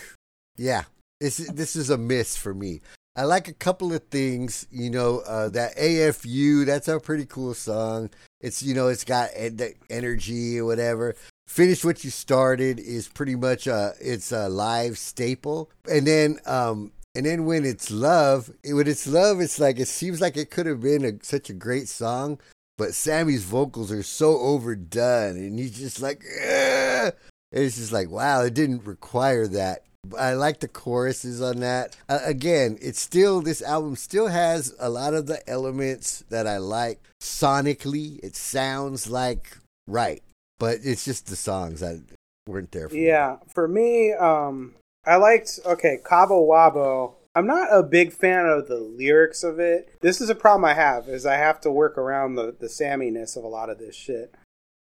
Yeah, 0.56 0.84
this 1.20 1.38
this 1.52 1.76
is 1.76 1.90
a 1.90 1.98
miss 1.98 2.38
for 2.38 2.54
me. 2.54 2.80
I 3.18 3.24
like 3.26 3.50
a 3.50 3.54
couple 3.54 3.92
of 3.94 4.04
things. 4.06 4.66
You 4.72 4.90
know, 4.90 5.20
uh, 5.20 5.50
that 5.50 5.76
AFU. 5.76 6.66
That's 6.66 6.88
a 6.88 7.00
pretty 7.00 7.26
cool 7.26 7.54
song. 7.54 8.10
It's 8.40 8.64
you 8.64 8.74
know, 8.74 8.88
it's 8.88 9.04
got 9.04 9.32
the 9.34 9.74
energy 9.90 10.60
or 10.60 10.66
whatever. 10.66 11.16
Finish 11.52 11.84
what 11.84 12.06
you 12.06 12.12
started 12.12 12.80
is 12.80 13.10
pretty 13.10 13.36
much 13.36 13.68
a 13.68 13.94
it's 14.00 14.32
a 14.32 14.48
live 14.48 14.98
staple. 14.98 15.70
And 15.92 16.08
then 16.08 16.40
um 16.46 16.94
and 17.14 17.26
then 17.26 17.44
when 17.44 17.66
it's 17.66 17.92
love, 17.92 18.50
when 18.64 18.88
it's 18.88 19.06
love, 19.06 19.42
it's 19.42 19.60
like 19.60 19.78
it 19.78 19.90
seems 19.90 20.22
like 20.22 20.38
it 20.38 20.50
could 20.50 20.66
have 20.66 20.80
been 20.80 21.04
a, 21.04 21.12
such 21.22 21.50
a 21.50 21.54
great 21.54 21.90
song, 21.90 22.40
but 22.78 22.94
Sammy's 22.94 23.44
vocals 23.44 23.92
are 23.92 24.02
so 24.02 24.40
overdone, 24.40 25.36
and 25.36 25.60
he's 25.60 25.78
just 25.78 26.02
like, 26.02 26.24
it's 26.24 27.76
just 27.76 27.92
like, 27.92 28.10
wow, 28.10 28.44
it 28.44 28.54
didn't 28.54 28.86
require 28.86 29.46
that. 29.48 29.84
I 30.18 30.36
like 30.36 30.62
the 30.62 30.70
choruses 30.70 31.42
on 31.42 31.60
that. 31.60 31.98
Uh, 32.08 32.20
again, 32.24 32.78
it's 32.82 33.02
still 33.02 33.42
this 33.42 33.62
album 33.62 33.98
still 33.98 34.28
has 34.28 34.74
a 34.80 34.90
lot 34.90 35.14
of 35.14 35.28
the 35.28 35.48
elements 35.50 36.24
that 36.30 36.48
I 36.48 36.60
like 36.60 37.02
sonically. 37.20 38.24
It 38.24 38.38
sounds 38.38 39.10
like 39.10 39.58
right, 39.86 40.24
but 40.62 40.78
it's 40.84 41.04
just 41.04 41.26
the 41.26 41.36
songs 41.36 41.80
that 41.80 42.00
weren't 42.48 42.72
there. 42.72 42.88
For 42.88 42.96
me. 42.96 43.08
Yeah, 43.08 43.38
for 43.52 43.68
me, 43.68 44.14
um, 44.14 44.76
I 45.06 45.16
liked 45.16 45.60
okay, 45.66 45.98
Cabo 46.08 46.48
Wabo. 46.48 47.16
I'm 47.34 47.48
not 47.48 47.70
a 47.72 47.82
big 47.82 48.14
fan 48.14 48.46
of 48.46 48.68
the 48.68 48.78
lyrics 48.78 49.44
of 49.44 49.60
it. 49.60 49.98
This 50.02 50.22
is 50.22 50.30
a 50.30 50.36
problem 50.36 50.66
I 50.66 50.76
have 50.76 51.08
is 51.08 51.26
I 51.26 51.38
have 51.38 51.60
to 51.62 51.72
work 51.72 51.98
around 51.98 52.36
the 52.36 52.56
the 52.58 52.68
Samminess 52.68 53.36
of 53.36 53.44
a 53.44 53.48
lot 53.48 53.72
of 53.72 53.80
this 53.80 53.96
shit. 53.96 54.36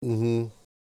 Mm-hmm. 0.04 0.48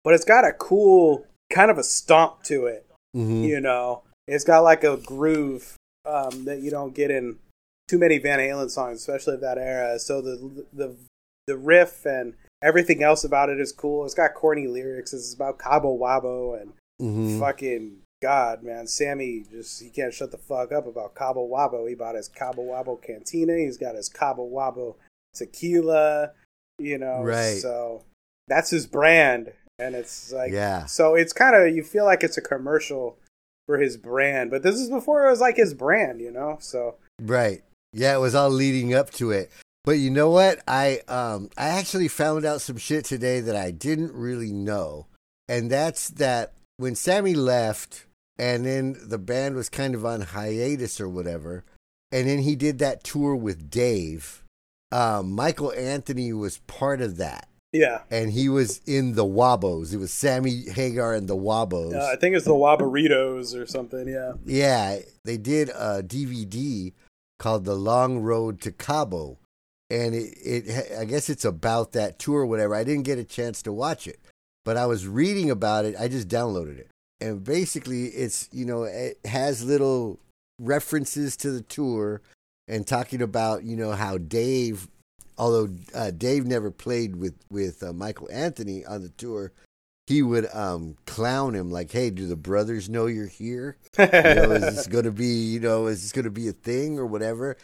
But 0.02 0.14
it's 0.14 0.24
got 0.24 0.44
a 0.44 0.52
cool 0.52 1.26
kind 1.48 1.70
of 1.70 1.78
a 1.78 1.84
stomp 1.84 2.42
to 2.44 2.66
it. 2.66 2.84
Mm-hmm. 3.16 3.44
You 3.44 3.60
know, 3.60 4.02
it's 4.26 4.44
got 4.44 4.64
like 4.64 4.82
a 4.82 4.96
groove 4.96 5.76
um, 6.04 6.44
that 6.46 6.60
you 6.60 6.72
don't 6.72 6.94
get 6.94 7.12
in 7.12 7.38
too 7.86 7.98
many 7.98 8.18
Van 8.18 8.40
Halen 8.40 8.68
songs, 8.68 8.98
especially 8.98 9.34
of 9.34 9.42
that 9.42 9.58
era. 9.58 10.00
So 10.00 10.20
the 10.20 10.66
the 10.72 10.96
the 11.46 11.56
riff 11.56 12.04
and 12.04 12.34
everything 12.62 13.02
else 13.02 13.24
about 13.24 13.48
it 13.48 13.58
is 13.60 13.72
cool. 13.72 14.04
It's 14.04 14.14
got 14.14 14.34
corny 14.34 14.66
lyrics. 14.66 15.12
It's 15.12 15.34
about 15.34 15.58
Cabo 15.58 15.96
Wabo 15.98 16.60
and 16.60 16.72
Mm-hmm. 17.00 17.40
fucking 17.40 17.96
God, 18.22 18.62
man. 18.62 18.86
Sammy 18.86 19.44
just 19.50 19.82
he 19.82 19.88
can't 19.88 20.14
shut 20.14 20.30
the 20.30 20.38
fuck 20.38 20.70
up 20.70 20.86
about 20.86 21.16
Cabo 21.16 21.48
Wabo. 21.48 21.88
He 21.88 21.96
bought 21.96 22.14
his 22.14 22.28
Cabo 22.28 22.62
Wabo 22.62 23.02
Cantina. 23.02 23.56
He's 23.56 23.76
got 23.76 23.96
his 23.96 24.08
Cabo 24.08 24.48
Wabo 24.48 24.94
tequila. 25.34 26.30
You 26.78 26.98
know, 26.98 27.22
Right. 27.22 27.58
So 27.58 28.04
that's 28.48 28.70
his 28.70 28.86
brand, 28.86 29.52
and 29.78 29.94
it's 29.94 30.32
like 30.32 30.52
Yeah. 30.52 30.86
So 30.86 31.14
it's 31.14 31.32
kind 31.32 31.54
of 31.56 31.74
you 31.74 31.82
feel 31.82 32.04
like 32.04 32.22
it's 32.22 32.38
a 32.38 32.42
commercial 32.42 33.16
for 33.66 33.78
his 33.78 33.96
brand, 33.96 34.50
but 34.50 34.62
this 34.62 34.76
is 34.76 34.88
before 34.88 35.26
it 35.26 35.30
was 35.30 35.40
like 35.40 35.56
his 35.56 35.74
brand, 35.74 36.20
you 36.20 36.30
know. 36.30 36.58
So 36.60 36.96
Right. 37.20 37.62
Yeah, 37.92 38.14
it 38.14 38.20
was 38.20 38.34
all 38.34 38.50
leading 38.50 38.94
up 38.94 39.10
to 39.12 39.30
it. 39.32 39.50
But 39.84 39.92
you 39.92 40.10
know 40.10 40.30
what? 40.30 40.60
I 40.68 41.00
um 41.08 41.50
I 41.58 41.68
actually 41.68 42.08
found 42.08 42.44
out 42.44 42.60
some 42.60 42.76
shit 42.76 43.04
today 43.04 43.40
that 43.40 43.56
I 43.56 43.70
didn't 43.70 44.12
really 44.12 44.52
know. 44.52 45.06
And 45.48 45.70
that's 45.70 46.08
that 46.10 46.52
when 46.76 46.94
Sammy 46.94 47.34
left 47.34 48.06
and 48.38 48.64
then 48.64 48.96
the 49.04 49.18
band 49.18 49.56
was 49.56 49.68
kind 49.68 49.94
of 49.94 50.06
on 50.06 50.20
hiatus 50.22 51.00
or 51.00 51.08
whatever, 51.08 51.64
and 52.10 52.28
then 52.28 52.38
he 52.40 52.56
did 52.56 52.78
that 52.78 53.04
tour 53.04 53.34
with 53.36 53.70
Dave, 53.70 54.42
um, 54.90 55.32
Michael 55.32 55.72
Anthony 55.72 56.32
was 56.32 56.58
part 56.66 57.00
of 57.02 57.16
that. 57.18 57.48
yeah, 57.72 58.00
And 58.10 58.32
he 58.32 58.48
was 58.48 58.80
in 58.86 59.14
the 59.14 59.24
Wabos. 59.24 59.92
It 59.92 59.98
was 59.98 60.12
Sammy 60.12 60.64
Hagar 60.70 61.14
and 61.14 61.28
the 61.28 61.36
Wabos. 61.36 61.94
uh, 61.94 62.10
I 62.12 62.16
think 62.16 62.36
it's 62.36 62.44
the 62.46 62.52
Waboritas 62.52 63.54
or 63.54 63.66
something. 63.66 64.08
Yeah, 64.08 64.32
Yeah, 64.44 64.98
they 65.24 65.36
did 65.36 65.68
a 65.70 66.02
DVD 66.02 66.92
called 67.38 67.64
"The 67.64 67.74
Long 67.74 68.20
Road 68.20 68.60
to 68.62 68.72
Cabo," 68.72 69.38
and 69.92 70.14
it, 70.14 70.38
it 70.42 70.98
I 70.98 71.04
guess 71.04 71.28
it's 71.28 71.44
about 71.44 71.92
that 71.92 72.18
tour 72.18 72.40
or 72.40 72.46
whatever. 72.46 72.74
I 72.74 72.82
didn't 72.82 73.04
get 73.04 73.18
a 73.18 73.24
chance 73.24 73.60
to 73.62 73.72
watch 73.72 74.06
it, 74.06 74.18
but 74.64 74.76
I 74.76 74.86
was 74.86 75.06
reading 75.06 75.50
about 75.50 75.84
it. 75.84 75.94
I 76.00 76.08
just 76.08 76.28
downloaded 76.28 76.78
it, 76.78 76.88
and 77.20 77.44
basically, 77.44 78.06
it's 78.06 78.48
you 78.52 78.64
know 78.64 78.84
it 78.84 79.18
has 79.26 79.64
little 79.64 80.18
references 80.58 81.36
to 81.38 81.50
the 81.50 81.60
tour 81.60 82.22
and 82.68 82.86
talking 82.86 83.20
about 83.20 83.64
you 83.64 83.76
know 83.76 83.92
how 83.92 84.16
Dave, 84.16 84.88
although 85.36 85.68
uh, 85.94 86.10
Dave 86.10 86.46
never 86.46 86.70
played 86.70 87.16
with 87.16 87.34
with 87.50 87.82
uh, 87.82 87.92
Michael 87.92 88.28
Anthony 88.32 88.84
on 88.86 89.02
the 89.02 89.10
tour. 89.10 89.52
He 90.08 90.20
would 90.20 90.48
um, 90.52 90.96
clown 91.06 91.54
him 91.54 91.70
like, 91.70 91.92
"Hey, 91.92 92.10
do 92.10 92.26
the 92.26 92.34
brothers 92.34 92.88
know 92.88 93.06
you're 93.06 93.26
here?" 93.26 93.76
you 93.98 94.06
know, 94.06 94.52
is 94.52 94.74
this 94.74 94.86
going 94.88 95.04
to 95.04 95.12
be, 95.12 95.26
you 95.26 95.60
know, 95.60 95.86
is 95.86 96.02
this 96.02 96.12
going 96.12 96.24
to 96.24 96.30
be 96.30 96.48
a 96.48 96.52
thing 96.52 96.98
or 96.98 97.06
whatever? 97.06 97.56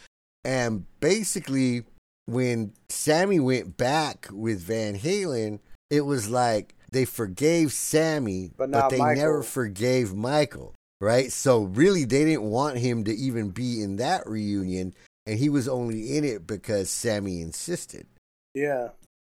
And 0.45 0.87
basically, 1.01 1.83
when 2.29 2.73
Sammy 2.89 3.41
went 3.41 3.77
back 3.77 4.29
with 4.31 4.61
Van 4.61 4.99
Halen, 4.99 5.61
it 5.91 6.03
was 6.03 6.29
like 6.29 6.75
they 6.93 7.05
forgave 7.05 7.73
Sammy, 7.73 8.53
But 8.57 8.71
but, 8.71 8.91
they 8.91 8.99
Michael. 8.99 9.23
never 9.23 9.43
forgave 9.43 10.15
Michael, 10.15 10.75
right? 11.01 11.33
So 11.33 11.63
really, 11.63 12.05
they 12.05 12.25
didn't 12.25 12.51
want 12.51 12.79
him 12.79 13.05
to 13.05 13.15
even 13.15 13.51
be 13.51 13.83
in 13.83 13.97
that 13.97 14.27
reunion, 14.27 14.95
and 15.27 15.39
he 15.39 15.49
was 15.49 15.69
only 15.69 16.17
in 16.17 16.25
it 16.25 16.47
because 16.47 16.91
Sammy 16.91 17.41
insisted 17.41 18.07
yeah, 18.55 18.89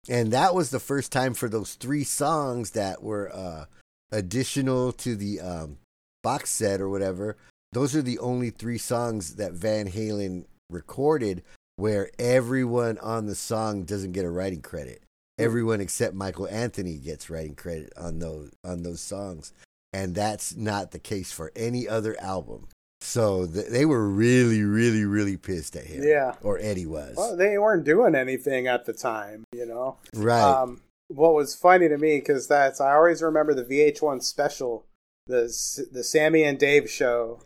and 0.07 0.32
that 0.32 0.56
was 0.56 0.69
the 0.69 0.80
first 0.80 1.11
time 1.11 1.34
for 1.34 1.49
those 1.49 1.74
three 1.74 2.03
songs 2.03 2.72
that 2.72 3.03
were 3.03 3.34
uh 3.34 3.65
additional 4.11 4.94
to 4.94 5.15
the 5.15 5.40
um 5.41 5.78
box 6.24 6.49
set 6.49 6.80
or 6.80 6.88
whatever 6.90 7.36
those 7.74 7.94
are 7.94 8.02
the 8.02 8.19
only 8.19 8.49
three 8.49 8.78
songs 8.78 9.36
that 9.36 9.52
van 9.52 9.91
halen 9.91 10.45
recorded 10.69 11.44
where 11.77 12.09
everyone 12.19 12.97
on 12.99 13.25
the 13.27 13.35
song 13.35 13.83
doesn't 13.83 14.11
get 14.11 14.25
a 14.25 14.29
writing 14.29 14.61
credit 14.61 15.01
everyone 15.39 15.79
except 15.79 16.13
michael 16.13 16.47
anthony 16.49 16.97
gets 16.97 17.29
writing 17.29 17.55
credit 17.55 17.93
on 17.95 18.19
those 18.19 18.51
on 18.63 18.83
those 18.83 18.99
songs 18.99 19.53
and 19.93 20.13
that's 20.15 20.55
not 20.55 20.91
the 20.91 20.99
case 20.99 21.31
for 21.31 21.51
any 21.55 21.87
other 21.87 22.19
album 22.19 22.67
so 22.99 23.45
th- 23.45 23.67
they 23.67 23.85
were 23.85 24.07
really 24.09 24.63
really 24.63 25.05
really 25.05 25.37
pissed 25.37 25.75
at 25.75 25.85
him 25.85 26.03
Yeah. 26.03 26.33
or 26.41 26.57
eddie 26.59 26.87
was 26.87 27.15
well, 27.15 27.37
they 27.37 27.57
weren't 27.57 27.85
doing 27.85 28.15
anything 28.15 28.67
at 28.67 28.85
the 28.85 28.93
time, 28.93 29.43
you 29.53 29.65
know. 29.67 29.97
right 30.15 30.41
Um, 30.41 30.81
what 31.09 31.35
was 31.35 31.53
funny 31.55 31.87
to 31.87 31.97
me 31.97 32.17
because 32.19 32.47
that's 32.47 32.81
I 32.81 32.95
always 32.95 33.21
remember 33.21 33.53
the 33.53 33.63
VH1 33.63 34.23
special, 34.23 34.83
the 35.27 35.43
the 35.91 36.03
Sammy 36.03 36.43
and 36.43 36.57
Dave 36.59 36.89
show. 36.89 37.41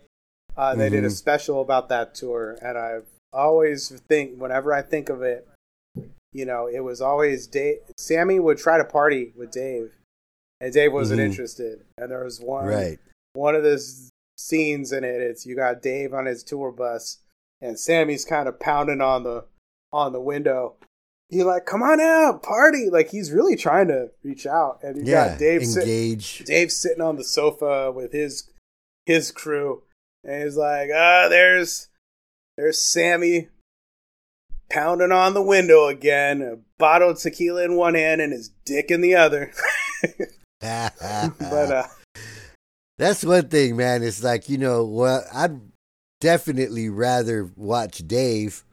Uh, 0.58 0.74
they 0.74 0.90
did 0.90 1.04
a 1.04 1.08
Mhm. 1.10 1.12
special 1.12 1.62
about 1.62 1.88
that 1.90 2.16
tour, 2.16 2.58
and 2.62 2.78
I 2.78 3.00
always 3.34 3.90
think 4.08 4.40
whenever 4.40 4.74
I 4.74 4.82
think 4.82 5.10
of 5.10 5.22
it, 5.22 5.48
you 6.34 6.46
know, 6.46 6.68
it 6.68 6.80
was 6.82 7.02
always 7.02 7.48
Dave. 7.48 7.80
Sammy 7.98 8.40
would 8.40 8.58
try 8.58 8.78
to 8.78 8.86
party 8.86 9.34
with 9.36 9.52
Dave, 9.52 9.94
and 10.60 10.74
Dave 10.74 10.94
wasn't 10.94 11.20
Mhm. 11.20 11.26
interested. 11.26 11.86
And 11.98 12.12
there 12.12 12.24
was 12.24 12.40
one 12.40 12.66
right 12.68 13.00
one 13.34 13.56
of 13.56 13.64
the 13.64 13.74
s- 13.76 14.10
scenes 14.38 14.92
in 14.92 15.04
it. 15.04 15.22
It's 15.22 15.46
you 15.46 15.56
got 15.56 15.82
Dave 15.82 16.14
on 16.14 16.26
his 16.26 16.44
tour 16.44 16.72
bus, 16.72 17.20
and 17.62 17.80
Sammy's 17.80 18.26
kind 18.26 18.48
of 18.50 18.60
pounding 18.60 19.02
on 19.02 19.24
the 19.24 19.46
on 19.94 20.14
the 20.14 20.22
window. 20.22 20.76
He 21.30 21.44
like, 21.44 21.66
come 21.66 21.82
on 21.82 22.02
out, 22.02 22.44
party! 22.44 22.90
Like 22.90 23.10
he's 23.10 23.32
really 23.32 23.56
trying 23.56 23.88
to 23.88 24.12
reach 24.24 24.46
out, 24.46 24.80
and 24.84 24.98
you 24.98 25.04
yeah 25.14 25.30
got 25.30 25.40
Dave 25.40 25.66
sit- 25.66 26.46
Dave 26.46 26.72
sitting 26.72 27.02
on 27.02 27.16
the 27.16 27.24
sofa 27.24 27.92
with 27.92 28.12
his 28.12 28.50
his 29.06 29.32
crew, 29.32 29.84
and 30.24 30.44
he's 30.44 30.58
like, 30.58 30.90
ah, 30.94 31.28
there's 31.30 31.88
there's 32.62 32.80
Sammy 32.80 33.48
pounding 34.70 35.12
on 35.12 35.34
the 35.34 35.42
window 35.42 35.88
again, 35.88 36.44
a 36.44 36.58
bottle 36.78 37.10
of 37.10 37.20
tequila 37.20 37.66
in 37.66 37.76
one 37.76 37.96
hand 37.96 38.22
and 38.22 38.32
his 38.32 38.50
dick 38.66 38.92
in 38.92 39.02
the 39.02 39.16
other. 39.16 39.52
but 40.62 40.94
uh, 41.02 41.84
That's 43.00 43.26
one 43.26 43.48
thing, 43.50 43.78
man. 43.78 44.04
It's 44.04 44.24
like, 44.24 44.48
you 44.48 44.60
know, 44.60 44.86
well, 44.86 45.26
I'd 45.34 45.60
definitely 46.20 46.88
rather 46.90 47.50
watch 47.56 48.08
Dave, 48.08 48.64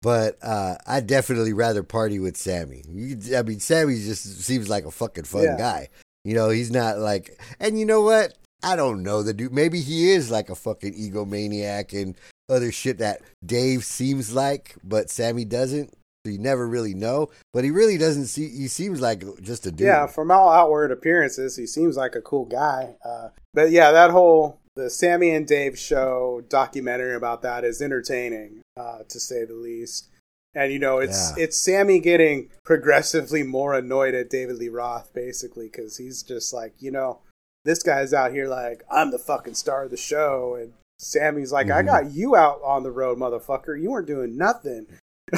but 0.00 0.38
uh, 0.42 0.76
I'd 0.86 1.06
definitely 1.06 1.52
rather 1.52 1.82
party 1.82 2.18
with 2.18 2.38
Sammy. 2.38 2.82
You, 2.88 3.18
I 3.36 3.42
mean, 3.42 3.60
Sammy 3.60 3.96
just 3.96 4.40
seems 4.42 4.70
like 4.70 4.86
a 4.86 4.90
fucking 4.90 5.24
fun 5.24 5.42
Yeah. 5.42 5.58
guy. 5.58 5.88
You 6.24 6.32
know, 6.32 6.48
he's 6.48 6.70
not 6.70 6.96
like, 6.98 7.38
and 7.60 7.78
you 7.78 7.84
know 7.84 8.00
what? 8.00 8.32
I 8.62 8.74
don't 8.74 9.02
know 9.02 9.22
the 9.22 9.34
dude. 9.34 9.52
Maybe 9.52 9.82
he 9.82 10.12
is 10.12 10.30
like 10.30 10.48
a 10.48 10.54
fucking 10.54 10.94
egomaniac 10.94 11.92
and 11.92 12.16
other 12.48 12.72
shit 12.72 12.98
that 12.98 13.20
Dave 13.44 13.84
seems 13.84 14.34
like, 14.34 14.76
but 14.82 15.10
Sammy 15.10 15.44
doesn't. 15.44 15.92
So 16.26 16.32
you 16.32 16.38
never 16.38 16.66
really 16.66 16.94
know. 16.94 17.30
But 17.54 17.64
he 17.64 17.70
really 17.70 17.96
doesn't 17.96 18.26
see. 18.26 18.48
He 18.48 18.68
seems 18.68 19.00
like 19.00 19.22
just 19.40 19.66
a 19.66 19.70
dude. 19.70 19.86
Yeah, 19.86 20.06
from 20.06 20.30
all 20.30 20.50
outward 20.50 20.90
appearances, 20.90 21.56
he 21.56 21.66
seems 21.66 21.96
like 21.96 22.14
a 22.16 22.20
cool 22.20 22.44
guy. 22.44 22.96
Uh, 23.04 23.28
but 23.54 23.70
yeah, 23.70 23.92
that 23.92 24.10
whole 24.10 24.58
the 24.74 24.90
Sammy 24.90 25.30
and 25.30 25.46
Dave 25.46 25.78
show 25.78 26.42
documentary 26.48 27.14
about 27.14 27.42
that 27.42 27.64
is 27.64 27.80
entertaining, 27.82 28.60
uh, 28.76 29.00
to 29.08 29.18
say 29.20 29.44
the 29.44 29.54
least. 29.54 30.08
And 30.54 30.72
you 30.72 30.78
know, 30.78 30.98
it's 30.98 31.30
Yeah. 31.36 31.44
it's 31.44 31.56
Sammy 31.58 32.00
getting 32.00 32.50
progressively 32.64 33.42
more 33.42 33.74
annoyed 33.74 34.14
at 34.14 34.30
David 34.30 34.56
Lee 34.56 34.68
Roth, 34.68 35.12
basically, 35.12 35.66
because 35.66 35.98
he's 35.98 36.22
just 36.22 36.52
like, 36.52 36.74
you 36.80 36.90
know, 36.90 37.18
this 37.64 37.82
guy's 37.82 38.12
out 38.12 38.32
here 38.32 38.48
like 38.48 38.82
I'm 38.90 39.10
the 39.12 39.18
fucking 39.18 39.54
star 39.54 39.84
of 39.84 39.90
the 39.90 39.96
show, 39.96 40.54
and 40.54 40.72
Sammy's 40.98 41.52
like, 41.52 41.70
I 41.70 41.82
Mhm. 41.82 41.86
got 41.86 42.10
you 42.12 42.34
out 42.36 42.60
on 42.64 42.82
the 42.82 42.90
road, 42.90 43.18
motherfucker. 43.18 43.80
You 43.80 43.90
weren't 43.90 44.06
doing 44.06 44.36
nothing. 44.36 44.86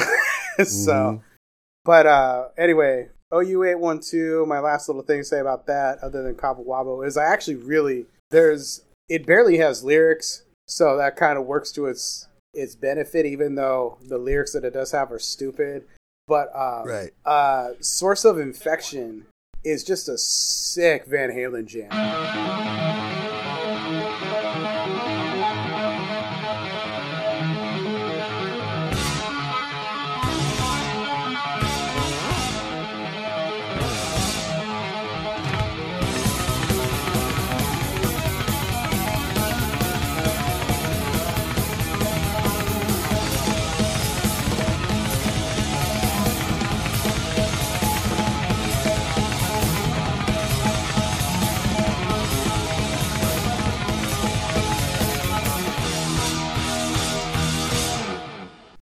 so. 0.57 0.63
Mhm. 0.63 1.21
But 1.83 2.05
uh, 2.05 2.49
anyway, 2.57 3.09
OU812, 3.31 4.47
my 4.47 4.59
last 4.59 4.87
little 4.87 5.01
thing 5.03 5.21
to 5.21 5.23
say 5.23 5.39
about 5.39 5.65
that, 5.67 5.99
other 6.03 6.21
than 6.23 6.35
Cabo 6.35 6.63
Wabo, 6.63 7.05
is 7.05 7.17
I 7.17 7.25
actually 7.25 7.55
really, 7.55 8.05
there's, 8.29 8.83
it 9.09 9.25
barely 9.25 9.57
has 9.57 9.83
lyrics, 9.83 10.43
so 10.67 10.95
that 10.97 11.15
kind 11.15 11.37
of 11.39 11.45
works 11.45 11.71
to 11.73 11.85
its 11.87 12.27
its 12.53 12.75
benefit, 12.75 13.25
even 13.25 13.55
though 13.55 13.97
the 14.09 14.17
lyrics 14.17 14.51
that 14.51 14.65
it 14.65 14.73
does 14.73 14.91
have 14.91 15.09
are 15.11 15.19
stupid. 15.19 15.85
But 16.27 16.53
um, 16.53 16.85
Right. 16.85 17.11
uh, 17.25 17.75
Source 17.79 18.25
of 18.25 18.37
Infection 18.39 19.25
is 19.63 19.85
just 19.85 20.09
a 20.09 20.17
sick 20.17 21.05
Van 21.05 21.29
Halen 21.31 21.65
jam. 21.65 21.89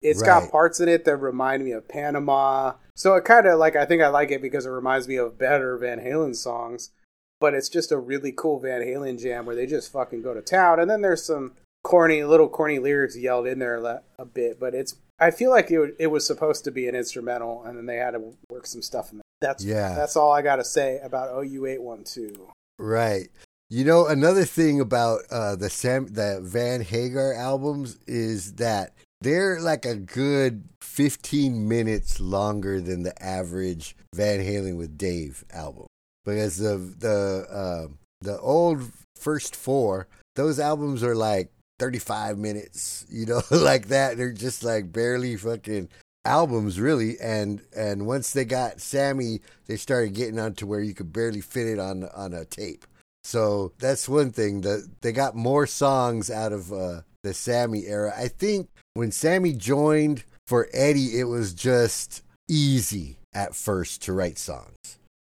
It's 0.01 0.21
got 0.21 0.49
parts 0.51 0.79
in 0.79 0.89
it 0.89 1.05
that 1.05 1.17
remind 1.17 1.63
me 1.63 1.71
of 1.71 1.87
Panama. 1.87 2.73
So 2.95 3.15
it 3.15 3.25
kind 3.25 3.45
of 3.45 3.59
like 3.59 3.75
I 3.75 3.85
think 3.85 4.01
I 4.01 4.07
like 4.07 4.31
it 4.31 4.41
because 4.41 4.65
it 4.65 4.69
reminds 4.69 5.07
me 5.07 5.15
of 5.15 5.37
better 5.37 5.77
Van 5.77 5.99
Halen 5.99 6.35
songs. 6.35 6.91
But 7.39 7.53
it's 7.53 7.69
just 7.69 7.91
a 7.91 7.97
really 7.97 8.31
cool 8.31 8.59
Van 8.59 8.81
Halen 8.81 9.19
jam 9.19 9.45
where 9.45 9.55
they 9.55 9.65
just 9.65 9.91
fucking 9.91 10.21
go 10.21 10.33
to 10.33 10.41
town. 10.41 10.79
And 10.79 10.89
then 10.89 11.01
there's 11.01 11.23
some 11.23 11.53
corny, 11.83 12.23
little 12.23 12.47
corny 12.47 12.77
lyrics 12.77 13.17
yelled 13.17 13.47
in 13.47 13.59
there 13.59 14.01
a 14.17 14.25
bit. 14.25 14.59
But 14.59 14.75
it's 14.75 14.95
I 15.19 15.31
feel 15.31 15.51
like 15.51 15.69
it, 15.69 15.95
it 15.99 16.07
was 16.07 16.25
supposed 16.25 16.63
to 16.63 16.71
be 16.71 16.87
an 16.87 16.95
instrumental, 16.95 17.63
and 17.63 17.77
then 17.77 17.85
they 17.85 17.97
had 17.97 18.11
to 18.11 18.33
work 18.49 18.65
some 18.65 18.81
stuff 18.81 19.11
in 19.11 19.19
there. 19.19 19.23
That's 19.39 19.63
Yeah. 19.63 19.93
That's 19.93 20.15
all 20.15 20.31
I 20.31 20.41
got 20.41 20.57
to 20.57 20.63
say 20.63 20.99
about 21.03 21.43
OU 21.43 21.65
eight 21.67 21.81
one 21.81 22.03
two. 22.03 22.49
Right. 22.79 23.29
You 23.69 23.85
know, 23.85 24.07
another 24.07 24.43
thing 24.43 24.81
about 24.81 25.21
uh, 25.31 25.55
the 25.55 25.69
Sam 25.69 26.07
the 26.07 26.39
Van 26.43 26.81
Hagar 26.81 27.33
albums 27.33 27.97
is 28.07 28.55
that 28.55 28.93
they're 29.21 29.61
like 29.61 29.85
a 29.85 29.95
good 29.95 30.63
fifteen 30.81 31.67
minutes 31.67 32.19
longer 32.19 32.81
than 32.81 33.03
the 33.03 33.23
average 33.23 33.95
Van 34.13 34.39
Halen 34.39 34.77
with 34.77 34.97
Dave 34.97 35.45
album. 35.53 35.87
Because 36.25 36.57
the 36.57 36.77
the 36.77 37.47
uh, 37.49 37.87
the 38.21 38.39
old 38.39 38.83
first 39.15 39.55
four 39.55 40.07
those 40.35 40.59
albums 40.59 41.03
are 41.03 41.15
like 41.15 41.51
thirty 41.79 41.99
five 41.99 42.37
minutes, 42.37 43.05
you 43.09 43.25
know, 43.25 43.41
like 43.51 43.87
that. 43.87 44.17
They're 44.17 44.31
just 44.31 44.63
like 44.63 44.91
barely 44.91 45.35
fucking 45.35 45.89
albums 46.25 46.79
really. 46.79 47.19
And 47.19 47.61
and 47.75 48.05
once 48.05 48.33
they 48.33 48.45
got 48.45 48.81
Sammy 48.81 49.41
they 49.67 49.77
started 49.77 50.13
getting 50.13 50.39
onto 50.39 50.65
where 50.65 50.81
you 50.81 50.93
could 50.93 51.13
barely 51.13 51.41
fit 51.41 51.67
it 51.67 51.79
on 51.79 52.03
on 52.15 52.33
a 52.33 52.45
tape 52.45 52.85
so 53.23 53.71
that's 53.79 54.09
one 54.09 54.31
thing. 54.31 54.61
that 54.61 54.87
they 55.01 55.11
got 55.11 55.35
more 55.35 55.67
songs 55.67 56.29
out 56.29 56.51
of 56.53 56.71
uh, 56.73 57.01
the 57.23 57.33
Sammy 57.33 57.85
era. 57.87 58.13
I 58.17 58.27
think 58.27 58.69
when 58.93 59.11
Sammy 59.11 59.53
joined 59.53 60.23
for 60.47 60.67
Eddie, 60.73 61.19
it 61.19 61.25
was 61.25 61.53
just 61.53 62.23
easy 62.49 63.17
at 63.33 63.55
first 63.55 64.01
to 64.03 64.13
write 64.13 64.37
songs 64.37 64.75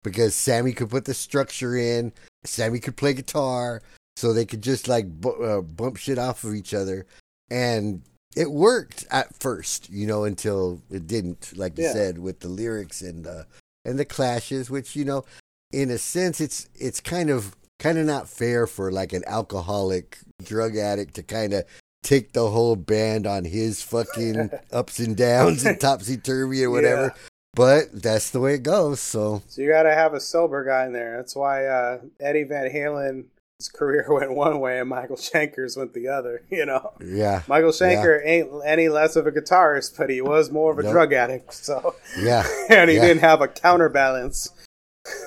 because 0.02 0.34
Sammy 0.34 0.72
could 0.72 0.90
put 0.90 1.04
the 1.04 1.14
structure 1.14 1.76
in. 1.76 2.12
Sammy 2.44 2.78
could 2.80 2.96
play 2.96 3.12
guitar, 3.14 3.82
so 4.16 4.32
they 4.32 4.46
could 4.46 4.62
just 4.62 4.88
like 4.88 5.06
bu- 5.20 5.42
uh, 5.44 5.60
bump 5.60 5.96
shit 5.96 6.18
off 6.18 6.44
of 6.44 6.54
each 6.54 6.72
other, 6.74 7.06
and 7.50 8.02
it 8.34 8.50
worked 8.50 9.04
at 9.10 9.34
first, 9.40 9.90
you 9.90 10.06
know, 10.06 10.24
until 10.24 10.80
it 10.90 11.06
didn't. 11.06 11.52
Like 11.56 11.76
you 11.78 11.84
Yeah. 11.84 11.92
said, 11.92 12.18
with 12.18 12.40
the 12.40 12.48
lyrics 12.48 13.02
and 13.02 13.26
uh, 13.26 13.44
and 13.84 13.98
the 13.98 14.04
clashes, 14.04 14.70
which 14.70 14.96
you 14.96 15.04
know, 15.04 15.24
in 15.72 15.90
a 15.90 15.98
sense, 15.98 16.40
it's 16.40 16.68
it's 16.74 17.00
kind 17.00 17.28
of 17.30 17.54
kind 17.82 17.98
of 17.98 18.06
not 18.06 18.28
fair 18.28 18.66
for 18.66 18.92
like 18.92 19.12
an 19.12 19.24
alcoholic 19.26 20.18
drug 20.44 20.76
addict 20.76 21.14
to 21.14 21.22
kind 21.22 21.52
of 21.52 21.64
take 22.04 22.32
the 22.32 22.48
whole 22.50 22.76
band 22.76 23.26
on 23.26 23.44
his 23.44 23.82
fucking 23.82 24.50
ups 24.72 24.98
and 25.00 25.16
downs 25.16 25.64
and 25.66 25.80
topsy 25.80 26.16
turvy 26.16 26.62
or 26.64 26.70
whatever. 26.70 27.06
Yeah. 27.14 27.22
But 27.54 28.02
that's 28.02 28.30
the 28.30 28.40
way 28.40 28.54
it 28.54 28.62
goes. 28.62 29.00
So 29.00 29.42
So 29.48 29.60
you 29.62 29.68
got 29.68 29.82
to 29.82 29.92
have 29.94 30.14
a 30.14 30.20
sober 30.20 30.64
guy 30.64 30.86
in 30.86 30.92
there. 30.92 31.16
That's 31.18 31.36
why 31.36 31.66
uh, 31.66 31.98
Eddie 32.20 32.44
Van 32.44 32.70
Halen. 32.70 33.24
His 33.59 33.68
career 33.68 34.06
went 34.09 34.34
one 34.34 34.59
way 34.59 34.80
and 34.80 34.88
Michael 34.88 35.14
Schenker's 35.16 35.76
went 35.76 35.92
the 35.94 36.09
other. 36.09 36.42
You 36.50 36.66
know, 36.66 36.92
yeah, 37.04 37.42
Michael 37.46 37.70
Schenker 37.70 38.20
ain't 38.24 38.48
any 38.64 38.88
less 38.88 39.14
of 39.16 39.26
a 39.26 39.30
guitarist, 39.30 39.96
but 39.98 40.09
he 40.10 40.20
was 40.20 40.50
more 40.50 40.72
of 40.72 40.78
a 40.80 40.82
Nope. 40.82 40.92
drug 40.92 41.12
addict. 41.12 41.52
So, 41.54 41.94
yeah, 42.18 42.44
and 42.70 42.90
he 42.90 42.96
Yeah. 42.96 43.02
didn't 43.06 43.20
have 43.20 43.40
a 43.40 43.46
counterbalance. 43.48 44.48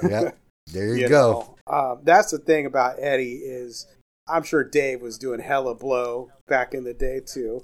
yeah. 0.03 0.31
There 0.73 0.87
you, 0.95 1.03
you 1.03 1.07
go. 1.09 1.31
know. 1.31 1.54
Um, 1.67 2.01
that's 2.03 2.31
the 2.31 2.37
thing 2.37 2.65
about 2.65 2.97
Eddie 2.99 3.37
is 3.43 3.87
I'm 4.27 4.43
sure 4.43 4.63
Dave 4.63 5.01
was 5.01 5.17
doing 5.17 5.39
hella 5.39 5.75
blow 5.75 6.31
back 6.47 6.73
in 6.73 6.83
the 6.83 6.93
day 6.93 7.21
too. 7.25 7.63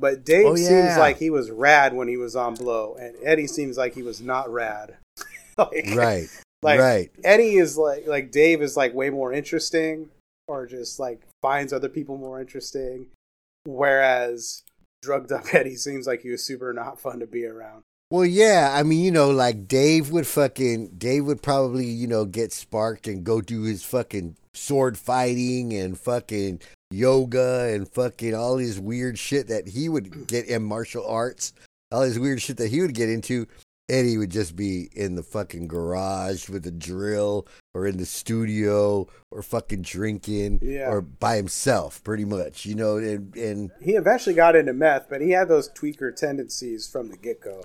But 0.00 0.24
Dave 0.24 0.46
Oh, 0.46 0.56
seems 0.56 0.96
like 0.96 1.18
he 1.18 1.28
was 1.30 1.50
rad 1.50 1.92
when 1.92 2.06
he 2.06 2.16
was 2.16 2.36
on 2.36 2.54
blow, 2.54 2.94
and 2.94 3.16
Eddie 3.24 3.48
seems 3.48 3.76
like 3.76 3.94
he 3.94 4.02
was 4.02 4.20
not 4.20 4.48
rad. 4.52 4.96
like, 5.58 5.86
Right, 5.94 6.28
like 6.62 6.78
right. 6.80 7.10
Eddie 7.24 7.56
is 7.56 7.76
like 7.76 8.06
like 8.06 8.30
Dave 8.30 8.62
is 8.62 8.76
like 8.76 8.94
way 8.94 9.10
more 9.10 9.32
interesting, 9.32 10.10
or 10.46 10.66
just 10.66 11.00
like 11.00 11.22
finds 11.42 11.72
other 11.72 11.88
people 11.88 12.16
more 12.16 12.40
interesting, 12.40 13.08
whereas 13.64 14.62
drugged 15.02 15.32
up 15.32 15.44
Eddie 15.52 15.76
seems 15.76 16.06
like 16.06 16.22
he 16.22 16.30
was 16.30 16.44
super 16.44 16.72
not 16.72 17.00
fun 17.00 17.18
to 17.18 17.26
be 17.26 17.44
around. 17.44 17.82
Well, 18.10 18.24
yeah. 18.24 18.74
I 18.74 18.82
mean, 18.84 19.04
you 19.04 19.10
know, 19.10 19.30
like 19.30 19.68
Dave 19.68 20.10
would 20.10 20.26
fucking 20.26 20.94
Dave 20.98 21.24
would 21.26 21.42
probably 21.42 21.86
you 21.86 22.06
know 22.06 22.24
get 22.24 22.52
sparked 22.52 23.06
and 23.06 23.24
go 23.24 23.40
do 23.40 23.62
his 23.62 23.84
fucking 23.84 24.36
sword 24.54 24.96
fighting 24.98 25.72
and 25.74 25.98
fucking 25.98 26.60
yoga 26.90 27.70
and 27.72 27.88
fucking 27.88 28.34
all 28.34 28.56
his 28.56 28.80
weird 28.80 29.18
shit 29.18 29.48
that 29.48 29.68
he 29.68 29.88
would 29.88 30.26
get 30.26 30.46
in 30.46 30.62
martial 30.62 31.06
arts, 31.06 31.52
all 31.92 32.02
his 32.02 32.18
weird 32.18 32.40
shit 32.40 32.56
that 32.56 32.70
he 32.70 32.80
would 32.80 32.94
get 32.94 33.08
into. 33.10 33.46
Eddie 33.90 34.18
would 34.18 34.30
just 34.30 34.54
be 34.54 34.90
in 34.94 35.14
the 35.14 35.22
fucking 35.22 35.66
garage 35.66 36.50
with 36.50 36.66
a 36.66 36.70
drill 36.70 37.46
or 37.72 37.86
in 37.86 37.96
the 37.96 38.04
studio 38.04 39.06
or 39.30 39.42
fucking 39.42 39.80
drinking 39.80 40.58
Yeah. 40.60 40.90
or 40.90 41.00
by 41.00 41.36
himself, 41.36 42.04
pretty 42.04 42.26
much, 42.26 42.66
you 42.66 42.74
know, 42.74 42.98
and, 42.98 43.34
and 43.34 43.70
He 43.80 43.92
eventually 43.92 44.34
got 44.34 44.56
into 44.56 44.74
meth, 44.74 45.06
but 45.08 45.22
he 45.22 45.30
had 45.30 45.48
those 45.48 45.70
tweaker 45.70 46.14
tendencies 46.14 46.86
from 46.86 47.08
the 47.08 47.16
get 47.16 47.40
go. 47.40 47.64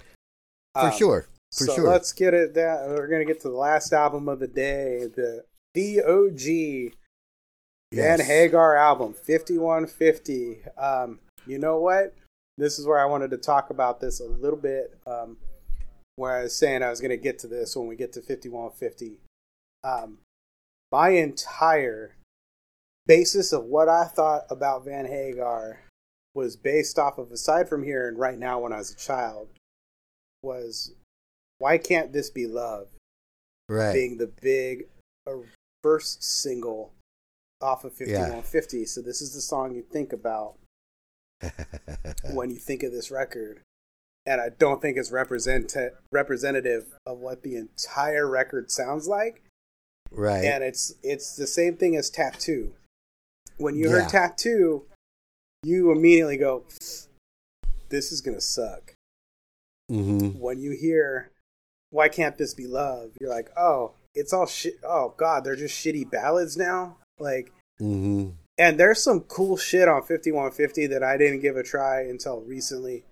For 0.73 0.91
sure, 0.91 1.27
for 1.51 1.65
so 1.65 1.75
sure. 1.75 1.87
let's 1.87 2.11
get 2.11 2.33
it 2.33 2.53
down. 2.53 2.89
We're 2.89 3.07
gonna 3.07 3.25
get 3.25 3.41
to 3.41 3.49
the 3.49 3.55
last 3.55 3.93
album 3.93 4.27
of 4.27 4.39
the 4.39 4.47
day, 4.47 5.07
the 5.15 5.43
DOG 5.75 6.93
Van 7.93 8.19
Yes. 8.19 8.27
Hagar 8.27 8.75
album, 8.75 9.13
fifty 9.13 9.57
one 9.57 9.85
fifty. 9.85 10.63
Um, 10.77 11.19
you 11.45 11.59
know 11.59 11.77
what? 11.77 12.13
This 12.57 12.79
is 12.79 12.87
where 12.87 12.99
I 12.99 13.05
wanted 13.05 13.31
to 13.31 13.37
talk 13.37 13.69
about 13.69 13.99
this 13.99 14.19
a 14.19 14.25
little 14.25 14.59
bit. 14.59 14.97
Um, 15.05 15.37
where 16.15 16.35
I 16.35 16.43
was 16.43 16.55
saying 16.55 16.83
I 16.83 16.89
was 16.89 17.01
gonna 17.01 17.17
get 17.17 17.39
to 17.39 17.47
this 17.47 17.75
when 17.75 17.87
we 17.87 17.95
get 17.95 18.13
to 18.13 18.21
fifty 18.21 18.49
one 18.49 18.71
fifty. 18.71 19.19
Um, 19.83 20.19
my 20.91 21.09
entire 21.09 22.15
basis 23.05 23.51
of 23.51 23.65
what 23.65 23.89
I 23.89 24.05
thought 24.05 24.43
about 24.49 24.85
Van 24.85 25.05
Hagar 25.05 25.81
was 26.35 26.55
based 26.55 26.97
off 26.97 27.17
of 27.17 27.31
aside 27.31 27.69
from 27.69 27.83
here 27.83 28.07
and 28.07 28.17
right 28.17 28.37
now 28.37 28.59
when 28.59 28.73
I 28.73 28.77
was 28.77 28.91
a 28.91 28.95
child 28.95 29.49
was 30.43 30.91
why 31.59 31.77
can't 31.77 32.13
this 32.13 32.29
be 32.29 32.45
love 32.45 32.87
Right. 33.69 33.93
being 33.93 34.17
the 34.17 34.27
big 34.41 34.87
uh, 35.25 35.37
first 35.81 36.21
single 36.23 36.91
off 37.61 37.85
of 37.85 37.93
Yeah. 37.99 38.17
5150 38.19 38.85
so 38.85 39.01
this 39.01 39.21
is 39.21 39.33
the 39.33 39.41
song 39.41 39.73
you 39.73 39.81
think 39.81 40.11
about 40.11 40.55
when 42.33 42.49
you 42.49 42.57
think 42.57 42.83
of 42.83 42.91
this 42.91 43.09
record 43.09 43.61
and 44.25 44.39
I 44.39 44.49
don't 44.49 44.81
think 44.81 44.97
it's 44.97 45.11
represent 45.11 45.73
representative 46.11 46.85
of 47.05 47.19
what 47.19 47.43
the 47.43 47.55
entire 47.55 48.27
record 48.29 48.69
sounds 48.71 49.07
like 49.07 49.43
right. 50.11 50.43
and 50.43 50.63
it's 50.63 50.93
it's 51.03 51.35
the 51.35 51.47
same 51.47 51.77
thing 51.77 51.95
as 51.95 52.09
tattoo 52.09 52.73
when 53.57 53.75
you 53.75 53.85
Yeah. 53.85 54.01
heard 54.01 54.09
tattoo 54.09 54.83
you 55.63 55.91
immediately 55.91 56.35
go 56.37 56.65
this 57.89 58.11
is 58.11 58.19
gonna 58.21 58.41
suck 58.41 58.92
mm-hmm. 59.91 60.39
when 60.39 60.59
you 60.59 60.71
hear 60.71 61.31
why 61.89 62.09
can't 62.09 62.37
this 62.37 62.53
be 62.53 62.67
love? 62.67 63.11
you're 63.19 63.29
like 63.29 63.49
oh 63.57 63.93
it's 64.15 64.33
all 64.33 64.45
shit 64.45 64.75
oh 64.83 65.13
god 65.17 65.43
they're 65.43 65.55
just 65.55 65.75
shitty 65.83 66.09
ballads 66.09 66.57
now? 66.57 66.97
Like 67.19 67.51
Mm-hmm. 67.81 68.29
and 68.59 68.79
there's 68.79 69.01
some 69.01 69.21
cool 69.21 69.57
shit 69.57 69.87
on 69.89 70.01
5150 70.03 70.85
that 70.87 71.01
i 71.03 71.17
didn't 71.17 71.41
give 71.41 71.57
a 71.57 71.63
try 71.63 72.01
until 72.01 72.39
recently 72.41 73.03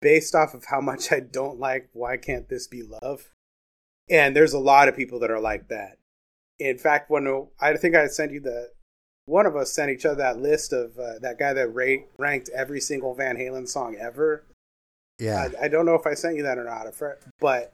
based 0.00 0.34
off 0.34 0.54
of 0.54 0.64
how 0.64 0.80
much 0.80 1.12
i 1.16 1.20
don't 1.20 1.60
like 1.60 1.90
why 1.92 2.16
can't 2.16 2.48
this 2.48 2.66
be 2.66 2.82
love? 2.82 3.30
And 4.08 4.34
there's 4.34 4.54
a 4.54 4.58
lot 4.58 4.88
of 4.88 4.96
people 4.96 5.20
that 5.20 5.30
are 5.30 5.38
like 5.38 5.68
that. 5.68 5.98
In 6.58 6.78
fact 6.78 7.10
when 7.10 7.46
i 7.60 7.76
think 7.76 7.94
i 7.94 8.06
sent 8.06 8.32
you 8.32 8.40
the 8.40 8.70
one 9.26 9.46
of 9.46 9.54
us 9.54 9.70
sent 9.72 9.90
each 9.90 10.04
other 10.06 10.16
that 10.16 10.38
list 10.40 10.72
of 10.72 10.98
uh, 10.98 11.18
that 11.20 11.38
guy 11.38 11.52
that 11.52 11.68
ra- 11.68 12.04
ranked 12.18 12.48
every 12.48 12.80
single 12.80 13.14
van 13.14 13.36
halen 13.36 13.68
song 13.68 13.96
ever 14.00 14.44
Yeah. 15.20 15.48
I, 15.60 15.64
I 15.64 15.68
don't 15.68 15.86
know 15.86 15.94
if 15.94 16.06
I 16.06 16.14
sent 16.14 16.36
you 16.36 16.42
that 16.44 16.58
or 16.58 16.64
not, 16.64 16.86
but 17.40 17.72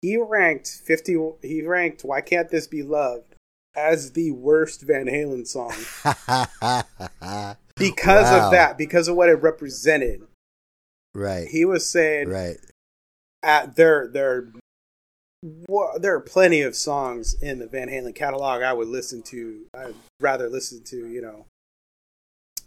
he 0.00 0.16
ranked 0.16 0.68
fifty. 0.84 1.16
He 1.42 1.62
ranked 1.62 2.04
"Why 2.04 2.20
Can't 2.20 2.48
This 2.50 2.66
Be 2.66 2.82
Loved" 2.82 3.34
as 3.76 4.12
the 4.12 4.30
worst 4.30 4.82
Van 4.82 5.06
Halen 5.06 5.46
song 5.46 5.74
because 7.76 8.30
Wow. 8.30 8.46
of 8.46 8.52
that, 8.52 8.76
because 8.78 9.08
of 9.08 9.16
what 9.16 9.28
it 9.28 9.34
represented. 9.42 10.22
right. 11.14 11.48
He 11.48 11.64
was 11.64 11.88
saying 11.88 12.28
right. 12.28 12.56
at 13.42 13.76
there 13.76 14.08
there 14.08 14.48
there 16.00 16.14
are 16.16 16.20
plenty 16.20 16.62
of 16.62 16.74
songs 16.74 17.34
in 17.40 17.58
the 17.60 17.66
Van 17.68 17.88
Halen 17.88 18.14
catalog 18.14 18.62
I 18.62 18.72
would 18.72 18.88
listen 18.88 19.22
to. 19.24 19.66
I'd 19.74 19.94
rather 20.20 20.48
listen 20.48 20.82
to, 20.84 21.06
you 21.08 21.22
know. 21.22 21.46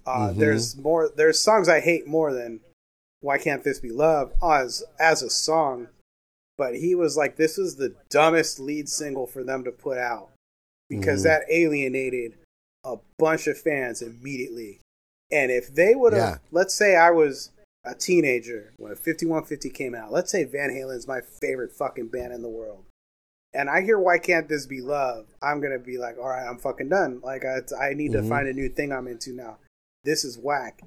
Uh, 0.05 0.29
Mhm. 0.29 0.37
There's 0.37 0.77
more. 0.77 1.09
There's 1.13 1.41
songs 1.41 1.67
I 1.69 1.79
hate 1.81 2.07
more 2.07 2.33
than 2.33 2.61
"Why 3.21 3.37
Can't 3.37 3.63
This 3.63 3.79
Be 3.79 3.91
Love" 3.91 4.33
as 4.43 4.83
as 4.99 5.21
a 5.21 5.29
song, 5.29 5.87
but 6.57 6.75
he 6.75 6.93
was 6.95 7.15
like, 7.15 7.37
"This 7.37 7.57
is 7.57 7.75
the 7.77 7.95
dumbest 8.09 8.59
lead 8.59 8.89
single 8.89 9.25
for 9.27 9.43
them 9.43 9.63
to 9.63 9.71
put 9.71 9.97
out 9.97 10.31
because 10.89 11.21
Mhm. 11.21 11.23
that 11.23 11.43
alienated 11.49 12.37
a 12.83 12.97
bunch 13.17 13.47
of 13.47 13.57
fans 13.57 14.01
immediately." 14.01 14.81
And 15.31 15.51
if 15.51 15.73
they 15.73 15.95
would 15.95 16.13
have, 16.13 16.21
Yeah. 16.21 16.37
let's 16.51 16.73
say 16.73 16.95
I 16.95 17.11
was 17.11 17.51
a 17.85 17.95
teenager 17.95 18.73
when 18.77 18.95
5150 18.95 19.69
came 19.69 19.95
out. 19.95 20.11
Let's 20.11 20.29
say 20.29 20.43
Van 20.43 20.69
Halen's 20.69 21.07
my 21.07 21.21
favorite 21.21 21.71
fucking 21.71 22.09
band 22.09 22.33
in 22.33 22.41
the 22.41 22.49
world. 22.49 22.85
And 23.53 23.69
I 23.69 23.81
hear 23.81 23.97
Why 23.97 24.17
Can't 24.17 24.47
This 24.47 24.65
Be 24.65 24.81
Love? 24.81 25.27
I'm 25.41 25.61
to 25.61 25.79
be 25.79 25.97
like, 25.97 26.17
all 26.17 26.29
right, 26.29 26.47
I'm 26.47 26.57
fucking 26.57 26.89
done. 26.89 27.19
Like, 27.21 27.43
I, 27.43 27.61
I 27.77 27.93
need 27.93 28.11
Mhm. 28.11 28.21
to 28.21 28.29
find 28.29 28.47
a 28.47 28.53
new 28.53 28.69
thing 28.69 28.91
I'm 28.91 29.07
into 29.07 29.33
now. 29.33 29.57
This 30.03 30.23
is 30.23 30.37
whack. 30.37 30.81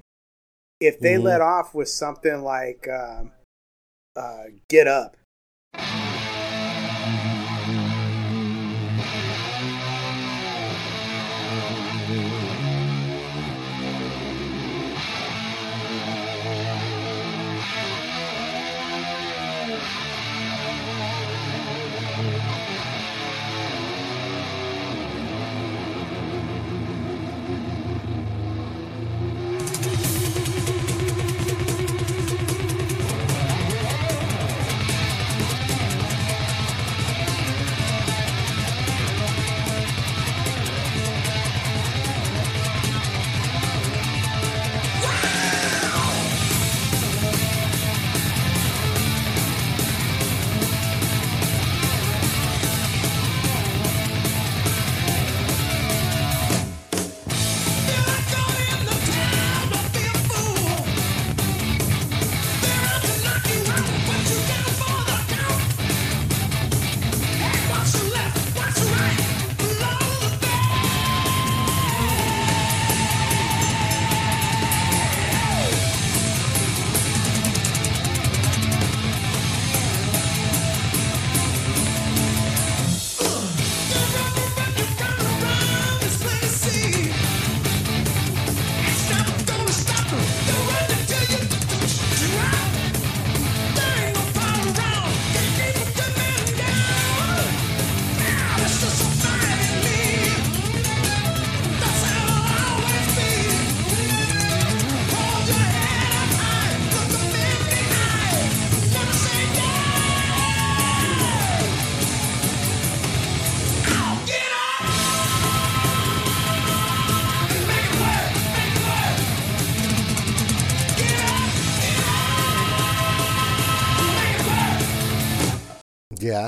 If 0.79 0.99
they 0.99 1.15
Mhm. 1.15 1.23
let 1.23 1.41
off 1.41 1.73
with 1.73 1.89
something 1.89 2.43
like 2.43 2.87
um, 2.87 3.31
uh, 4.15 4.45
Get 4.69 4.87
Up, 4.87 5.17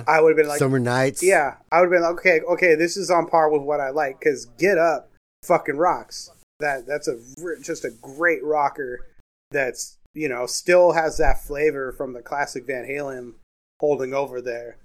Yeah. 0.05 0.13
I 0.13 0.21
would 0.21 0.29
have 0.29 0.37
been 0.37 0.47
like, 0.47 0.59
Summer 0.59 0.79
nights. 0.79 1.23
yeah, 1.23 1.55
I 1.71 1.79
would 1.81 1.85
have 1.85 1.91
been 1.91 2.01
like, 2.01 2.19
okay, 2.19 2.41
okay, 2.41 2.75
this 2.75 2.97
is 2.97 3.09
on 3.09 3.27
par 3.27 3.49
with 3.49 3.61
what 3.61 3.79
I 3.79 3.89
like 3.89 4.19
because 4.19 4.45
Get 4.57 4.77
Up 4.77 5.09
fucking 5.43 5.77
rocks. 5.77 6.29
That 6.59 6.85
that's 6.87 7.07
a 7.07 7.19
just 7.61 7.85
a 7.85 7.91
great 8.01 8.43
rocker. 8.43 9.05
That's 9.51 9.97
you 10.13 10.27
know 10.27 10.45
still 10.47 10.93
has 10.93 11.17
that 11.17 11.43
flavor 11.43 11.91
from 11.91 12.13
the 12.13 12.21
classic 12.21 12.65
Van 12.65 12.85
Halen 12.85 13.33
holding 13.79 14.13
over 14.13 14.41
there. 14.41 14.77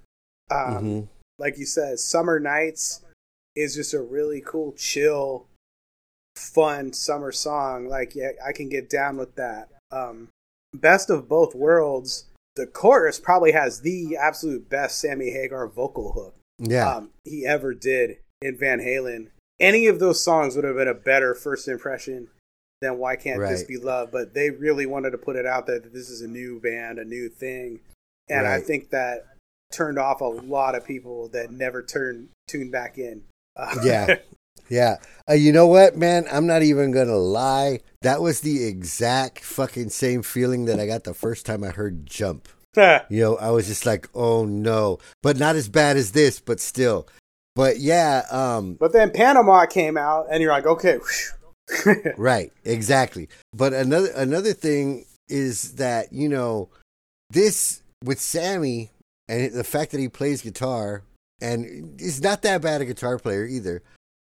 Um, 0.51 0.83
Mhm. 0.83 1.07
Like 1.39 1.57
you 1.57 1.65
said, 1.65 1.99
Summer 1.99 2.39
Nights 2.39 3.01
is 3.55 3.73
just 3.75 3.93
a 3.93 4.01
really 4.01 4.39
cool, 4.45 4.73
chill, 4.73 5.47
fun 6.35 6.93
summer 6.93 7.31
song. 7.31 7.87
Like 7.87 8.13
yeah, 8.15 8.31
I 8.45 8.51
can 8.51 8.69
get 8.69 8.89
down 8.89 9.17
with 9.17 9.35
that. 9.35 9.69
Um, 9.91 10.29
Best 10.75 11.09
of 11.11 11.27
both 11.29 11.53
worlds. 11.53 12.25
The 12.55 12.67
chorus 12.67 13.19
probably 13.19 13.51
has 13.53 13.81
the 13.81 14.15
absolute 14.15 14.69
best 14.69 14.99
Sammy 14.99 15.31
Hagar 15.31 15.67
vocal 15.67 16.11
hook 16.13 16.35
Yeah. 16.59 16.89
um, 16.97 17.09
he 17.23 17.45
ever 17.45 17.73
did 17.73 18.17
in 18.41 18.57
Van 18.57 18.79
Halen. 18.79 19.29
Any 19.59 19.87
of 19.87 19.99
those 19.99 20.23
songs 20.23 20.55
would 20.55 20.65
have 20.65 20.75
been 20.75 20.87
a 20.87 20.93
better 20.93 21.33
first 21.33 21.67
impression 21.67 22.27
than 22.81 22.97
Why 22.97 23.15
Can't 23.15 23.39
This 23.39 23.63
Be 23.63 23.77
Love, 23.77 24.11
but 24.11 24.33
they 24.33 24.49
really 24.49 24.85
wanted 24.85 25.11
to 25.11 25.17
put 25.17 25.35
it 25.35 25.45
out 25.45 25.65
there 25.67 25.79
that 25.79 25.93
this 25.93 26.09
is 26.09 26.21
a 26.21 26.27
new 26.27 26.59
band, 26.59 26.99
a 26.99 27.05
new 27.05 27.29
thing. 27.29 27.79
And 28.29 28.45
I 28.47 28.59
think 28.59 28.89
that 28.89 29.25
turned 29.71 29.97
off 29.97 30.21
a 30.21 30.25
lot 30.25 30.75
of 30.75 30.85
people 30.85 31.29
that 31.29 31.51
never 31.51 31.81
turned 31.81 32.29
tuned 32.47 32.71
back 32.71 32.97
in. 32.97 33.23
Uh, 33.55 33.75
Yeah. 33.83 34.15
Yeah. 34.69 34.97
Uh, 35.29 35.33
you 35.33 35.51
know 35.51 35.67
what, 35.67 35.97
man? 35.97 36.25
I'm 36.31 36.47
not 36.47 36.63
even 36.63 36.91
going 36.91 37.07
to 37.07 37.17
lie. 37.17 37.79
That 38.01 38.21
was 38.21 38.41
the 38.41 38.65
exact 38.65 39.43
fucking 39.43 39.89
same 39.89 40.23
feeling 40.23 40.65
that 40.65 40.79
I 40.79 40.87
got 40.87 41.03
the 41.03 41.13
first 41.13 41.45
time 41.45 41.63
I 41.63 41.69
heard 41.69 42.05
Jump. 42.05 42.47
You 42.75 43.21
know, 43.21 43.37
I 43.37 43.51
was 43.51 43.67
just 43.67 43.85
like, 43.85 44.09
oh 44.15 44.45
no. 44.45 44.97
But 45.21 45.37
not 45.37 45.55
as 45.55 45.69
bad 45.69 45.95
as 45.95 46.11
this, 46.11 46.39
but 46.39 46.59
still. 46.59 47.07
But 47.55 47.79
yeah, 47.79 48.23
um, 48.31 48.77
but 48.79 48.93
then 48.93 49.11
Panama 49.11 49.67
came 49.67 49.95
out, 49.95 50.25
and 50.31 50.41
you're 50.41 50.51
like, 50.51 50.65
okay. 50.65 50.97
right, 52.17 52.51
exactly. 52.65 53.29
But 53.53 53.73
another 53.73 54.09
another 54.15 54.53
thing 54.53 55.05
is 55.29 55.75
that, 55.75 56.11
you 56.11 56.27
know, 56.27 56.69
this 57.29 57.83
with 58.03 58.19
Sammy 58.19 58.89
and 59.27 59.53
the 59.53 59.63
fact 59.63 59.91
that 59.91 59.99
he 59.99 60.09
plays 60.09 60.41
guitar 60.41 61.03
and 61.41 61.99
he's 61.99 62.21
not 62.21 62.41
that 62.41 62.61
bad 62.61 62.81
a 62.81 62.85
guitar 62.85 63.17
player 63.19 63.45
either. 63.45 63.83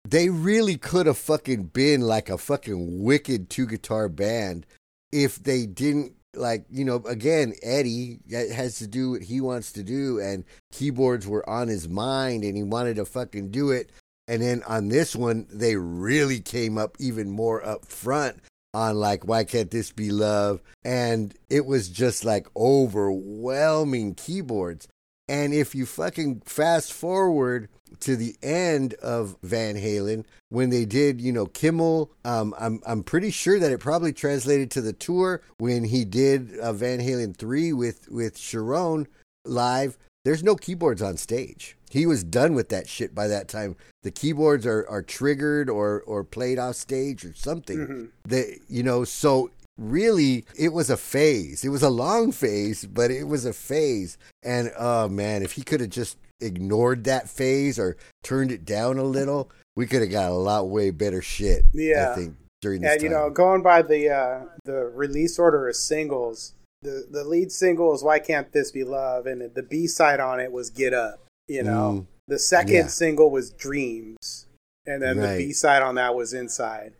They 0.05 0.29
really 0.29 0.77
could 0.77 1.07
have 1.07 1.17
fucking 1.17 1.65
been 1.65 2.01
like 2.01 2.29
a 2.29 2.37
fucking 2.37 3.03
wicked 3.03 3.49
two 3.49 3.65
guitar 3.65 4.07
band 4.07 4.65
if 5.11 5.41
they 5.41 5.65
didn't 5.65 6.13
like, 6.35 6.65
you 6.69 6.85
know, 6.85 6.97
again, 7.07 7.53
Eddie 7.63 8.19
has 8.31 8.77
to 8.79 8.87
do 8.87 9.11
what 9.11 9.23
he 9.23 9.41
wants 9.41 9.71
to 9.73 9.83
do 9.83 10.19
and 10.19 10.43
keyboards 10.71 11.25
were 11.25 11.47
on 11.49 11.67
his 11.69 11.89
mind 11.89 12.43
and 12.43 12.55
he 12.55 12.63
wanted 12.63 12.97
to 12.97 13.05
fucking 13.05 13.49
do 13.49 13.71
it. 13.71 13.89
And 14.27 14.41
then 14.41 14.61
on 14.63 14.89
this 14.89 15.15
one, 15.15 15.47
they 15.51 15.75
really 15.75 16.39
came 16.39 16.77
up 16.77 16.97
even 16.99 17.29
more 17.29 17.65
up 17.65 17.85
front 17.85 18.41
on 18.75 18.97
like 18.97 19.25
why 19.25 19.45
can't 19.45 19.71
this 19.71 19.93
be 19.93 20.11
love 20.11 20.61
and 20.83 21.33
it 21.49 21.65
was 21.65 21.87
just 21.87 22.25
like 22.25 22.45
overwhelming 22.57 24.13
keyboards 24.13 24.85
and 25.29 25.53
if 25.53 25.73
you 25.73 25.85
fucking 25.85 26.41
fast 26.41 26.91
forward 26.91 27.69
to 28.01 28.15
the 28.15 28.35
end 28.41 28.93
of 28.95 29.37
Van 29.43 29.75
Halen 29.75 30.25
when 30.49 30.69
they 30.69 30.85
did, 30.85 31.21
you 31.21 31.31
know, 31.31 31.45
Kimmel, 31.45 32.11
um, 32.23 32.53
I'm 32.59 32.81
I'm 32.85 33.03
pretty 33.03 33.31
sure 33.31 33.59
that 33.59 33.71
it 33.71 33.79
probably 33.79 34.13
translated 34.13 34.71
to 34.71 34.81
the 34.81 34.93
tour 34.93 35.41
when 35.57 35.83
he 35.85 36.05
did 36.05 36.57
uh, 36.59 36.73
Van 36.73 36.99
Halen 36.99 37.35
three 37.35 37.73
with 37.73 38.09
with 38.09 38.37
Cherone 38.37 39.07
live. 39.45 39.97
There's 40.23 40.43
no 40.43 40.55
keyboards 40.55 41.01
on 41.03 41.17
stage. 41.17 41.77
He 41.91 42.05
was 42.05 42.23
done 42.23 42.55
with 42.55 42.69
that 42.69 42.89
shit 42.89 43.13
by 43.13 43.27
that 43.27 43.47
time. 43.47 43.75
The 44.01 44.11
keyboards 44.11 44.65
are, 44.65 44.85
are 44.89 45.03
triggered 45.03 45.69
or 45.69 46.01
or 46.01 46.23
played 46.23 46.59
off 46.59 46.75
stage 46.75 47.23
or 47.23 47.33
something. 47.33 47.77
Mhm. 47.77 48.09
That 48.27 48.59
you 48.67 48.83
know, 48.83 49.03
so 49.03 49.51
really 49.77 50.45
it 50.57 50.73
was 50.73 50.89
a 50.89 50.97
phase. 50.97 51.63
It 51.63 51.69
was 51.69 51.83
a 51.83 51.89
long 51.89 52.31
phase, 52.31 52.85
but 52.85 53.11
it 53.11 53.27
was 53.27 53.45
a 53.45 53.53
phase. 53.53 54.17
And 54.43 54.71
oh 54.77 55.09
man, 55.09 55.43
if 55.43 55.53
he 55.53 55.61
could 55.61 55.81
have 55.81 55.89
just 55.91 56.17
ignored 56.41 57.03
that 57.05 57.29
phase 57.29 57.79
or 57.79 57.97
turned 58.23 58.51
it 58.51 58.65
down 58.65 58.97
a 58.97 59.03
little, 59.03 59.49
we 59.75 59.85
could 59.87 60.01
have 60.01 60.11
got 60.11 60.31
a 60.31 60.35
lot 60.35 60.69
way 60.69 60.91
better 60.91 61.21
shit. 61.21 61.63
Yeah. 61.73 62.11
I 62.11 62.15
think 62.15 62.35
during 62.61 62.81
this 62.81 62.93
and 62.93 63.01
you 63.03 63.09
know, 63.09 63.29
going 63.29 63.61
by 63.61 63.81
the 63.81 64.09
uh, 64.09 64.41
the 64.63 64.85
release 64.93 65.37
order 65.39 65.67
of 65.67 65.75
singles, 65.75 66.53
the 66.81 67.05
the 67.09 67.23
lead 67.23 67.51
single 67.51 67.93
is 67.93 68.03
"Why 68.03 68.19
Can't 68.19 68.51
This 68.51 68.71
Be 68.71 68.83
Love," 68.83 69.25
and 69.25 69.53
the 69.53 69.63
B 69.63 69.87
side 69.87 70.19
on 70.19 70.39
it 70.39 70.51
was 70.51 70.69
"Get 70.69 70.93
Up." 70.93 71.19
You 71.47 71.63
know, 71.63 71.91
Mm, 71.91 72.05
the 72.27 72.39
second 72.39 72.73
yeah. 72.75 72.87
single 72.87 73.29
was 73.29 73.51
"Dreams," 73.51 74.47
and 74.85 75.01
then 75.01 75.19
Right. 75.19 75.37
the 75.37 75.47
B 75.47 75.53
side 75.53 75.81
on 75.83 75.95
that 75.95 76.15
was 76.15 76.33
"Inside." 76.33 76.93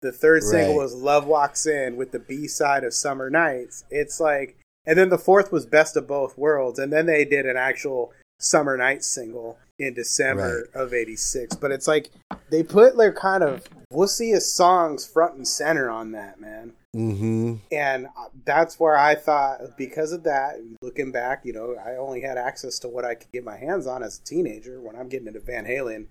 The 0.00 0.10
third 0.12 0.42
single 0.42 0.76
Right. 0.76 0.82
was 0.82 0.94
"Love 0.94 1.26
Walks 1.26 1.66
In" 1.66 1.96
with 1.96 2.10
the 2.10 2.18
B 2.18 2.48
side 2.48 2.82
of 2.82 2.92
"Summer 2.94 3.30
Nights." 3.30 3.84
It's 3.90 4.18
like, 4.18 4.56
and 4.84 4.98
then 4.98 5.10
the 5.10 5.18
fourth 5.18 5.52
was 5.52 5.66
"Best 5.66 5.96
of 5.96 6.08
Both 6.08 6.36
Worlds," 6.36 6.80
and 6.80 6.92
then 6.92 7.06
they 7.06 7.24
did 7.24 7.46
an 7.46 7.56
actual 7.56 8.12
"Summer 8.42 8.76
Night 8.76 9.04
single 9.04 9.58
in 9.78 9.94
December 9.94 10.68
of 10.74 10.92
'86. 10.94 11.56
But 11.56 11.70
it's 11.70 11.88
like 11.88 12.10
they 12.50 12.62
put 12.62 12.96
their 12.96 13.12
kind 13.12 13.42
of 13.42 13.64
wussiest 13.92 14.54
songs 14.54 15.06
front 15.06 15.34
and 15.34 15.46
center 15.46 15.90
on 15.90 16.12
that, 16.12 16.40
man. 16.40 16.72
Mm-hmm. 16.94 17.54
And 17.70 18.06
uh, 18.06 18.28
that's 18.44 18.78
where 18.78 18.96
I 18.98 19.14
thought, 19.14 19.78
because 19.78 20.12
of 20.12 20.24
that, 20.24 20.56
looking 20.82 21.10
back, 21.10 21.40
you 21.44 21.54
know, 21.54 21.74
I 21.82 21.96
only 21.96 22.20
had 22.20 22.36
access 22.36 22.78
to 22.80 22.88
what 22.88 23.06
I 23.06 23.14
could 23.14 23.32
get 23.32 23.44
my 23.44 23.56
hands 23.56 23.86
on 23.86 24.02
as 24.02 24.18
a 24.18 24.24
teenager 24.24 24.80
when 24.80 24.94
I'm 24.96 25.08
getting 25.08 25.26
into 25.26 25.40
Van 25.40 25.64
Halen. 25.64 26.08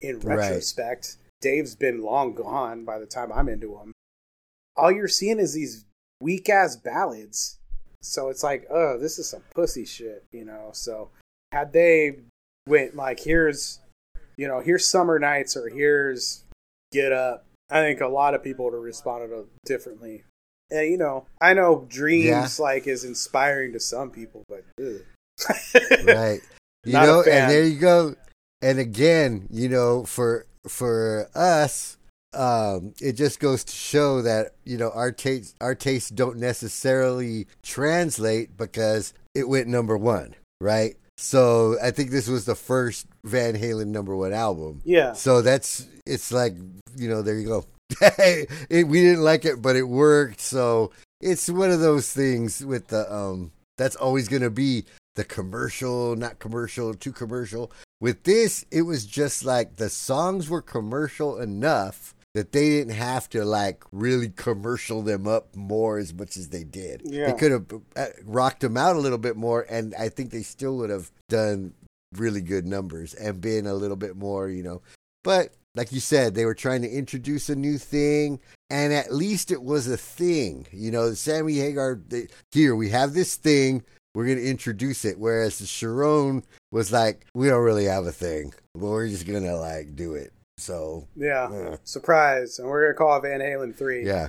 In 0.00 0.18
Right. 0.18 0.38
retrospect, 0.38 1.16
Dave's 1.40 1.76
been 1.76 2.02
long 2.02 2.34
gone 2.34 2.84
by 2.84 2.98
the 2.98 3.06
time 3.06 3.30
I'm 3.32 3.48
into 3.48 3.76
him. 3.78 3.92
All 4.76 4.90
you're 4.90 5.06
seeing 5.06 5.38
is 5.38 5.54
these 5.54 5.84
weak 6.20 6.48
ass 6.48 6.74
ballads. 6.76 7.58
So 8.00 8.28
it's 8.28 8.42
like, 8.42 8.66
oh, 8.68 8.98
this 8.98 9.18
is 9.20 9.28
some 9.28 9.42
pussy 9.54 9.84
shit, 9.84 10.24
you 10.32 10.44
know. 10.44 10.70
So 10.72 11.10
had 11.52 11.72
they 11.72 12.16
went 12.66 12.96
like, 12.96 13.20
here's, 13.20 13.80
you 14.36 14.48
know, 14.48 14.60
here's 14.60 14.86
Summer 14.86 15.18
Nights 15.18 15.56
or 15.56 15.68
here's 15.68 16.42
Get 16.92 17.12
Up, 17.12 17.44
I 17.70 17.80
think 17.80 18.00
a 18.00 18.08
lot 18.08 18.34
of 18.34 18.42
people 18.42 18.64
would 18.66 18.74
have 18.74 18.82
responded 18.82 19.46
differently. 19.64 20.24
And 20.70 20.90
you 20.90 20.96
know, 20.96 21.26
I 21.40 21.52
know 21.54 21.86
Dreams 21.88 22.58
Yeah. 22.58 22.64
like 22.64 22.86
is 22.86 23.04
inspiring 23.04 23.72
to 23.74 23.80
some 23.80 24.10
people, 24.10 24.42
but 24.48 24.64
right. 26.04 26.40
You 26.84 26.92
Not 26.94 27.06
know 27.06 27.22
and 27.22 27.50
there 27.50 27.64
you 27.64 27.78
go. 27.78 28.14
And 28.62 28.78
again 28.78 29.48
you 29.50 29.68
know 29.68 30.04
for 30.04 30.46
for 30.68 31.28
us 31.34 31.96
um 32.32 32.94
it 33.00 33.12
just 33.14 33.40
goes 33.40 33.64
to 33.64 33.74
show 33.74 34.22
that 34.22 34.52
you 34.64 34.78
know 34.78 34.90
our 34.94 35.10
taste 35.12 35.56
our 35.60 35.74
tastes 35.74 36.10
don't 36.10 36.38
necessarily 36.38 37.46
translate 37.62 38.56
because 38.56 39.12
it 39.34 39.48
went 39.48 39.66
number 39.66 39.96
one 39.98 40.34
right 40.60 40.96
so 41.22 41.76
i 41.82 41.90
think 41.90 42.10
this 42.10 42.28
was 42.28 42.44
the 42.44 42.54
first 42.54 43.06
van 43.24 43.54
halen 43.54 43.88
number 43.88 44.16
one 44.16 44.32
album. 44.32 44.80
Yeah, 44.84 45.12
so 45.12 45.42
that's 45.42 45.86
it's 46.06 46.32
like 46.32 46.54
you 46.96 47.08
know 47.08 47.22
there 47.22 47.38
you 47.38 47.46
go. 47.46 47.64
It, 48.70 48.88
we 48.88 49.02
didn't 49.02 49.22
like 49.22 49.44
it 49.44 49.60
but 49.60 49.76
it 49.76 49.82
worked. 49.82 50.40
So 50.40 50.92
it's 51.20 51.48
one 51.48 51.70
of 51.70 51.80
those 51.80 52.10
things 52.12 52.64
with 52.64 52.88
the 52.88 53.12
um 53.12 53.52
that's 53.78 53.96
always 53.96 54.28
going 54.28 54.42
to 54.42 54.50
be 54.50 54.84
the 55.14 55.24
commercial 55.24 56.16
not 56.16 56.38
commercial 56.38 56.94
too 56.94 57.12
commercial. 57.12 57.70
With 58.00 58.24
this 58.24 58.64
it 58.70 58.82
was 58.82 59.04
just 59.04 59.44
like 59.44 59.76
the 59.76 59.90
songs 59.90 60.48
were 60.48 60.62
commercial 60.62 61.38
enough 61.38 62.14
that 62.34 62.52
they 62.52 62.68
didn't 62.70 62.94
have 62.94 63.28
to 63.30 63.44
like 63.44 63.82
really 63.92 64.28
commercial 64.30 65.02
them 65.02 65.26
up 65.26 65.54
more 65.54 65.98
as 65.98 66.14
much 66.14 66.36
as 66.36 66.48
they 66.48 66.64
did 66.64 67.02
Yeah. 67.04 67.26
they 67.30 67.38
could 67.38 67.52
have 67.52 67.66
uh, 67.96 68.06
rocked 68.24 68.60
them 68.60 68.76
out 68.76 68.96
a 68.96 69.00
little 69.00 69.18
bit 69.18 69.36
more 69.36 69.66
and 69.68 69.94
i 69.96 70.08
think 70.08 70.30
they 70.30 70.42
still 70.42 70.76
would 70.78 70.90
have 70.90 71.10
done 71.28 71.74
really 72.16 72.40
good 72.40 72.66
numbers 72.66 73.14
and 73.14 73.40
been 73.40 73.66
a 73.66 73.74
little 73.74 73.96
bit 73.96 74.16
more 74.16 74.48
you 74.48 74.62
know 74.62 74.80
but 75.24 75.54
like 75.74 75.90
you 75.92 76.00
said, 76.00 76.34
they 76.34 76.44
were 76.44 76.54
trying 76.54 76.82
to 76.82 76.90
introduce 76.90 77.48
a 77.48 77.56
new 77.56 77.78
thing, 77.78 78.38
and 78.68 78.92
at 78.92 79.10
least 79.14 79.50
it 79.50 79.62
was 79.62 79.88
a 79.88 79.96
thing. 79.96 80.66
You 80.70 80.90
know, 80.90 81.14
Sammy 81.14 81.54
Hagar, 81.54 81.98
they, 82.08 82.26
here 82.50 82.76
we 82.76 82.90
have 82.90 83.14
this 83.14 83.36
thing, 83.36 83.82
we're 84.14 84.26
going 84.26 84.36
to 84.36 84.46
introduce 84.46 85.06
it. 85.06 85.18
Whereas 85.18 85.58
the 85.58 85.64
Cherone 85.64 86.42
was 86.72 86.92
like, 86.92 87.24
we 87.34 87.48
don't 87.48 87.64
really 87.64 87.86
have 87.86 88.04
a 88.04 88.12
thing, 88.12 88.52
but 88.74 88.80
we're 88.82 89.08
just 89.08 89.26
going 89.26 89.44
to 89.44 89.56
like 89.56 89.96
do 89.96 90.14
it. 90.14 90.32
So, 90.62 91.08
yeah, 91.16 91.44
uh, 91.44 91.76
surprise, 91.84 92.58
and 92.58 92.68
we're 92.68 92.86
gonna 92.86 92.94
call 92.94 93.16
it 93.18 93.22
Van 93.22 93.40
Halen 93.40 93.74
three. 93.74 94.06
yeah. 94.06 94.28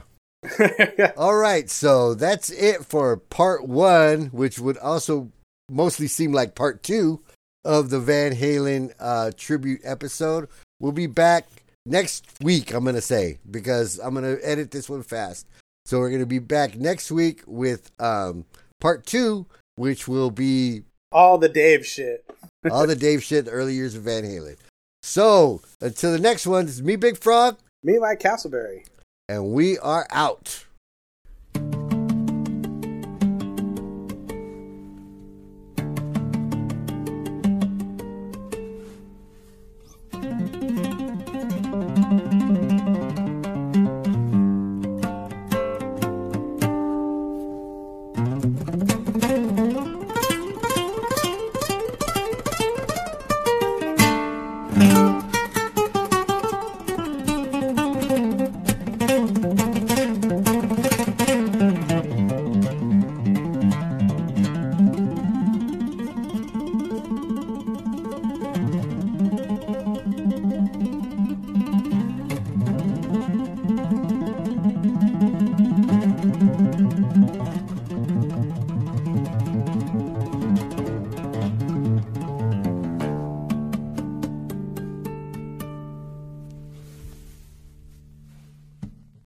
Yeah, 0.60 1.12
All 1.18 1.36
right, 1.36 1.70
so 1.70 2.16
that's 2.16 2.50
it 2.50 2.84
for 2.84 3.16
part 3.16 3.66
one, 3.66 4.26
which 4.28 4.60
would 4.60 4.78
also 4.78 5.32
mostly 5.70 6.08
seem 6.08 6.34
like 6.34 6.54
part 6.54 6.84
two 6.84 7.22
of 7.64 7.90
the 7.90 8.00
Van 8.00 8.36
Halen 8.36 8.94
uh, 9.00 9.32
tribute 9.38 9.82
episode. 9.86 10.50
We'll 10.80 10.92
be 10.92 11.08
back 11.08 11.48
next 11.86 12.26
week, 12.42 12.74
I'm 12.74 12.84
going 12.84 12.96
to 12.96 13.02
say, 13.02 13.40
because 13.50 14.00
I'm 14.00 14.14
going 14.14 14.36
to 14.36 14.46
edit 14.46 14.72
this 14.72 14.90
one 14.90 15.04
fast. 15.04 15.48
So 15.86 16.00
we're 16.00 16.10
going 16.10 16.22
to 16.22 16.26
be 16.26 16.40
back 16.40 16.76
next 16.76 17.12
week 17.12 17.44
with 17.46 17.92
um, 18.00 18.46
part 18.82 19.06
two, 19.06 19.46
which 19.76 20.08
will 20.08 20.32
be 20.32 20.84
All 21.12 21.38
the 21.38 21.50
Dave 21.50 21.86
shit. 21.86 22.26
All 22.70 22.88
the 22.88 22.96
Dave 22.98 23.24
shit, 23.24 23.46
the 23.46 23.52
early 23.52 23.74
years 23.76 23.96
of 23.96 24.04
Van 24.04 24.24
Halen. 24.24 24.58
So 25.06 25.62
until 25.82 26.14
the 26.14 26.20
next 26.20 26.48
one, 26.48 26.66
this 26.66 26.76
is 26.76 26.82
me, 26.82 26.96
Big 26.96 27.18
Frog, 27.18 27.58
Me, 27.84 28.00
Mike 28.00 28.20
Castleberry. 28.22 28.86
and 29.28 29.52
we 29.52 29.78
are 29.80 30.08
out. 30.12 30.66